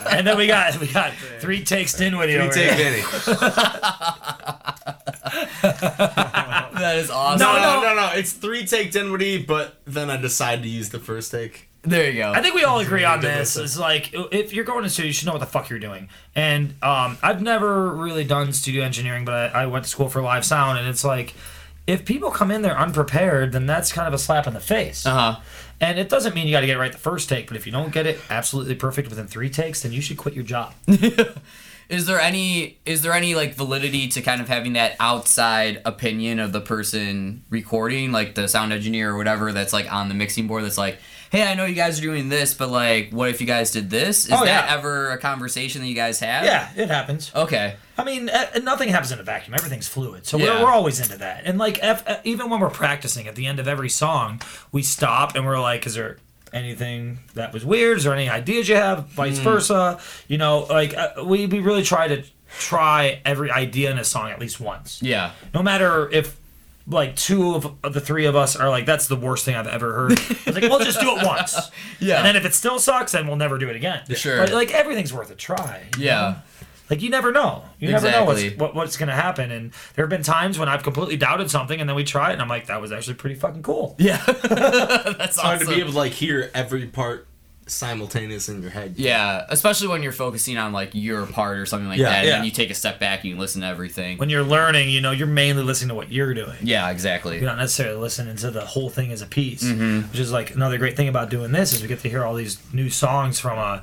And 0.09 0.26
then 0.26 0.38
we 0.38 0.47
got 0.47 0.80
we 0.80 0.88
got 0.88 1.11
three 1.39 1.63
takes 1.63 1.93
Dinwiddie 1.95 2.34
We 2.36 2.39
over 2.39 2.53
take 2.53 2.71
here. 2.71 2.91
Vinny. 2.91 3.01
that 5.63 6.95
is 6.97 7.09
awesome 7.09 7.39
No, 7.39 7.55
no, 7.55 7.82
no, 7.82 7.95
no. 7.95 8.11
It's 8.13 8.34
three 8.34 8.65
take 8.65 8.91
Dinwiddie, 8.91 9.43
but 9.45 9.78
then 9.86 10.09
I 10.09 10.17
decide 10.17 10.63
to 10.63 10.69
use 10.69 10.89
the 10.89 10.99
first 10.99 11.32
take. 11.32 11.69
There 11.84 12.09
you 12.09 12.17
go 12.17 12.31
I 12.31 12.41
think 12.41 12.55
we 12.55 12.63
all 12.63 12.79
agree 12.79 13.03
on 13.03 13.21
this. 13.21 13.57
It's 13.57 13.77
like 13.77 14.11
if 14.13 14.53
you're 14.53 14.65
going 14.65 14.84
to 14.84 14.89
studio, 14.89 15.07
you 15.07 15.13
should 15.13 15.25
know 15.25 15.34
what 15.34 15.39
the 15.39 15.45
fuck 15.45 15.69
you're 15.69 15.79
doing. 15.79 16.09
And 16.34 16.75
um, 16.81 17.17
I've 17.21 17.41
never 17.41 17.93
really 17.93 18.23
done 18.23 18.53
studio 18.53 18.84
engineering, 18.84 19.25
but 19.25 19.53
I, 19.53 19.63
I 19.63 19.65
went 19.67 19.84
to 19.86 19.89
school 19.89 20.09
for 20.09 20.21
live 20.21 20.45
sound, 20.45 20.79
and 20.79 20.88
it's 20.88 21.03
like 21.03 21.34
if 21.86 22.05
people 22.05 22.31
come 22.31 22.51
in 22.51 22.61
there 22.61 22.77
unprepared, 22.77 23.51
then 23.51 23.65
that's 23.65 23.91
kind 23.91 24.07
of 24.07 24.13
a 24.13 24.17
slap 24.17 24.47
in 24.47 24.53
the 24.53 24.59
face. 24.59 25.05
uh-huh 25.05 25.41
And 25.81 25.99
it 25.99 26.07
doesn't 26.07 26.34
mean 26.34 26.47
you 26.47 26.53
got 26.53 26.61
to 26.61 26.67
get 26.67 26.77
it 26.77 26.79
right 26.79 26.91
the 26.91 26.97
first 26.97 27.27
take, 27.27 27.47
but 27.47 27.57
if 27.57 27.65
you 27.65 27.71
don't 27.71 27.91
get 27.91 28.05
it 28.05 28.19
absolutely 28.29 28.75
perfect 28.75 29.09
within 29.09 29.27
three 29.27 29.49
takes, 29.49 29.81
then 29.81 29.91
you 29.91 30.01
should 30.01 30.17
quit 30.17 30.34
your 30.34 30.45
job. 30.45 30.73
Is 31.89 32.05
there 32.05 32.19
any 32.19 32.79
is 32.86 33.01
there 33.01 33.13
any 33.13 33.36
like 33.36 33.55
validity 33.55 34.07
to 34.09 34.21
kind 34.21 34.41
of 34.41 34.47
having 34.47 34.73
that 34.73 34.95
outside 34.99 35.81
opinion 35.86 36.39
of 36.39 36.51
the 36.51 36.61
person 36.61 37.43
recording, 37.49 38.11
like 38.11 38.36
the 38.36 38.47
sound 38.47 38.73
engineer 38.73 39.11
or 39.11 39.17
whatever 39.17 39.51
that's 39.51 39.73
like 39.73 39.91
on 39.91 40.09
the 40.09 40.15
mixing 40.15 40.47
board 40.47 40.63
that's 40.63 40.77
like, 40.77 40.97
"Hey, 41.31 41.43
I 41.43 41.53
know 41.55 41.65
you 41.65 41.75
guys 41.75 41.99
are 41.99 42.01
doing 42.01 42.29
this, 42.29 42.53
but 42.53 42.69
like, 42.69 43.11
what 43.11 43.29
if 43.29 43.41
you 43.41 43.47
guys 43.47 43.71
did 43.71 43.89
this?" 43.89 44.25
Is 44.25 44.31
Oh, 44.31 44.45
that 44.45 44.65
yeah. 44.69 44.73
ever 44.75 45.11
a 45.11 45.17
conversation 45.17 45.81
that 45.81 45.88
you 45.88 45.95
guys 45.95 46.19
have? 46.21 46.45
Yeah, 46.45 46.69
it 46.75 46.89
happens. 46.89 47.31
Okay. 47.36 47.75
I 47.97 48.03
mean, 48.03 48.27
uh, 48.29 48.47
nothing 48.63 48.89
happens 48.89 49.11
in 49.11 49.19
a 49.19 49.23
vacuum. 49.23 49.53
Everything's 49.53 49.88
fluid. 49.88 50.25
So 50.25 50.38
Yeah. 50.39 50.55
we're, 50.59 50.63
we're 50.65 50.71
always 50.71 50.99
into 50.99 51.17
that. 51.19 51.43
And 51.45 51.59
like, 51.59 51.77
if, 51.84 52.07
uh, 52.07 52.17
even 52.23 52.49
when 52.49 52.59
we're 52.59 52.71
practicing 52.71 53.27
at 53.27 53.36
the 53.36 53.45
end 53.45 53.59
of 53.59 53.67
every 53.67 53.89
song, 53.89 54.41
we 54.71 54.81
stop 54.81 55.36
and 55.36 55.45
we're 55.45 55.59
like, 55.59 55.86
is 55.86 55.93
there 55.93 56.17
anything 56.53 57.19
that 57.33 57.51
was 57.53 57.65
weird? 57.65 57.97
Is 57.97 58.03
there 58.05 58.13
any 58.13 58.29
ideas 58.29 58.69
you 58.69 58.75
have? 58.75 59.07
Vice 59.07 59.39
Mm. 59.39 59.43
versa. 59.43 59.99
You 60.27 60.37
know, 60.37 60.59
like, 60.69 60.95
uh, 60.95 61.23
we, 61.25 61.45
we 61.47 61.59
really 61.59 61.83
try 61.83 62.07
to 62.07 62.23
try 62.59 63.19
every 63.25 63.51
idea 63.51 63.91
in 63.91 63.97
a 63.97 64.03
song 64.03 64.29
at 64.31 64.39
least 64.39 64.59
once. 64.59 65.01
Yeah. 65.01 65.31
No 65.53 65.61
matter 65.63 66.09
if. 66.11 66.37
Like 66.85 67.15
two 67.15 67.55
of, 67.55 67.77
the 67.93 68.01
three 68.01 68.25
of 68.25 68.35
us 68.35 68.57
are 68.57 68.69
like, 68.69 68.85
that's 68.85 69.07
the 69.07 69.15
worst 69.15 69.45
thing 69.45 69.55
I've 69.55 69.67
ever 69.67 69.93
heard. 69.93 70.11
It's 70.19 70.47
like, 70.47 70.63
we'll 70.63 70.79
just 70.79 70.99
do 70.99 71.15
it 71.15 71.25
once. 71.25 71.57
Yeah. 72.01 72.17
And 72.17 72.25
then 72.25 72.35
if 72.35 72.43
it 72.43 72.53
still 72.53 72.77
sucks, 72.77 73.13
then 73.13 73.25
we'll 73.25 73.37
never 73.37 73.57
do 73.57 73.69
it 73.69 73.77
again. 73.77 74.01
Sure. 74.13 74.37
But 74.37 74.51
like 74.51 74.73
everything's 74.73 75.13
worth 75.13 75.31
a 75.31 75.35
try. 75.35 75.83
Yeah. 75.97 76.19
know? 76.19 76.35
Like 76.89 77.01
you 77.01 77.09
never 77.09 77.31
know. 77.31 77.63
You 77.79 77.89
never 77.91 78.11
know 78.11 78.25
what's 78.25 78.43
what, 78.57 78.75
what's 78.75 78.97
gonna 78.97 79.13
happen. 79.15 79.51
And 79.51 79.71
there 79.95 80.03
have 80.05 80.09
been 80.09 80.21
times 80.23 80.59
when 80.59 80.67
I've 80.69 80.84
completely 80.84 81.17
doubted 81.17 81.49
something, 81.49 81.79
and 81.79 81.89
then 81.89 81.95
we 81.95 82.03
try 82.03 82.29
it, 82.29 82.34
and 82.34 82.41
I'm 82.41 82.49
like, 82.49 82.67
that 82.67 82.81
was 82.81 82.91
actually 82.91 83.15
pretty 83.15 83.36
fucking 83.36 83.63
cool. 83.63 83.95
Yeah. 83.97 84.17
That's 84.25 85.38
hard 85.38 85.55
awesome. 85.61 85.67
to 85.67 85.73
be 85.75 85.79
able 85.81 85.91
to 85.93 85.97
like 85.97 86.11
hear 86.11 86.51
every 86.53 86.86
part 86.88 87.27
simultaneous 87.65 88.49
in 88.49 88.61
your 88.61 88.71
head. 88.71 88.95
yeah, 88.97 89.45
especially 89.49 89.88
when 89.88 90.03
you're 90.03 90.11
focusing 90.11 90.57
on 90.57 90.73
like 90.73 90.89
your 90.93 91.25
part 91.25 91.57
or 91.57 91.65
something 91.65 91.88
like 91.88 91.97
Yeah, 91.97 92.09
that, 92.09 92.17
and 92.19 92.27
yeah. 92.27 92.36
then 92.36 92.45
you 92.45 92.51
take 92.51 92.69
a 92.69 92.73
step 92.73 92.99
back 92.99 93.21
and 93.21 93.29
you 93.31 93.38
listen 93.38 93.61
to 93.61 93.67
everything. 93.67 94.17
When 94.17 94.29
you're 94.29 94.43
learning, 94.43 94.89
you 94.89 94.99
know, 94.99 95.11
you're 95.11 95.27
mainly 95.27 95.63
listening 95.63 95.89
to 95.89 95.95
what 95.95 96.11
you're 96.11 96.34
doing. 96.34 96.57
yeah, 96.61 96.89
exactly. 96.89 97.38
You're 97.38 97.45
not 97.45 97.57
necessarily 97.57 97.97
listening 97.99 98.36
to 98.38 98.51
the 98.51 98.65
whole 98.65 98.89
thing 98.89 99.11
as 99.13 99.21
a 99.21 99.25
piece. 99.25 99.63
Mm-hmm. 99.63 100.09
Which 100.11 100.19
is 100.19 100.31
like 100.31 100.53
another 100.53 100.77
great 100.77 100.97
thing 100.97 101.07
about 101.07 101.29
doing 101.29 101.53
this 101.53 101.71
is 101.71 101.81
we 101.81 101.88
get 101.88 101.99
to 102.01 102.09
hear 102.09 102.25
all 102.25 102.36
these 102.36 102.57
new 102.73 102.89
songs 102.89 103.39
from 103.39 103.57
a 103.57 103.81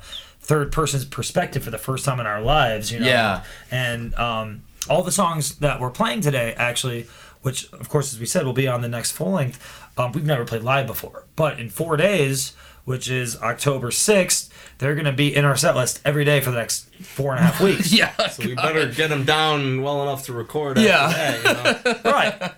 third 0.51 0.69
person's 0.69 1.05
perspective 1.05 1.63
for 1.63 1.71
the 1.71 1.77
first 1.77 2.03
time 2.03 2.19
in 2.19 2.25
our 2.27 2.41
lives. 2.41 2.91
You 2.91 2.99
know. 2.99 3.05
Yeah. 3.05 3.43
And 3.71 4.13
um, 4.15 4.63
all 4.89 5.01
the 5.01 5.11
songs 5.11 5.55
that 5.59 5.79
we're 5.79 5.91
playing 5.91 6.19
today, 6.19 6.53
actually, 6.57 7.07
which 7.41 7.71
of 7.71 7.87
course, 7.87 8.11
as 8.11 8.19
we 8.19 8.25
said, 8.25 8.45
will 8.45 8.51
be 8.51 8.67
on 8.67 8.81
the 8.81 8.89
next 8.89 9.11
full 9.11 9.31
length. 9.31 9.59
Um, 9.97 10.11
we've 10.11 10.25
never 10.25 10.43
played 10.43 10.63
live 10.63 10.87
before, 10.87 11.23
but 11.37 11.57
in 11.57 11.69
four 11.69 11.95
days, 11.95 12.53
which 12.83 13.09
is 13.09 13.41
October 13.41 13.91
sixth, 13.91 14.51
they're 14.79 14.93
going 14.93 15.05
to 15.05 15.13
be 15.13 15.33
in 15.33 15.45
our 15.45 15.55
set 15.55 15.73
list 15.73 16.01
every 16.03 16.25
day 16.25 16.41
for 16.41 16.51
the 16.51 16.57
next 16.57 16.93
four 16.95 17.31
and 17.31 17.39
a 17.39 17.43
half 17.43 17.61
weeks. 17.69 17.93
Yeah. 17.93 18.11
So 18.27 18.43
we 18.43 18.55
better 18.55 18.87
get 18.87 19.07
them 19.07 19.23
down 19.23 19.81
well 19.81 20.01
enough 20.03 20.25
to 20.25 20.33
record. 20.33 20.77
Yeah. 20.77 20.97
After 20.97 21.53
that, 21.53 21.85
you 21.85 21.93
know? 21.93 22.11
right. 22.11 22.51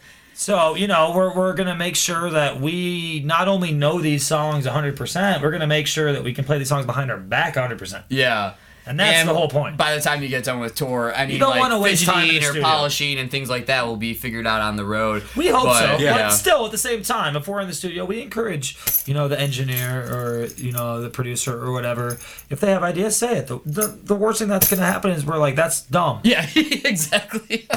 So, 0.43 0.75
you 0.75 0.87
know, 0.87 1.13
we're, 1.15 1.33
we're 1.33 1.53
going 1.53 1.69
to 1.69 1.75
make 1.75 1.95
sure 1.95 2.29
that 2.29 2.59
we 2.59 3.21
not 3.21 3.47
only 3.47 3.71
know 3.71 4.01
these 4.01 4.27
songs 4.27 4.65
100%, 4.65 5.41
we're 5.41 5.51
going 5.51 5.61
to 5.61 5.67
make 5.67 5.87
sure 5.87 6.11
that 6.11 6.21
we 6.21 6.33
can 6.33 6.43
play 6.43 6.57
these 6.57 6.67
songs 6.67 6.85
behind 6.85 7.09
our 7.09 7.17
back 7.17 7.55
100%. 7.55 8.03
Yeah. 8.09 8.55
And 8.85 8.99
that's 8.99 9.25
the 9.25 9.33
whole 9.33 9.47
point. 9.47 9.77
By 9.77 9.95
the 9.95 10.01
time 10.01 10.21
you 10.21 10.27
get 10.29 10.43
done 10.43 10.59
with 10.59 10.75
tour, 10.75 11.13
any 11.15 11.37
don't 11.37 11.51
like 11.51 11.59
wanna 11.59 11.79
waste 11.79 12.05
time 12.05 12.29
or 12.29 12.41
studio. 12.41 12.61
polishing 12.61 13.17
and 13.17 13.31
things 13.31 13.49
like 13.49 13.67
that 13.67 13.85
will 13.85 13.95
be 13.95 14.13
figured 14.13 14.45
out 14.45 14.61
on 14.61 14.75
the 14.75 14.85
road. 14.85 15.23
We 15.35 15.47
hope 15.47 15.65
But, 15.65 15.97
so. 15.97 16.03
Yeah. 16.03 16.17
But 16.17 16.29
still, 16.31 16.65
at 16.65 16.71
the 16.71 16.77
same 16.77 17.01
time, 17.03 17.35
if 17.35 17.47
we're 17.47 17.61
in 17.61 17.67
the 17.67 17.73
studio, 17.73 18.03
we 18.05 18.21
encourage, 18.21 18.77
you 19.05 19.13
know, 19.13 19.27
the 19.27 19.39
engineer 19.39 20.01
or, 20.13 20.45
you 20.57 20.71
know, 20.71 21.01
the 21.01 21.09
producer 21.09 21.57
or 21.57 21.71
whatever, 21.71 22.17
if 22.49 22.59
they 22.59 22.71
have 22.71 22.83
ideas, 22.83 23.15
say 23.15 23.37
it. 23.37 23.47
The, 23.47 23.59
the, 23.65 23.87
the 23.87 24.15
worst 24.15 24.39
thing 24.39 24.49
that's 24.49 24.69
going 24.69 24.79
to 24.79 24.85
happen 24.85 25.11
is 25.11 25.25
we're 25.25 25.37
like, 25.37 25.55
that's 25.55 25.81
dumb. 25.83 26.19
Yeah, 26.23 26.45
exactly. 26.55 27.67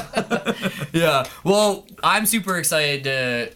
yeah. 0.93 1.25
Well, 1.43 1.85
I'm 2.03 2.25
super 2.25 2.57
excited 2.57 3.03
to 3.05 3.51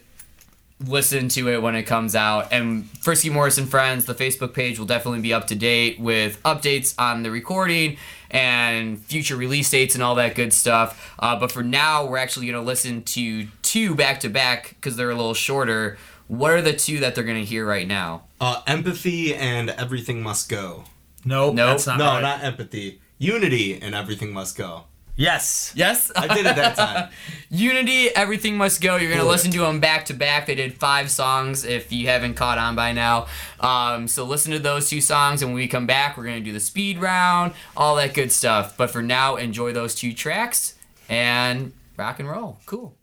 listen 0.86 1.28
to 1.30 1.48
it 1.48 1.62
when 1.62 1.74
it 1.74 1.84
comes 1.84 2.14
out. 2.14 2.52
And 2.52 2.88
Frisky 3.00 3.30
Morris 3.30 3.58
and 3.58 3.68
Friends, 3.68 4.04
the 4.04 4.14
Facebook 4.14 4.54
page 4.54 4.78
will 4.78 4.86
definitely 4.86 5.20
be 5.20 5.32
up 5.32 5.46
to 5.48 5.54
date 5.54 6.00
with 6.00 6.42
updates 6.42 6.94
on 6.98 7.22
the 7.22 7.30
recording 7.30 7.96
and 8.30 8.98
future 8.98 9.36
release 9.36 9.70
dates 9.70 9.94
and 9.94 10.02
all 10.02 10.14
that 10.16 10.34
good 10.34 10.52
stuff. 10.52 11.14
Uh, 11.18 11.38
but 11.38 11.52
for 11.52 11.62
now, 11.62 12.06
we're 12.06 12.16
actually 12.16 12.46
going 12.46 12.60
to 12.60 12.66
listen 12.66 13.02
to 13.02 13.46
two 13.62 13.94
back 13.94 14.20
to 14.20 14.28
back 14.28 14.70
because 14.70 14.96
they're 14.96 15.10
a 15.10 15.14
little 15.14 15.34
shorter. 15.34 15.98
What 16.28 16.52
are 16.52 16.62
the 16.62 16.72
two 16.72 17.00
that 17.00 17.14
they're 17.14 17.24
going 17.24 17.40
to 17.40 17.44
hear 17.44 17.66
right 17.66 17.86
now? 17.86 18.24
Uh, 18.40 18.62
empathy 18.66 19.34
and 19.34 19.70
everything 19.70 20.22
must 20.22 20.48
go. 20.48 20.84
Nope. 21.24 21.54
Nope. 21.54 21.68
That's 21.68 21.86
not 21.86 21.98
no, 21.98 22.06
right. 22.06 22.20
not 22.20 22.42
empathy. 22.42 23.00
Unity 23.18 23.80
and 23.80 23.94
everything 23.94 24.32
must 24.32 24.56
go. 24.56 24.84
Yes. 25.22 25.72
Yes? 25.76 26.10
I 26.16 26.26
did 26.26 26.46
it 26.46 26.56
that 26.56 26.74
time. 26.74 27.10
Unity, 27.48 28.08
Everything 28.08 28.56
Must 28.56 28.80
Go. 28.80 28.96
You're 28.96 29.08
going 29.08 29.22
to 29.22 29.28
listen 29.28 29.52
to 29.52 29.60
them 29.60 29.78
back 29.78 30.06
to 30.06 30.14
back. 30.14 30.46
They 30.46 30.56
did 30.56 30.74
five 30.74 31.12
songs 31.12 31.64
if 31.64 31.92
you 31.92 32.08
haven't 32.08 32.34
caught 32.34 32.58
on 32.58 32.74
by 32.74 32.90
now. 32.90 33.26
Um, 33.60 34.08
so 34.08 34.24
listen 34.24 34.50
to 34.50 34.58
those 34.58 34.90
two 34.90 35.00
songs, 35.00 35.40
and 35.40 35.52
when 35.52 35.54
we 35.54 35.68
come 35.68 35.86
back, 35.86 36.16
we're 36.16 36.24
going 36.24 36.40
to 36.40 36.44
do 36.44 36.52
the 36.52 36.58
speed 36.58 37.00
round, 37.00 37.52
all 37.76 37.94
that 37.96 38.14
good 38.14 38.32
stuff. 38.32 38.76
But 38.76 38.90
for 38.90 39.00
now, 39.00 39.36
enjoy 39.36 39.72
those 39.72 39.94
two 39.94 40.12
tracks 40.12 40.74
and 41.08 41.72
rock 41.96 42.18
and 42.18 42.28
roll. 42.28 42.58
Cool. 42.66 42.96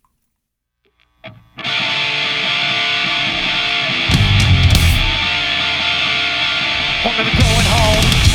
I'm 7.01 7.15
going 7.15 7.65
home. 7.65 8.28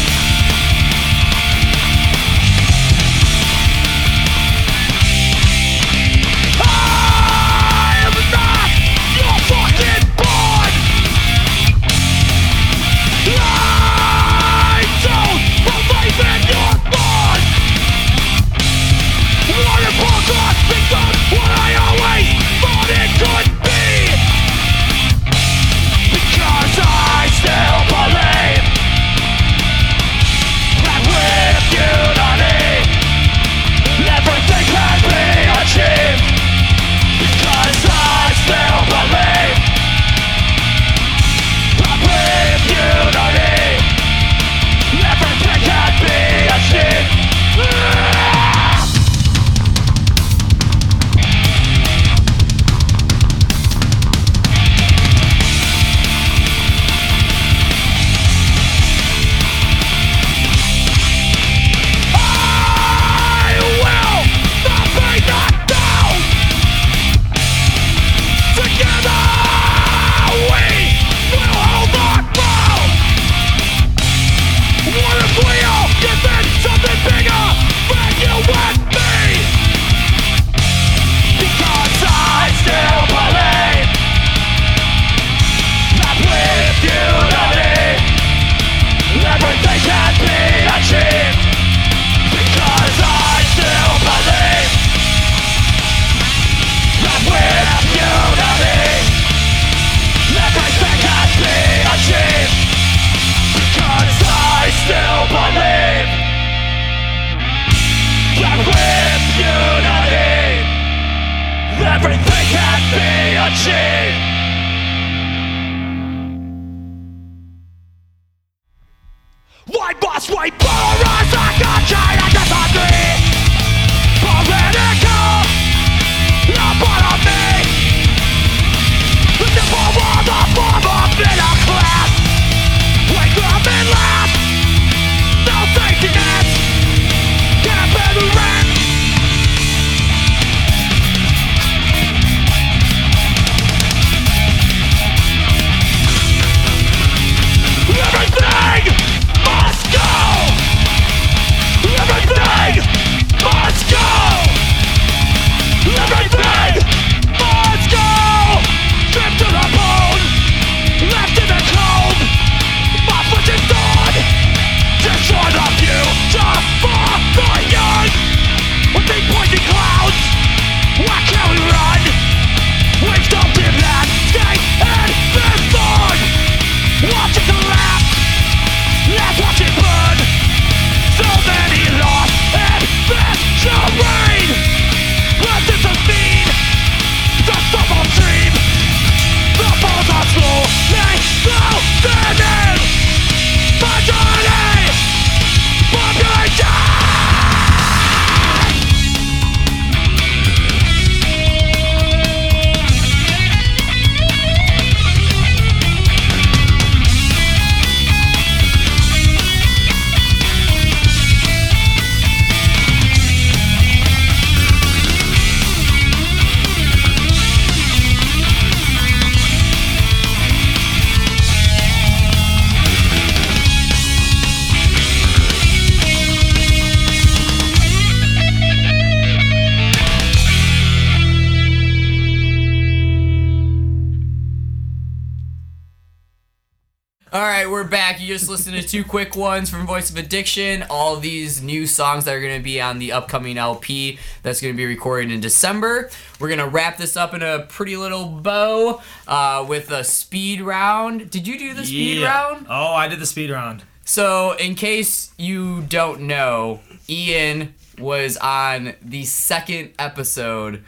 Just 238.35 238.49
listened 238.49 238.75
to 238.75 238.83
two 238.83 239.05
quick 239.05 239.37
ones 239.37 239.71
from 239.71 239.87
Voice 239.87 240.11
of 240.11 240.17
Addiction. 240.17 240.83
All 240.91 241.15
these 241.17 241.63
new 241.63 241.87
songs 241.87 242.25
that 242.25 242.35
are 242.35 242.41
going 242.41 242.59
to 242.59 242.65
be 242.65 242.81
on 242.81 242.99
the 242.99 243.13
upcoming 243.13 243.57
LP 243.57 244.19
that's 244.43 244.61
going 244.61 244.75
to 244.75 244.77
be 244.77 244.87
recorded 244.87 245.31
in 245.31 245.39
December. 245.41 246.11
We're 246.41 246.49
going 246.49 246.59
to 246.59 246.67
wrap 246.67 246.97
this 246.97 247.17
up 247.17 247.33
in 247.33 247.43
a 247.43 247.61
pretty 247.61 247.97
little 247.97 248.27
bow 248.27 249.01
uh, 249.29 249.65
with 249.69 249.93
a 249.93 250.03
speed 250.03 250.63
round. 250.63 251.31
Did 251.31 251.47
you 251.47 251.57
do 251.57 251.75
the 251.75 251.87
speed 251.87 252.23
Yeah. 252.23 252.27
round? 252.49 252.67
Oh, 252.69 252.93
I 252.95 253.07
did 253.07 253.21
the 253.21 253.27
speed 253.27 253.51
round. 253.51 253.85
So, 254.05 254.53
in 254.57 254.75
case 254.75 255.33
you 255.39 255.83
don't 255.83 256.23
know, 256.23 256.81
Ian 257.09 257.75
was 258.01 258.37
on 258.39 258.95
the 259.01 259.25
second 259.27 259.93
episode 259.97 260.83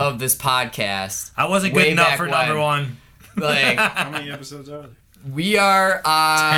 of 0.00 0.18
this 0.18 0.34
podcast. 0.34 1.30
I 1.36 1.46
wasn't 1.46 1.74
good 1.74 1.88
enough 1.88 2.06
back 2.08 2.16
for 2.16 2.26
number 2.26 2.58
one. 2.58 2.96
Like, 3.36 3.76
How 3.76 4.08
many 4.08 4.30
episodes 4.30 4.70
are 4.70 4.80
there? 4.80 4.90
We 5.32 5.56
are 5.56 6.00
on 6.04 6.52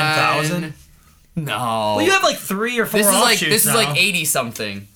10,000? 0.49 0.75
No. 1.37 1.95
Well, 1.97 2.03
you 2.03 2.11
have 2.11 2.23
like 2.23 2.37
three 2.37 2.79
or 2.79 2.87
four. 2.87 2.99
this 2.99 3.07
is 3.07 3.13
like 3.13 3.23
offshoots 3.35 3.51
this 3.53 3.67
is 3.67 3.75
like 3.75 3.97
80 3.97 4.25
something. 4.25 4.89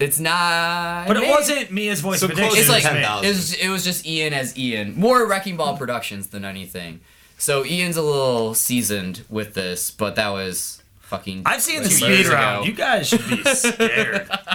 it's 0.00 0.18
not 0.20 1.06
But 1.08 1.16
it 1.16 1.28
wasn't 1.28 1.70
me 1.70 1.88
as 1.88 2.00
voice 2.00 2.20
So 2.20 2.26
of 2.26 2.32
close 2.32 2.52
addiction. 2.52 2.60
It's 2.60 2.84
like 2.84 2.84
it 2.84 2.88
was 2.88 2.94
me. 2.94 3.00
10,000. 3.02 3.24
it 3.24 3.28
was, 3.28 3.54
it 3.54 3.68
was 3.68 3.84
just 3.84 4.06
Ian 4.06 4.32
as 4.32 4.56
Ian. 4.58 4.94
More 4.98 5.26
Wrecking 5.26 5.56
Ball 5.56 5.76
Productions 5.76 6.28
than 6.28 6.44
anything. 6.44 7.00
So 7.38 7.64
Ian's 7.64 7.96
a 7.96 8.02
little 8.02 8.54
seasoned 8.54 9.22
with 9.28 9.54
this, 9.54 9.90
but 9.90 10.14
that 10.16 10.28
was 10.30 10.82
fucking. 11.00 11.42
I've 11.46 11.62
seen 11.62 11.82
the 11.82 11.90
speed 11.90 12.08
years 12.10 12.28
round. 12.28 12.66
You 12.66 12.72
guys 12.72 13.08
should 13.08 13.26
be 13.28 13.42
scared. 13.44 14.28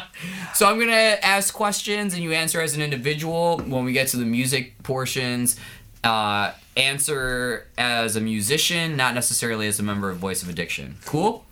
So 0.53 0.65
I'm 0.65 0.77
gonna 0.77 1.17
ask 1.21 1.53
questions 1.53 2.13
and 2.13 2.21
you 2.21 2.33
answer 2.33 2.59
as 2.59 2.75
an 2.75 2.81
individual. 2.81 3.59
When 3.59 3.85
we 3.85 3.93
get 3.93 4.09
to 4.09 4.17
the 4.17 4.25
music 4.25 4.81
portions, 4.83 5.55
uh, 6.03 6.51
answer 6.79 7.67
as 7.77 8.15
a 8.15 8.21
musician, 8.21 8.95
not 8.95 9.13
necessarily 9.13 9.67
as 9.67 9.79
a 9.79 9.83
member 9.83 10.09
of 10.09 10.17
Voice 10.17 10.41
of 10.43 10.49
Addiction. 10.49 10.97
Cool. 11.05 11.45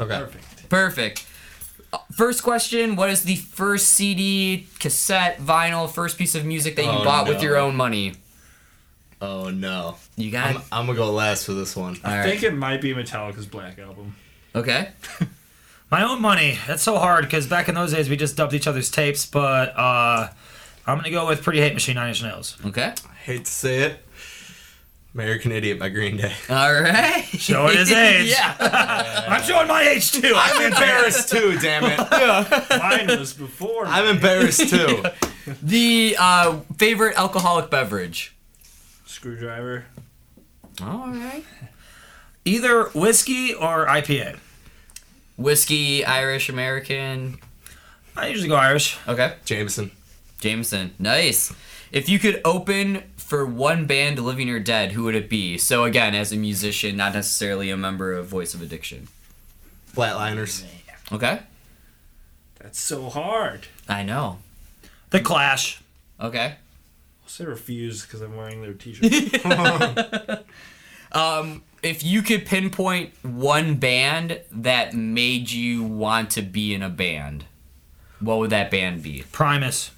Okay. 0.00 0.18
Perfect. 0.18 0.68
Perfect. 0.68 1.26
First 2.12 2.42
question: 2.42 2.96
What 2.96 3.10
is 3.10 3.24
the 3.24 3.36
first 3.36 3.88
CD, 3.90 4.66
cassette, 4.78 5.38
vinyl, 5.40 5.90
first 5.90 6.16
piece 6.16 6.34
of 6.34 6.44
music 6.44 6.76
that 6.76 6.84
you 6.84 6.90
Oh, 6.90 7.04
bought 7.04 7.28
with 7.28 7.42
your 7.42 7.56
own 7.58 7.76
money? 7.76 8.14
Oh 9.20 9.50
no. 9.50 9.96
You 10.16 10.30
got 10.30 10.46
I'm, 10.48 10.56
it. 10.56 10.62
I'm 10.72 10.86
gonna 10.86 10.98
go 10.98 11.12
last 11.12 11.44
for 11.44 11.52
this 11.52 11.76
one. 11.76 11.96
All 12.04 12.10
I 12.10 12.18
right. 12.20 12.30
think 12.30 12.42
it 12.42 12.54
might 12.54 12.80
be 12.80 12.92
Metallica's 12.94 13.46
Black 13.46 13.78
Album. 13.78 14.16
Okay. 14.54 14.88
My 15.90 16.02
own 16.02 16.22
money. 16.22 16.58
That's 16.66 16.82
so 16.82 16.96
hard 16.98 17.24
because 17.26 17.46
back 17.46 17.68
in 17.68 17.74
those 17.74 17.92
days 17.92 18.08
we 18.08 18.16
just 18.16 18.36
dubbed 18.36 18.54
each 18.54 18.66
other's 18.66 18.90
tapes. 18.90 19.26
But 19.26 19.76
uh, 19.78 20.28
I'm 20.86 20.96
gonna 20.96 21.10
go 21.10 21.26
with 21.28 21.42
Pretty 21.42 21.60
Hate 21.60 21.74
Machine 21.74 21.96
Nine 21.96 22.08
Inch 22.08 22.22
Nails. 22.22 22.56
Okay. 22.64 22.94
I 23.08 23.14
hate 23.14 23.44
to 23.44 23.50
say 23.50 23.80
it. 23.80 24.04
American 25.14 25.52
Idiot 25.52 25.78
by 25.78 25.90
Green 25.90 26.16
Day. 26.16 26.32
All 26.48 26.72
right. 26.72 27.24
Showing 27.24 27.76
his 27.76 27.92
age. 27.92 28.30
yeah. 28.30 28.56
I'm 29.28 29.42
showing 29.42 29.68
my 29.68 29.82
age 29.82 30.10
too. 30.12 30.32
I'm 30.34 30.72
embarrassed 30.72 31.28
too, 31.30 31.58
damn 31.58 31.84
it. 31.84 31.98
Mine 32.80 33.18
was 33.18 33.34
before. 33.34 33.86
I'm 33.86 34.06
embarrassed 34.16 34.70
too. 34.70 35.02
The 35.62 36.16
uh, 36.18 36.60
favorite 36.78 37.16
alcoholic 37.18 37.70
beverage. 37.70 38.34
Screwdriver. 39.04 39.84
All 40.80 41.08
right. 41.08 41.44
Either 42.44 42.84
whiskey 42.90 43.52
or 43.54 43.86
IPA. 43.86 44.38
Whiskey, 45.36 46.04
Irish, 46.04 46.48
American. 46.48 47.38
I 48.16 48.28
usually 48.28 48.48
go 48.48 48.56
Irish. 48.56 48.98
Okay. 49.06 49.34
Jameson. 49.44 49.90
Jameson. 50.40 50.94
Nice. 50.98 51.52
If 51.90 52.08
you 52.08 52.18
could 52.18 52.40
open 52.44 53.02
for 53.32 53.46
one 53.46 53.86
band, 53.86 54.18
living 54.18 54.50
or 54.50 54.58
dead, 54.58 54.92
who 54.92 55.04
would 55.04 55.14
it 55.14 55.30
be? 55.30 55.56
So 55.56 55.84
again, 55.84 56.14
as 56.14 56.32
a 56.32 56.36
musician, 56.36 56.98
not 56.98 57.14
necessarily 57.14 57.70
a 57.70 57.78
member 57.78 58.12
of 58.12 58.26
Voice 58.26 58.52
of 58.52 58.60
Addiction. 58.60 59.08
Flatliners. 59.90 60.66
Okay. 61.10 61.40
That's 62.60 62.78
so 62.78 63.08
hard. 63.08 63.68
I 63.88 64.02
know. 64.02 64.40
The 65.08 65.20
Clash. 65.20 65.80
Okay. 66.20 66.56
I'll 67.22 67.28
say 67.28 67.46
refuse 67.46 68.02
because 68.02 68.20
I'm 68.20 68.36
wearing 68.36 68.60
their 68.60 68.74
T-shirt. 68.74 70.44
Um, 71.12 71.62
if 71.82 72.02
you 72.02 72.22
could 72.22 72.46
pinpoint 72.46 73.12
one 73.22 73.76
band 73.76 74.40
that 74.50 74.94
made 74.94 75.50
you 75.50 75.84
want 75.84 76.30
to 76.32 76.42
be 76.42 76.72
in 76.74 76.82
a 76.82 76.88
band, 76.88 77.44
what 78.18 78.38
would 78.38 78.48
that 78.48 78.70
band 78.70 79.02
be? 79.02 79.24
Primus. 79.30 79.90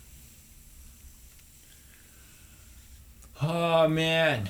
Oh 3.42 3.88
man, 3.88 4.48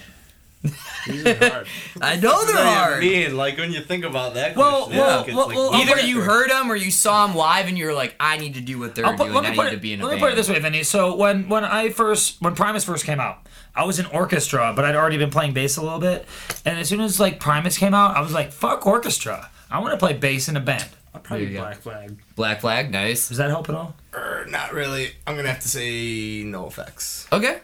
these 1.06 1.26
are 1.26 1.34
hard. 1.50 1.66
I 2.00 2.16
know 2.16 2.44
they're 2.46 2.56
hard. 2.64 3.00
mean, 3.00 3.36
like 3.36 3.56
when 3.58 3.72
you 3.72 3.80
think 3.80 4.04
about 4.04 4.34
that. 4.34 4.56
Well, 4.56 4.84
question, 4.86 4.98
well, 4.98 5.24
it's 5.24 5.34
well, 5.34 5.46
like- 5.48 5.56
well, 5.56 5.74
Either 5.74 5.96
I'll 5.96 6.04
you 6.06 6.20
heard 6.20 6.50
them 6.50 6.70
or 6.70 6.76
you 6.76 6.90
saw 6.90 7.26
them 7.26 7.36
live 7.36 7.66
and 7.66 7.76
you 7.78 7.86
were 7.86 7.92
like, 7.94 8.14
I 8.20 8.36
need 8.38 8.54
to 8.54 8.60
do 8.60 8.78
what 8.78 8.94
they're 8.94 9.06
I'll 9.06 9.12
put, 9.16 9.24
doing. 9.24 9.34
let 9.34 9.44
I 9.46 9.50
me 9.50 9.56
need 9.56 9.62
put 9.62 9.70
to 9.70 9.76
it, 9.76 9.80
be 9.82 9.92
in 9.94 10.00
a 10.00 10.02
band. 10.02 10.10
let 10.10 10.10
band. 10.12 10.22
me 10.22 10.26
put 10.28 10.32
it 10.32 10.36
this 10.36 10.48
way, 10.48 10.58
Vinny. 10.60 10.82
So 10.82 11.16
when 11.16 11.48
when 11.48 11.64
I 11.64 11.88
first 11.90 12.40
when 12.40 12.54
Primus 12.54 12.84
first 12.84 13.04
came 13.04 13.20
out, 13.20 13.46
I 13.74 13.84
was 13.84 13.98
in 13.98 14.06
orchestra, 14.06 14.72
but 14.76 14.84
I'd 14.84 14.94
already 14.96 15.18
been 15.18 15.30
playing 15.30 15.52
bass 15.54 15.76
a 15.76 15.82
little 15.82 15.98
bit. 15.98 16.26
And 16.64 16.78
as 16.78 16.88
soon 16.88 17.00
as 17.00 17.18
like 17.18 17.40
Primus 17.40 17.76
came 17.78 17.94
out, 17.94 18.16
I 18.16 18.20
was 18.20 18.32
like, 18.32 18.52
"Fuck 18.52 18.86
orchestra! 18.86 19.50
I 19.70 19.80
want 19.80 19.92
to 19.92 19.98
play 19.98 20.12
bass 20.12 20.48
in 20.48 20.56
a 20.56 20.60
band." 20.60 20.86
I'll 21.14 21.20
probably 21.20 21.44
There 21.46 21.52
you 21.54 21.58
go. 21.58 21.64
Black 21.64 21.80
Flag. 21.80 22.18
Black 22.34 22.60
Flag, 22.60 22.90
nice. 22.90 23.28
Does 23.28 23.36
that 23.38 23.48
help 23.50 23.68
at 23.68 23.74
all? 23.76 23.94
Er, 24.14 24.46
not 24.48 24.72
really. 24.72 25.12
I'm 25.26 25.36
gonna 25.36 25.48
have 25.48 25.60
to 25.60 25.68
say 25.68 26.42
NOFX. 26.44 27.30
Okay. 27.32 27.58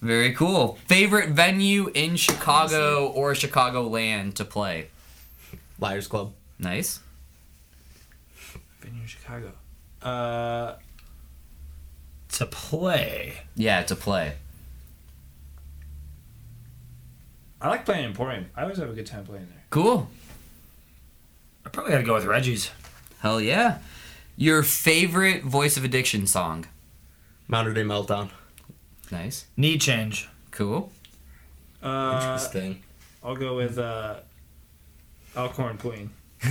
Very 0.00 0.32
cool. 0.32 0.78
Favorite 0.86 1.30
venue 1.30 1.88
in 1.94 2.16
Chicago 2.16 3.06
or 3.08 3.32
Chicagoland 3.32 4.34
to 4.34 4.44
play? 4.44 4.88
Liars 5.78 6.06
Club. 6.08 6.32
Nice. 6.58 7.00
Venue 8.80 9.02
in 9.02 9.06
Chicago. 9.06 9.52
Uh, 10.02 10.76
To 12.30 12.46
play. 12.46 13.40
Yeah, 13.54 13.82
to 13.82 13.94
play. 13.96 14.34
I 17.60 17.68
like 17.68 17.84
playing 17.84 18.06
Emporium. 18.06 18.46
I 18.56 18.62
always 18.62 18.78
have 18.78 18.88
a 18.88 18.94
good 18.94 19.06
time 19.06 19.24
playing 19.24 19.46
there. 19.50 19.62
Cool. 19.68 20.08
I 21.66 21.68
probably 21.68 21.92
got 21.92 21.98
to 21.98 22.04
go 22.04 22.14
with 22.14 22.24
Reggie's. 22.24 22.70
Hell 23.20 23.38
yeah. 23.38 23.78
Your 24.36 24.62
favorite 24.62 25.42
Voice 25.44 25.76
of 25.76 25.84
Addiction 25.84 26.26
song? 26.26 26.66
Modern 27.48 27.74
Day 27.74 27.82
Meltdown. 27.82 28.30
Nice. 29.10 29.46
Knee 29.56 29.78
change. 29.78 30.28
Cool. 30.50 30.90
Uh, 31.82 32.12
Interesting. 32.20 32.82
I'll 33.24 33.36
go 33.36 33.56
with 33.56 33.78
uh, 33.78 34.16
Alcorn 35.36 35.78
Queen. 35.78 36.10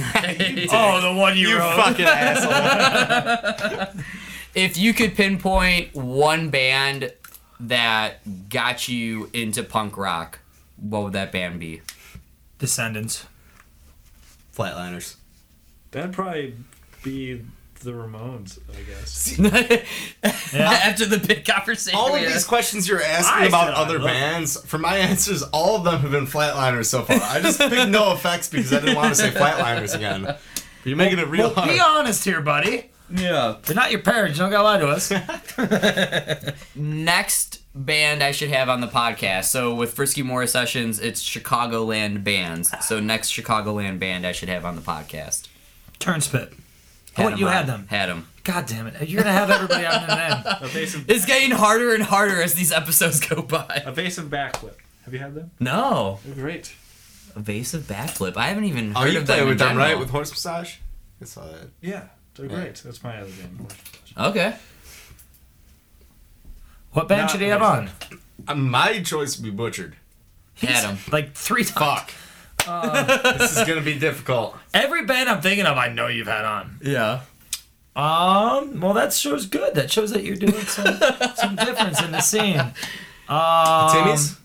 Oh, 0.72 1.02
the 1.02 1.14
one 1.20 1.36
you, 1.38 1.50
You 1.50 1.58
wrote. 1.60 1.76
fucking 1.76 2.06
asshole. 2.06 3.88
If 4.56 4.78
you 4.78 4.94
could 4.96 5.16
pinpoint 5.16 5.94
one 5.96 6.50
band 6.50 7.12
that 7.60 8.50
got 8.50 8.88
you 8.88 9.30
into 9.32 9.62
punk 9.64 9.96
rock, 9.96 10.40
what 10.78 11.04
would 11.04 11.14
that 11.14 11.32
band 11.32 11.60
be? 11.60 11.82
Descendents. 12.58 13.26
Flatliners. 14.56 15.16
That'd 15.92 16.14
probably 16.14 16.56
be 17.04 17.46
the 17.80 17.92
Ramones, 17.92 18.60
I 18.70 18.82
guess. 18.90 19.40
After 20.54 21.06
the 21.06 21.18
big 21.18 21.46
conversation. 21.46 21.98
All 21.98 22.14
of 22.16 22.22
had. 22.22 22.32
these 22.32 22.46
questions 22.46 22.88
you're 22.88 23.02
asking 23.02 23.44
I 23.44 23.46
about 23.46 23.74
other 23.74 24.00
love 24.00 24.08
it. 24.08 24.14
bands, 24.14 24.62
for 24.66 24.78
my 24.78 24.98
answers, 24.98 25.44
all 25.44 25.76
of 25.78 25.84
them 25.84 26.00
have 26.02 26.12
been 26.12 26.26
Flatliners 26.28 26.86
so 26.86 27.04
far. 27.04 27.18
I 27.22 27.42
just 27.42 27.60
picked 27.60 27.90
no 27.90 28.12
effects 28.14 28.50
because 28.50 28.74
I 28.74 28.80
didn't 28.80 28.96
want 28.96 29.10
to 29.10 29.16
say 29.16 29.30
Flatliners 29.30 29.96
again. 29.96 30.24
But 30.24 30.40
you're 30.84 30.98
making 30.98 31.20
it 31.20 31.28
real 31.28 31.54
Well, 31.56 31.68
be 31.68 31.80
honest 31.80 32.24
here, 32.26 32.42
buddy. 32.42 32.90
Yeah. 33.12 33.56
They're 33.64 33.76
not 33.76 33.92
your 33.92 34.02
parents. 34.02 34.38
You 34.38 34.44
don't 34.44 34.52
gotta 34.52 34.64
lie 34.64 34.78
to 34.80 34.88
us. 34.88 35.12
Next 36.76 37.62
band 37.76 38.22
I 38.24 38.32
should 38.32 38.50
have 38.50 38.70
on 38.70 38.82
the 38.82 38.88
podcast. 38.88 39.46
So 39.46 39.74
with 39.74 39.94
Frisky 39.94 40.22
Morris 40.22 40.52
Sessions, 40.52 41.00
it's 41.00 41.24
Chicagoland 41.28 42.24
bands. 42.24 42.72
So 42.86 43.00
next 43.00 43.32
Chicagoland 43.32 44.00
band 44.00 44.26
I 44.28 44.32
should 44.32 44.50
have 44.50 44.66
on 44.66 44.76
the 44.76 44.82
podcast. 44.82 45.48
Turnspit. 46.00 46.54
Oh, 47.20 47.26
wait, 47.28 47.34
'em 47.34 47.40
you 47.40 47.48
on. 47.48 47.54
had 47.54 47.68
them. 47.68 47.88
Had 47.88 48.10
them. 48.10 48.28
God 48.44 48.66
damn 48.66 48.88
it. 48.88 49.08
You're 49.10 49.22
gonna 49.24 49.34
have 49.36 49.50
everybody 49.52 49.86
on 49.86 50.08
the 50.08 50.22
end. 50.24 50.44
Evasive, 50.62 51.10
It's 51.10 51.26
getting 51.26 51.52
harder 51.52 51.94
and 51.94 52.04
harder 52.04 52.42
as 52.42 52.54
these 52.54 52.72
episodes 52.72 53.20
go 53.20 53.42
by. 53.42 53.84
evasive 53.86 54.26
backflip. 54.30 54.74
Have 55.06 55.14
you 55.14 55.20
had 55.20 55.36
them? 55.36 55.52
No. 55.60 56.20
They're 56.26 56.36
great. 56.36 56.74
Evasive 57.36 57.84
backflip. 57.84 58.38
I 58.38 58.48
haven't 58.48 58.64
even 58.66 58.94
Oh, 58.96 59.02
heard 59.02 59.14
you 59.14 59.20
of 59.20 59.26
play 59.26 59.40
them 59.40 59.50
with 59.50 59.60
them, 59.60 59.78
right? 59.78 59.98
With 60.00 60.10
Horse 60.10 60.32
Massage? 60.32 60.76
I 61.22 61.26
saw 61.26 61.46
that. 61.46 61.70
Yeah, 61.82 62.04
they're 62.36 62.48
Yeah. 62.48 62.56
great. 62.56 62.76
That's 62.84 63.04
my 63.04 63.18
other 63.18 63.30
game. 63.32 63.68
Okay. 64.18 64.56
What 66.94 67.08
band 67.08 67.22
Not 67.24 67.32
should 67.32 67.42
he 67.42 67.48
have 67.48 67.62
on? 67.62 67.90
Uh, 68.48 68.56
my 68.56 69.02
choice 69.04 69.38
would 69.38 69.44
be 69.44 69.52
Butchered. 69.52 69.96
Had 70.56 70.84
them. 70.84 70.98
Like 71.12 71.34
three 71.36 71.64
times. 71.64 71.78
Fuck. 71.78 72.12
This 72.66 73.58
is 73.58 73.68
gonna 73.68 73.82
be 73.82 73.98
difficult. 73.98 74.56
Every 74.74 75.06
band 75.06 75.30
I'm 75.30 75.42
thinking 75.42 75.66
of, 75.66 75.78
I 75.78 75.90
know 75.90 76.08
you've 76.08 76.28
had 76.28 76.46
on. 76.46 76.78
Yeah. 76.82 77.22
Um, 77.96 78.80
well, 78.80 78.94
that 78.94 79.12
shows 79.14 79.46
good. 79.46 79.76
That 79.76 79.92
shows 79.92 80.12
that 80.12 80.24
you're 80.24 80.36
doing 80.36 80.54
some 80.66 80.98
some 81.36 81.56
difference 81.56 82.02
in 82.02 82.12
the 82.12 82.22
scene. 82.22 82.60
Um, 83.28 83.92
Timmy's? 83.92 84.38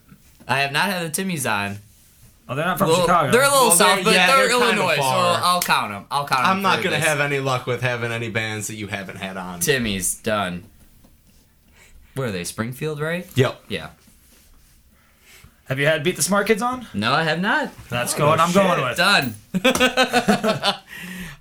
I 0.48 0.60
have 0.60 0.72
not 0.72 0.86
had 0.86 1.06
the 1.06 1.10
Timmy's 1.10 1.46
on. 1.46 1.78
Oh, 2.48 2.54
they're 2.54 2.66
not 2.66 2.76
from 2.78 2.88
Little- 2.88 3.04
Chicago. 3.04 3.30
They're 3.32 3.42
a 3.42 3.48
little 3.48 3.68
Well, 3.68 3.76
south, 3.76 3.94
they're- 3.96 4.04
but 4.04 4.14
yeah, 4.14 4.26
they're, 4.26 4.36
they're 4.48 4.58
kinda 4.58 4.66
Illinois, 4.82 4.96
so. 4.96 5.02
I'll 5.02 5.62
count 5.62 5.92
them. 5.92 6.04
I'll 6.10 6.26
count 6.26 6.40
'em 6.42 6.46
I'm 6.50 6.62
not 6.62 6.82
gonna 6.82 6.96
this. 6.96 7.06
have 7.06 7.20
any 7.20 7.38
luck 7.40 7.66
with 7.66 7.80
having 7.80 8.12
any 8.12 8.28
bands 8.28 8.66
that 8.66 8.74
you 8.74 8.88
haven't 8.88 9.16
had 9.16 9.36
on. 9.38 9.60
Timmy's 9.60 10.14
done. 10.16 10.64
Where 12.14 12.28
are 12.28 12.32
they? 12.32 12.44
Springfield, 12.44 13.00
right? 13.00 13.26
Yep. 13.34 13.62
Yeah. 13.68 13.88
Have 15.66 15.78
you 15.78 15.86
had 15.86 16.04
Beat 16.04 16.16
the 16.16 16.22
Smart 16.22 16.46
Kids 16.46 16.60
on? 16.60 16.86
No, 16.92 17.12
I 17.12 17.22
have 17.22 17.40
not. 17.40 17.70
That's 17.88 18.12
going. 18.14 18.38
I'm 18.38 18.52
going 18.52 18.82
with. 18.82 18.96
Done. 18.98 19.34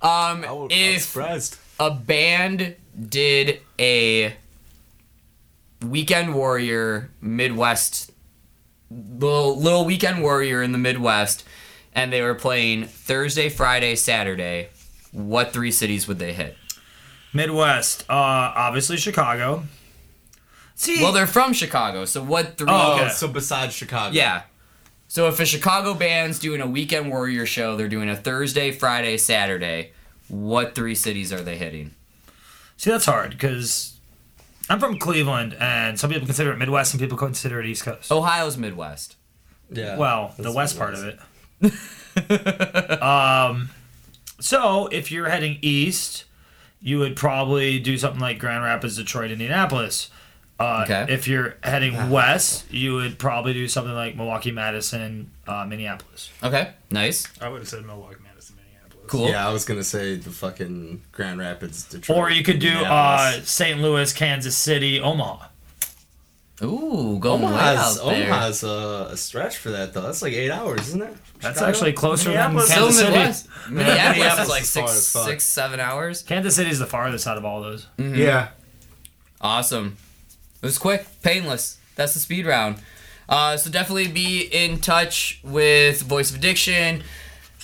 um, 0.00 0.44
I'm 0.44 0.68
if 0.70 1.02
surprised. 1.02 1.58
a 1.78 1.90
band 1.90 2.74
did 3.08 3.60
a 3.78 4.34
Weekend 5.86 6.34
Warrior 6.34 7.10
Midwest, 7.20 8.12
little, 8.90 9.58
little 9.60 9.84
Weekend 9.84 10.22
Warrior 10.22 10.62
in 10.62 10.72
the 10.72 10.78
Midwest, 10.78 11.44
and 11.94 12.10
they 12.10 12.22
were 12.22 12.34
playing 12.34 12.84
Thursday, 12.86 13.50
Friday, 13.50 13.94
Saturday, 13.94 14.68
what 15.12 15.52
three 15.52 15.70
cities 15.70 16.08
would 16.08 16.18
they 16.18 16.32
hit? 16.32 16.56
Midwest. 17.34 18.04
Uh, 18.08 18.14
obviously 18.14 18.96
Chicago. 18.96 19.64
See, 20.76 21.02
Well, 21.02 21.12
they're 21.12 21.26
from 21.26 21.52
Chicago, 21.52 22.04
so 22.04 22.22
what 22.22 22.56
three? 22.58 22.66
Oh, 22.68 22.92
Oh, 22.98 23.04
okay. 23.04 23.08
so 23.10 23.28
besides 23.28 23.74
Chicago. 23.74 24.14
Yeah. 24.14 24.42
So 25.06 25.28
if 25.28 25.38
a 25.38 25.46
Chicago 25.46 25.94
band's 25.94 26.38
doing 26.38 26.60
a 26.60 26.66
Weekend 26.66 27.08
Warrior 27.10 27.46
show, 27.46 27.76
they're 27.76 27.88
doing 27.88 28.08
a 28.08 28.16
Thursday, 28.16 28.72
Friday, 28.72 29.16
Saturday. 29.16 29.92
What 30.28 30.74
three 30.74 30.94
cities 30.94 31.32
are 31.32 31.42
they 31.42 31.56
hitting? 31.56 31.94
see, 32.76 32.90
that's 32.90 33.04
hard 33.06 33.30
because 33.30 33.96
I'm 34.68 34.80
from 34.80 34.98
Cleveland, 34.98 35.56
and 35.60 35.98
some 36.00 36.10
people 36.10 36.26
consider 36.26 36.50
it 36.52 36.56
Midwest, 36.58 36.92
and 36.92 37.00
people 37.00 37.16
consider 37.16 37.60
it 37.60 37.66
East 37.66 37.84
Coast. 37.84 38.10
Ohio's 38.10 38.56
Midwest. 38.56 39.16
Yeah. 39.70 39.96
well, 39.96 40.34
the 40.38 40.50
west 40.52 40.76
what 40.78 40.92
part 40.92 40.94
of 40.94 41.18
it. 41.62 43.02
um, 43.02 43.70
so 44.40 44.88
if 44.88 45.10
you're 45.12 45.28
heading 45.28 45.58
east, 45.62 46.24
you 46.80 46.98
would 46.98 47.16
probably 47.16 47.78
do 47.78 47.96
something 47.96 48.20
like 48.20 48.38
Grand 48.38 48.64
Rapids, 48.64 48.96
Detroit, 48.96 49.30
Indianapolis. 49.30 50.10
Uh, 50.58 50.82
Okay. 50.84 51.06
If 51.12 51.26
you're 51.26 51.56
heading 51.64 52.10
west, 52.10 52.64
you 52.72 52.94
would 52.94 53.18
probably 53.18 53.52
do 53.54 53.66
something 53.66 53.92
like 53.94 54.14
Milwaukee, 54.16 54.52
Madison, 54.52 55.30
uh, 55.48 55.64
Minneapolis. 55.66 56.30
Okay, 56.42 56.70
nice, 56.90 57.26
I 57.40 57.48
would 57.48 57.58
have 57.60 57.68
said 57.68 57.84
Milwaukee, 57.84 58.16
Madison, 58.24 58.56
Minneapolis. 58.56 59.10
cool. 59.10 59.28
Yeah, 59.28 59.48
I 59.48 59.52
was 59.52 59.64
gonna 59.64 59.82
say 59.82 60.14
the 60.16 60.30
fucking 60.30 61.02
Grand 61.10 61.40
Rapids, 61.40 61.84
Detroit. 61.84 62.18
Or 62.18 62.30
you 62.30 62.44
could 62.44 62.60
do 62.60 62.70
uh, 62.84 63.32
St. 63.42 63.80
Louis, 63.80 64.12
Kansas 64.12 64.56
City, 64.56 65.00
Omaha. 65.00 65.48
Ooh, 66.62 67.18
going 67.18 67.42
way 67.42 67.48
Omaha's, 67.48 67.98
out 67.98 68.06
there. 68.10 68.26
Omaha's 68.26 68.62
uh, 68.62 69.08
a 69.10 69.16
stretch 69.16 69.56
for 69.58 69.70
that 69.72 69.92
though. 69.92 70.02
That's 70.02 70.22
like 70.22 70.34
eight 70.34 70.52
hours, 70.52 70.82
isn't 70.88 71.02
it? 71.02 71.14
That's 71.40 71.58
Chicago? 71.58 71.68
actually 71.68 71.92
closer 71.94 72.32
than 72.32 72.54
Minneapolis. 72.54 72.70
Still 72.70 72.84
Kansas 72.84 72.98
City. 73.00 73.10
Midwest. 73.10 73.48
Minneapolis 73.70 74.16
Minneapolis 74.16 74.38
is 74.44 74.48
like 74.48 74.62
is 74.62 74.72
far 74.72 74.86
six, 74.88 74.98
as 74.98 75.12
fuck. 75.12 75.24
six, 75.28 75.44
seven 75.44 75.80
hours. 75.80 76.22
Kansas 76.22 76.54
City 76.54 76.70
is 76.70 76.78
the 76.78 76.86
farthest 76.86 77.26
out 77.26 77.36
of 77.38 77.44
all 77.44 77.60
those. 77.60 77.88
Yeah. 77.98 78.48
Awesome. 79.40 79.96
It 80.64 80.68
was 80.68 80.78
quick, 80.78 81.04
painless. 81.20 81.76
That's 81.94 82.14
the 82.14 82.20
speed 82.20 82.46
round. 82.46 82.76
Uh, 83.28 83.58
so 83.58 83.68
definitely 83.70 84.08
be 84.08 84.40
in 84.40 84.80
touch 84.80 85.38
with 85.44 86.00
Voice 86.00 86.30
of 86.30 86.36
Addiction. 86.36 87.02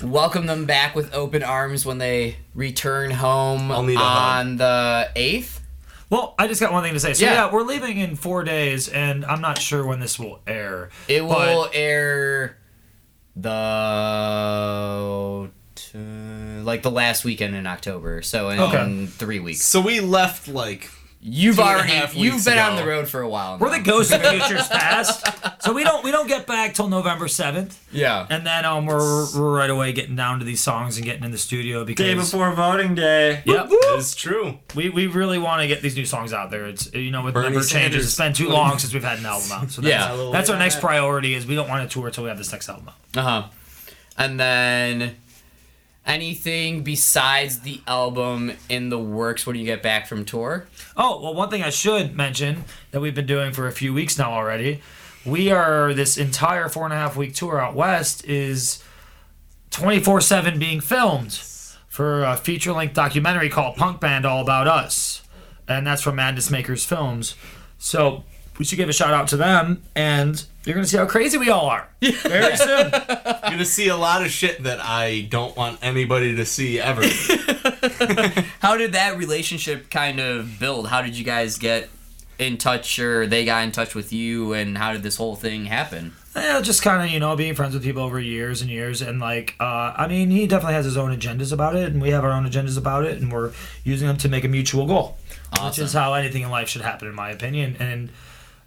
Welcome 0.02 0.44
them 0.44 0.66
back 0.66 0.94
with 0.94 1.10
open 1.14 1.42
arms 1.42 1.86
when 1.86 1.96
they 1.96 2.36
return 2.54 3.10
home 3.10 3.72
I'll 3.72 3.98
on 3.98 4.58
the 4.58 5.08
eighth. 5.16 5.62
Well, 6.10 6.34
I 6.38 6.46
just 6.46 6.60
got 6.60 6.74
one 6.74 6.82
thing 6.82 6.92
to 6.92 7.00
say. 7.00 7.14
So 7.14 7.24
Yeah. 7.24 7.46
yeah, 7.46 7.50
we're 7.50 7.62
leaving 7.62 7.96
in 7.96 8.16
four 8.16 8.44
days, 8.44 8.86
and 8.86 9.24
I'm 9.24 9.40
not 9.40 9.56
sure 9.62 9.86
when 9.86 10.00
this 10.00 10.18
will 10.18 10.40
air. 10.46 10.90
It 11.08 11.24
will 11.24 11.70
air 11.72 12.58
the 13.34 13.50
t- 15.74 15.98
like 16.62 16.82
the 16.82 16.90
last 16.90 17.24
weekend 17.24 17.54
in 17.56 17.66
October. 17.66 18.20
So 18.20 18.50
in 18.50 18.60
Okay. 18.60 19.06
three 19.06 19.40
weeks. 19.40 19.64
So 19.64 19.80
we 19.80 20.00
left 20.00 20.48
like 20.48 20.90
You've 21.22 21.56
Two 21.56 21.62
already 21.62 21.92
you've 21.92 22.14
weeks 22.34 22.44
been 22.46 22.56
on 22.58 22.76
the 22.76 22.86
road 22.86 23.06
for 23.06 23.20
a 23.20 23.28
while. 23.28 23.58
We're 23.58 23.68
the 23.76 23.84
ghost 23.84 24.10
of 24.10 24.22
the 24.22 24.30
futures 24.30 24.66
past, 24.68 25.62
so 25.62 25.74
we 25.74 25.84
don't 25.84 26.02
we 26.02 26.10
don't 26.10 26.26
get 26.26 26.46
back 26.46 26.72
till 26.72 26.88
November 26.88 27.28
seventh, 27.28 27.78
yeah. 27.92 28.26
and 28.30 28.46
then 28.46 28.64
um 28.64 28.86
we're, 28.86 29.26
we're 29.36 29.54
right 29.54 29.68
away 29.68 29.92
getting 29.92 30.16
down 30.16 30.38
to 30.38 30.46
these 30.46 30.62
songs 30.62 30.96
and 30.96 31.04
getting 31.04 31.22
in 31.22 31.30
the 31.30 31.36
studio 31.36 31.84
because 31.84 32.06
Day 32.06 32.14
before 32.14 32.50
voting 32.54 32.94
day. 32.94 33.42
Yep. 33.44 33.66
it's 33.70 34.14
true. 34.14 34.60
we, 34.74 34.88
we 34.88 35.08
really 35.08 35.38
want 35.38 35.60
to 35.60 35.68
get 35.68 35.82
these 35.82 35.94
new 35.94 36.06
songs 36.06 36.32
out 36.32 36.50
there. 36.50 36.64
It's 36.66 36.90
you 36.94 37.10
know 37.10 37.22
with 37.22 37.34
Bernie 37.34 37.50
never 37.50 37.60
changes. 37.60 37.70
Sanders. 37.70 38.04
It's 38.06 38.16
been 38.16 38.32
too 38.32 38.48
long 38.48 38.78
since 38.78 38.94
we've 38.94 39.04
had 39.04 39.18
an 39.18 39.26
album 39.26 39.52
out. 39.52 39.70
So 39.70 39.82
that's, 39.82 39.92
Yeah. 39.92 40.30
that's 40.32 40.48
our 40.48 40.58
next 40.58 40.80
priority. 40.80 41.34
Is 41.34 41.46
we 41.46 41.54
don't 41.54 41.68
want 41.68 41.86
to 41.86 41.92
tour 41.92 42.06
until 42.06 42.24
we 42.24 42.28
have 42.30 42.38
this 42.38 42.50
next 42.50 42.66
album 42.70 42.88
out. 42.88 42.94
Uh 43.14 43.22
huh. 43.42 43.48
And 44.16 44.40
then 44.40 45.16
anything 46.06 46.82
besides 46.82 47.60
the 47.60 47.80
album 47.86 48.52
in 48.68 48.88
the 48.88 48.98
works 48.98 49.46
when 49.46 49.56
you 49.56 49.64
get 49.64 49.82
back 49.82 50.06
from 50.06 50.24
tour? 50.24 50.66
Oh, 50.96 51.20
well, 51.22 51.34
one 51.34 51.50
thing 51.50 51.62
I 51.62 51.70
should 51.70 52.16
mention 52.16 52.64
that 52.90 53.00
we've 53.00 53.14
been 53.14 53.26
doing 53.26 53.52
for 53.52 53.66
a 53.66 53.72
few 53.72 53.92
weeks 53.94 54.18
now 54.18 54.32
already. 54.32 54.82
We 55.24 55.50
are 55.50 55.92
this 55.92 56.16
entire 56.16 56.68
four 56.68 56.84
and 56.84 56.92
a 56.92 56.96
half 56.96 57.16
week 57.16 57.34
tour 57.34 57.60
out 57.60 57.74
west 57.74 58.24
is 58.24 58.82
24 59.70 60.20
7 60.20 60.58
being 60.58 60.80
filmed 60.80 61.32
for 61.88 62.24
a 62.24 62.36
feature 62.36 62.72
length 62.72 62.94
documentary 62.94 63.48
called 63.48 63.76
Punk 63.76 64.00
Band 64.00 64.24
All 64.24 64.40
About 64.40 64.66
Us. 64.66 65.22
And 65.68 65.86
that's 65.86 66.02
from 66.02 66.16
Madness 66.16 66.50
Makers 66.50 66.84
Films. 66.84 67.36
So 67.78 68.24
we 68.60 68.66
should 68.66 68.76
give 68.76 68.90
a 68.90 68.92
shout 68.92 69.14
out 69.14 69.26
to 69.26 69.38
them, 69.38 69.82
and 69.96 70.44
you're 70.66 70.74
going 70.74 70.84
to 70.84 70.90
see 70.90 70.98
how 70.98 71.06
crazy 71.06 71.38
we 71.38 71.48
all 71.48 71.64
are 71.64 71.88
very 72.02 72.58
soon. 72.58 72.90
You're 72.92 73.40
gonna 73.42 73.64
see 73.64 73.88
a 73.88 73.96
lot 73.96 74.22
of 74.22 74.30
shit 74.30 74.64
that 74.64 74.80
I 74.82 75.26
don't 75.30 75.56
want 75.56 75.78
anybody 75.80 76.36
to 76.36 76.44
see 76.44 76.78
ever. 76.78 77.00
How 78.60 78.76
did 78.76 78.92
that 78.92 79.16
relationship 79.16 79.88
kind 79.88 80.20
of 80.20 80.60
build? 80.60 80.88
How 80.88 81.00
did 81.00 81.16
you 81.16 81.24
guys 81.24 81.56
get 81.56 81.88
in 82.38 82.58
touch 82.58 82.98
or 82.98 83.26
they 83.26 83.46
got 83.46 83.64
in 83.64 83.72
touch 83.72 83.94
with 83.94 84.12
you 84.12 84.52
and 84.52 84.76
how 84.76 84.92
did 84.92 85.02
this 85.02 85.16
whole 85.16 85.36
thing 85.36 85.64
happen? 85.64 86.12
Yeah, 86.36 86.60
just 86.60 86.82
kind 86.82 87.02
of 87.02 87.10
you 87.10 87.18
know 87.18 87.34
being 87.36 87.54
friends 87.54 87.72
with 87.72 87.82
people 87.82 88.02
over 88.02 88.20
years 88.20 88.60
and 88.60 88.70
years, 88.70 89.00
and 89.00 89.20
like 89.20 89.56
uh, 89.58 89.94
I 89.96 90.06
mean, 90.06 90.30
he 90.30 90.46
definitely 90.46 90.74
has 90.74 90.84
his 90.84 90.98
own 90.98 91.18
agendas 91.18 91.50
about 91.50 91.76
it, 91.76 91.90
and 91.90 92.02
we 92.02 92.10
have 92.10 92.24
our 92.24 92.32
own 92.32 92.46
agendas 92.46 92.76
about 92.76 93.06
it, 93.06 93.22
and 93.22 93.32
we're 93.32 93.52
using 93.84 94.06
them 94.06 94.18
to 94.18 94.28
make 94.28 94.44
a 94.44 94.48
mutual 94.48 94.86
goal, 94.86 95.16
which 95.64 95.78
is 95.78 95.94
how 95.94 96.12
anything 96.12 96.42
in 96.42 96.50
life 96.50 96.68
should 96.68 96.82
happen, 96.82 97.08
in 97.08 97.14
my 97.14 97.30
opinion. 97.30 97.76
And 97.80 98.10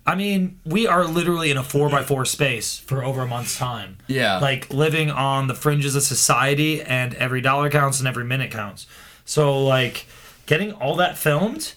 I 0.06 0.16
mean, 0.16 0.60
we 0.66 0.86
are 0.86 1.06
literally 1.06 1.50
in 1.50 1.58
a 1.58 1.64
four 1.64 1.90
by 1.90 2.04
four 2.04 2.26
space 2.26 2.78
for 2.78 3.04
over 3.04 3.22
a 3.22 3.28
month's 3.28 3.58
time. 3.58 3.98
Yeah. 4.08 4.40
like 4.40 4.74
living 4.74 5.10
on 5.10 5.48
the 5.48 5.56
fringes 5.56 5.96
of 5.96 6.04
society, 6.04 6.82
and 6.82 7.14
every 7.16 7.40
dollar 7.42 7.70
counts 7.70 8.00
and 8.00 8.08
every 8.08 8.26
minute 8.26 8.52
counts. 8.52 8.86
So 9.26 9.64
like, 9.64 10.06
getting 10.46 10.74
all 10.74 10.96
that 10.98 11.18
filmed, 11.18 11.74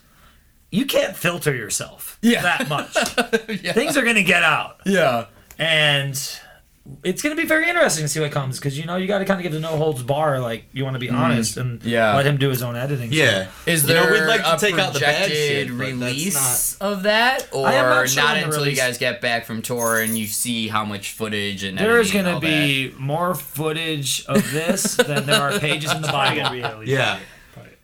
you 0.72 0.86
can't 0.86 1.14
filter 1.16 1.54
yourself 1.54 2.18
Yeah. 2.20 2.42
that 2.42 2.68
much. 2.68 2.96
yeah. 3.62 3.72
Things 3.72 3.96
are 3.96 4.02
gonna 4.04 4.24
get 4.24 4.42
out 4.42 4.80
Yeah. 4.84 5.26
and 5.58 6.20
it's 7.02 7.22
going 7.22 7.34
to 7.34 7.40
be 7.40 7.46
very 7.46 7.68
interesting 7.68 8.04
to 8.04 8.08
see 8.08 8.20
what 8.20 8.32
comes 8.32 8.58
because 8.58 8.78
you 8.78 8.84
know 8.84 8.96
you 8.96 9.06
got 9.06 9.18
to 9.18 9.24
kind 9.24 9.38
of 9.38 9.42
give 9.42 9.52
the 9.52 9.60
no 9.60 9.76
holds 9.76 10.02
bar 10.02 10.40
like 10.40 10.64
you 10.72 10.84
want 10.84 10.94
to 10.94 11.00
be 11.00 11.06
mm-hmm. 11.08 11.16
honest 11.16 11.56
and 11.56 11.82
Yeah. 11.84 12.14
let 12.16 12.26
him 12.26 12.36
do 12.36 12.48
his 12.48 12.62
own 12.62 12.76
editing 12.76 13.10
so- 13.10 13.16
yeah. 13.16 13.48
Is 13.66 13.86
You 13.88 13.94
know, 13.94 14.02
there 14.04 14.12
we'd 14.12 14.26
like 14.28 14.42
to 14.42 14.54
a 14.54 14.58
take 14.58 14.78
out 14.78 14.92
the 14.92 15.00
bad 15.00 15.28
projected 15.28 15.36
shit, 15.36 15.68
but 15.68 15.78
that's 15.78 15.92
release 15.92 16.76
of 16.78 17.02
that, 17.04 17.48
or 17.52 17.66
I 17.66 17.74
am 17.74 17.86
not 17.86 18.08
sure 18.08 18.22
not 18.22 18.36
until 18.38 18.66
you 18.68 18.76
guys 18.76 18.98
get 18.98 19.20
back 19.20 19.44
from 19.44 19.62
tour 19.62 20.00
and 20.00 20.16
you 20.16 20.26
see 20.26 20.68
how 20.68 20.84
much 20.84 21.12
footage 21.12 21.62
and 21.64 21.78
there's 21.78 22.12
going 22.12 22.24
to 22.24 22.34
all 22.34 22.40
be 22.40 22.94
more 22.98 23.34
footage 23.34 24.24
of 24.26 24.50
this 24.52 24.96
than 24.96 25.26
there 25.26 25.40
are 25.40 25.58
pages 25.58 25.92
in 25.92 26.02
the 26.02 26.08
Bible 26.08 26.84
Yeah. 26.84 27.18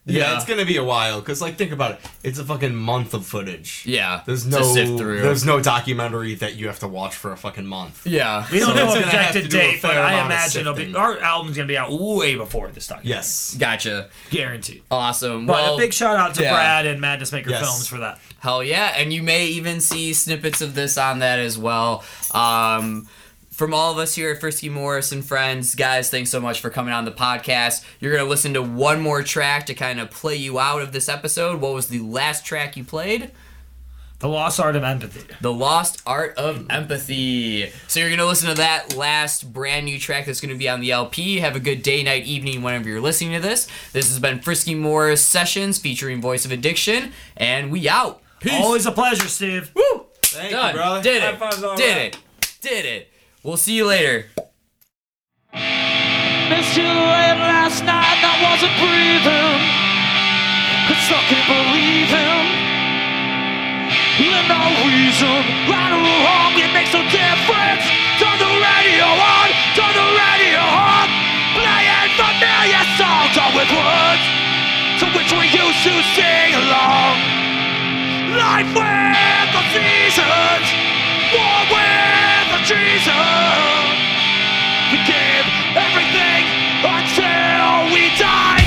Yeah, 0.05 0.19
Yeah. 0.33 0.37
it's 0.37 0.45
gonna 0.45 0.65
be 0.65 0.77
a 0.79 0.83
while 0.85 1.21
because, 1.21 1.41
like, 1.41 1.57
think 1.57 1.71
about 1.71 1.93
it. 1.93 2.01
It's 2.25 2.39
a 2.41 2.45
fucking 2.45 2.75
month 2.75 3.15
of 3.15 3.25
footage. 3.25 3.85
Yeah, 3.87 4.23
There's 4.27 4.43
to 4.43 4.51
no, 4.51 4.63
sift 4.75 4.99
through. 4.99 5.21
there's 5.23 5.45
no 5.45 5.61
documentary 5.61 6.35
that 6.37 6.57
you 6.57 6.67
have 6.67 6.81
to 6.81 6.89
watch 6.89 7.15
for 7.15 7.31
a 7.31 7.37
fucking 7.37 7.67
month. 7.67 8.05
yeah, 8.05 8.45
we 8.51 8.59
don't 8.59 8.71
So 8.71 8.75
know 8.75 8.85
it's 8.87 8.95
a 8.97 9.01
gonna 9.01 9.11
have 9.13 9.33
projected 9.33 9.43
to 9.45 9.49
do 9.49 9.59
a 9.59 9.61
date 9.73 9.83
but 9.83 9.97
i 9.97 10.25
imagine 10.25 10.63
it'll 10.63 10.75
be 10.75 10.93
our 10.97 11.21
album's 11.21 11.57
going 11.57 11.69
to 11.69 11.73
be 11.73 11.79
out 11.79 11.93
way 11.93 12.35
before 12.35 12.69
this 12.71 12.89
documentary 12.89 13.17
Yes. 13.17 13.55
gotcha. 13.59 14.09
guaranteed 14.31 14.83
Awesome. 14.91 15.47
but 15.47 15.53
well, 15.55 15.75
a 15.77 15.79
big 15.79 15.93
shout 15.93 16.17
out 16.17 16.35
to 16.35 16.43
yeah. 16.43 16.53
brad 16.53 16.87
and 16.87 17.01
madness 17.01 17.31
maker 17.31 17.51
Yes. 17.51 17.61
films 17.63 17.87
for 17.87 17.99
that 17.99 18.19
Hell 18.41 18.65
yeah, 18.65 18.95
and 18.97 19.13
you 19.13 19.23
may 19.23 19.47
even 19.47 19.81
see 19.81 20.13
snippets 20.13 20.61
of 20.61 20.75
this 20.75 20.99
on 20.99 21.21
that 21.21 21.39
as 21.39 21.57
well. 21.57 22.03
Um, 22.33 23.07
from 23.63 23.75
all 23.75 23.93
of 23.93 23.99
us 23.99 24.17
here 24.17 24.33
at 24.33 24.41
Frisky 24.41 24.69
Morris 24.69 25.13
and 25.13 25.25
friends, 25.25 25.77
guys, 25.77 26.11
thanks 26.11 26.31
so 26.31 26.41
much 26.41 26.61
for 26.61 26.69
coming 26.69 26.93
on 26.93 27.05
the 27.05 27.13
podcast. 27.13 27.85
You're 28.01 28.11
gonna 28.11 28.29
listen 28.29 28.55
to 28.55 28.61
one 28.61 29.01
more 29.01 29.23
track 29.23 29.67
to 29.67 29.75
kind 29.75 30.01
of 30.01 30.11
play 30.11 30.35
you 30.35 30.59
out 30.59 30.83
of 30.83 30.91
this 30.91 31.09
episode. 31.09 31.61
What 31.61 31.73
was 31.73 31.87
the 31.87 32.01
last 32.01 32.45
track 32.45 32.77
you 32.77 32.83
played? 32.83 33.31
the 34.19 34.29
lost 34.29 34.59
art 34.59 34.75
of 34.75 34.83
empathy 34.83 35.33
The 35.41 35.53
Lost 35.53 36.03
Art 36.05 36.37
of 36.37 36.67
Empathy. 36.71 37.71
So 37.87 38.01
you're 38.01 38.11
gonna 38.11 38.27
listen 38.27 38.49
to 38.49 38.57
that 38.57 38.97
last 38.97 39.53
brand 39.53 39.87
new 39.87 39.97
track 39.97 40.27
that's 40.27 40.41
gonna 40.41 40.57
be 40.57 40.69
on 40.69 40.81
the 40.81 40.91
LP. 40.91 41.39
Have 41.39 41.55
a 41.55 41.61
good 41.61 41.85
day, 41.85 42.03
night, 42.03 42.25
evening, 42.25 42.63
whenever 42.63 42.89
you're 42.89 43.01
listening 43.01 43.35
to 43.35 43.41
this. 43.41 43.69
This 43.93 44.09
has 44.09 44.19
been 44.19 44.41
Frisky 44.41 44.75
Morris 44.75 45.25
Sessions 45.25 45.79
featuring 45.79 46.21
Voice 46.21 46.45
of 46.45 46.51
Addiction, 46.51 47.13
and 47.37 47.71
we 47.71 47.89
out. 47.89 48.23
Peace. 48.41 48.55
always 48.55 48.87
a 48.87 48.93
pleasure 48.93 49.29
steve 49.29 49.71
Woo! 49.77 50.07
Thank 50.23 50.51
Done. 50.51 50.71
you, 50.75 50.81
brother. 50.81 51.03
Did 51.05 51.23
it. 51.23 51.39
fives 51.39 51.63
all 51.63 51.77
Did 51.77 51.97
around. 51.97 52.07
it. 52.07 52.19
did 52.61 52.85
it. 52.87 53.12
We'll 53.43 53.57
see 53.57 53.75
you 53.75 53.87
later. 53.87 54.27
Missed 55.51 56.77
you 56.79 56.87
late 56.87 57.39
last 57.43 57.83
night, 57.83 58.23
I 58.23 58.35
wasn't 58.39 58.71
breathing. 58.79 59.83
I 61.13 61.21
can't 61.29 61.45
believe 61.45 62.09
him. 62.09 62.45
With 64.23 64.47
no 64.49 64.63
reason, 64.87 65.43
right 65.69 65.93
or 65.93 66.01
wrong, 66.01 66.55
it 66.57 66.71
makes 66.71 66.95
no 66.95 67.03
difference. 67.11 67.85
Turn 68.23 68.39
the 68.39 68.49
radio 68.49 69.09
on, 69.11 69.49
turn 69.75 69.93
the 69.93 70.09
radio 70.09 70.63
on. 70.63 71.07
Playing 71.59 72.13
familiar 72.15 72.85
songs, 72.97 73.35
all 73.37 73.53
with 73.53 73.69
words 73.75 74.25
to 75.03 75.07
which 75.19 75.31
we 75.35 75.51
used 75.51 75.83
to 75.85 75.95
sing 76.15 76.55
along. 76.55 77.19
Life 78.39 78.71
with 78.73 79.49
the 79.53 79.63
seasons, 79.75 80.67
war 81.35 81.61
with. 81.73 81.93
We 84.93 84.99
gave 85.09 85.45
everything 85.75 86.45
until 86.85 87.91
we 87.93 88.13
died. 88.21 88.67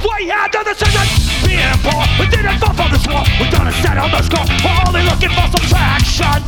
We 0.00 0.28
had 0.28 0.52
no 0.52 0.64
decision, 0.64 1.06
being 1.44 1.78
poor. 1.84 2.02
We 2.18 2.26
didn't 2.28 2.58
fall 2.58 2.74
from 2.74 2.90
this 2.90 3.06
war. 3.06 3.22
We 3.38 3.48
done 3.50 3.68
it, 3.68 3.74
set 3.84 3.94
the 3.94 4.22
score. 4.22 4.46
We're 4.64 4.80
only 4.88 5.02
looking 5.04 5.30
for 5.30 5.46
subtraction. 5.52 6.40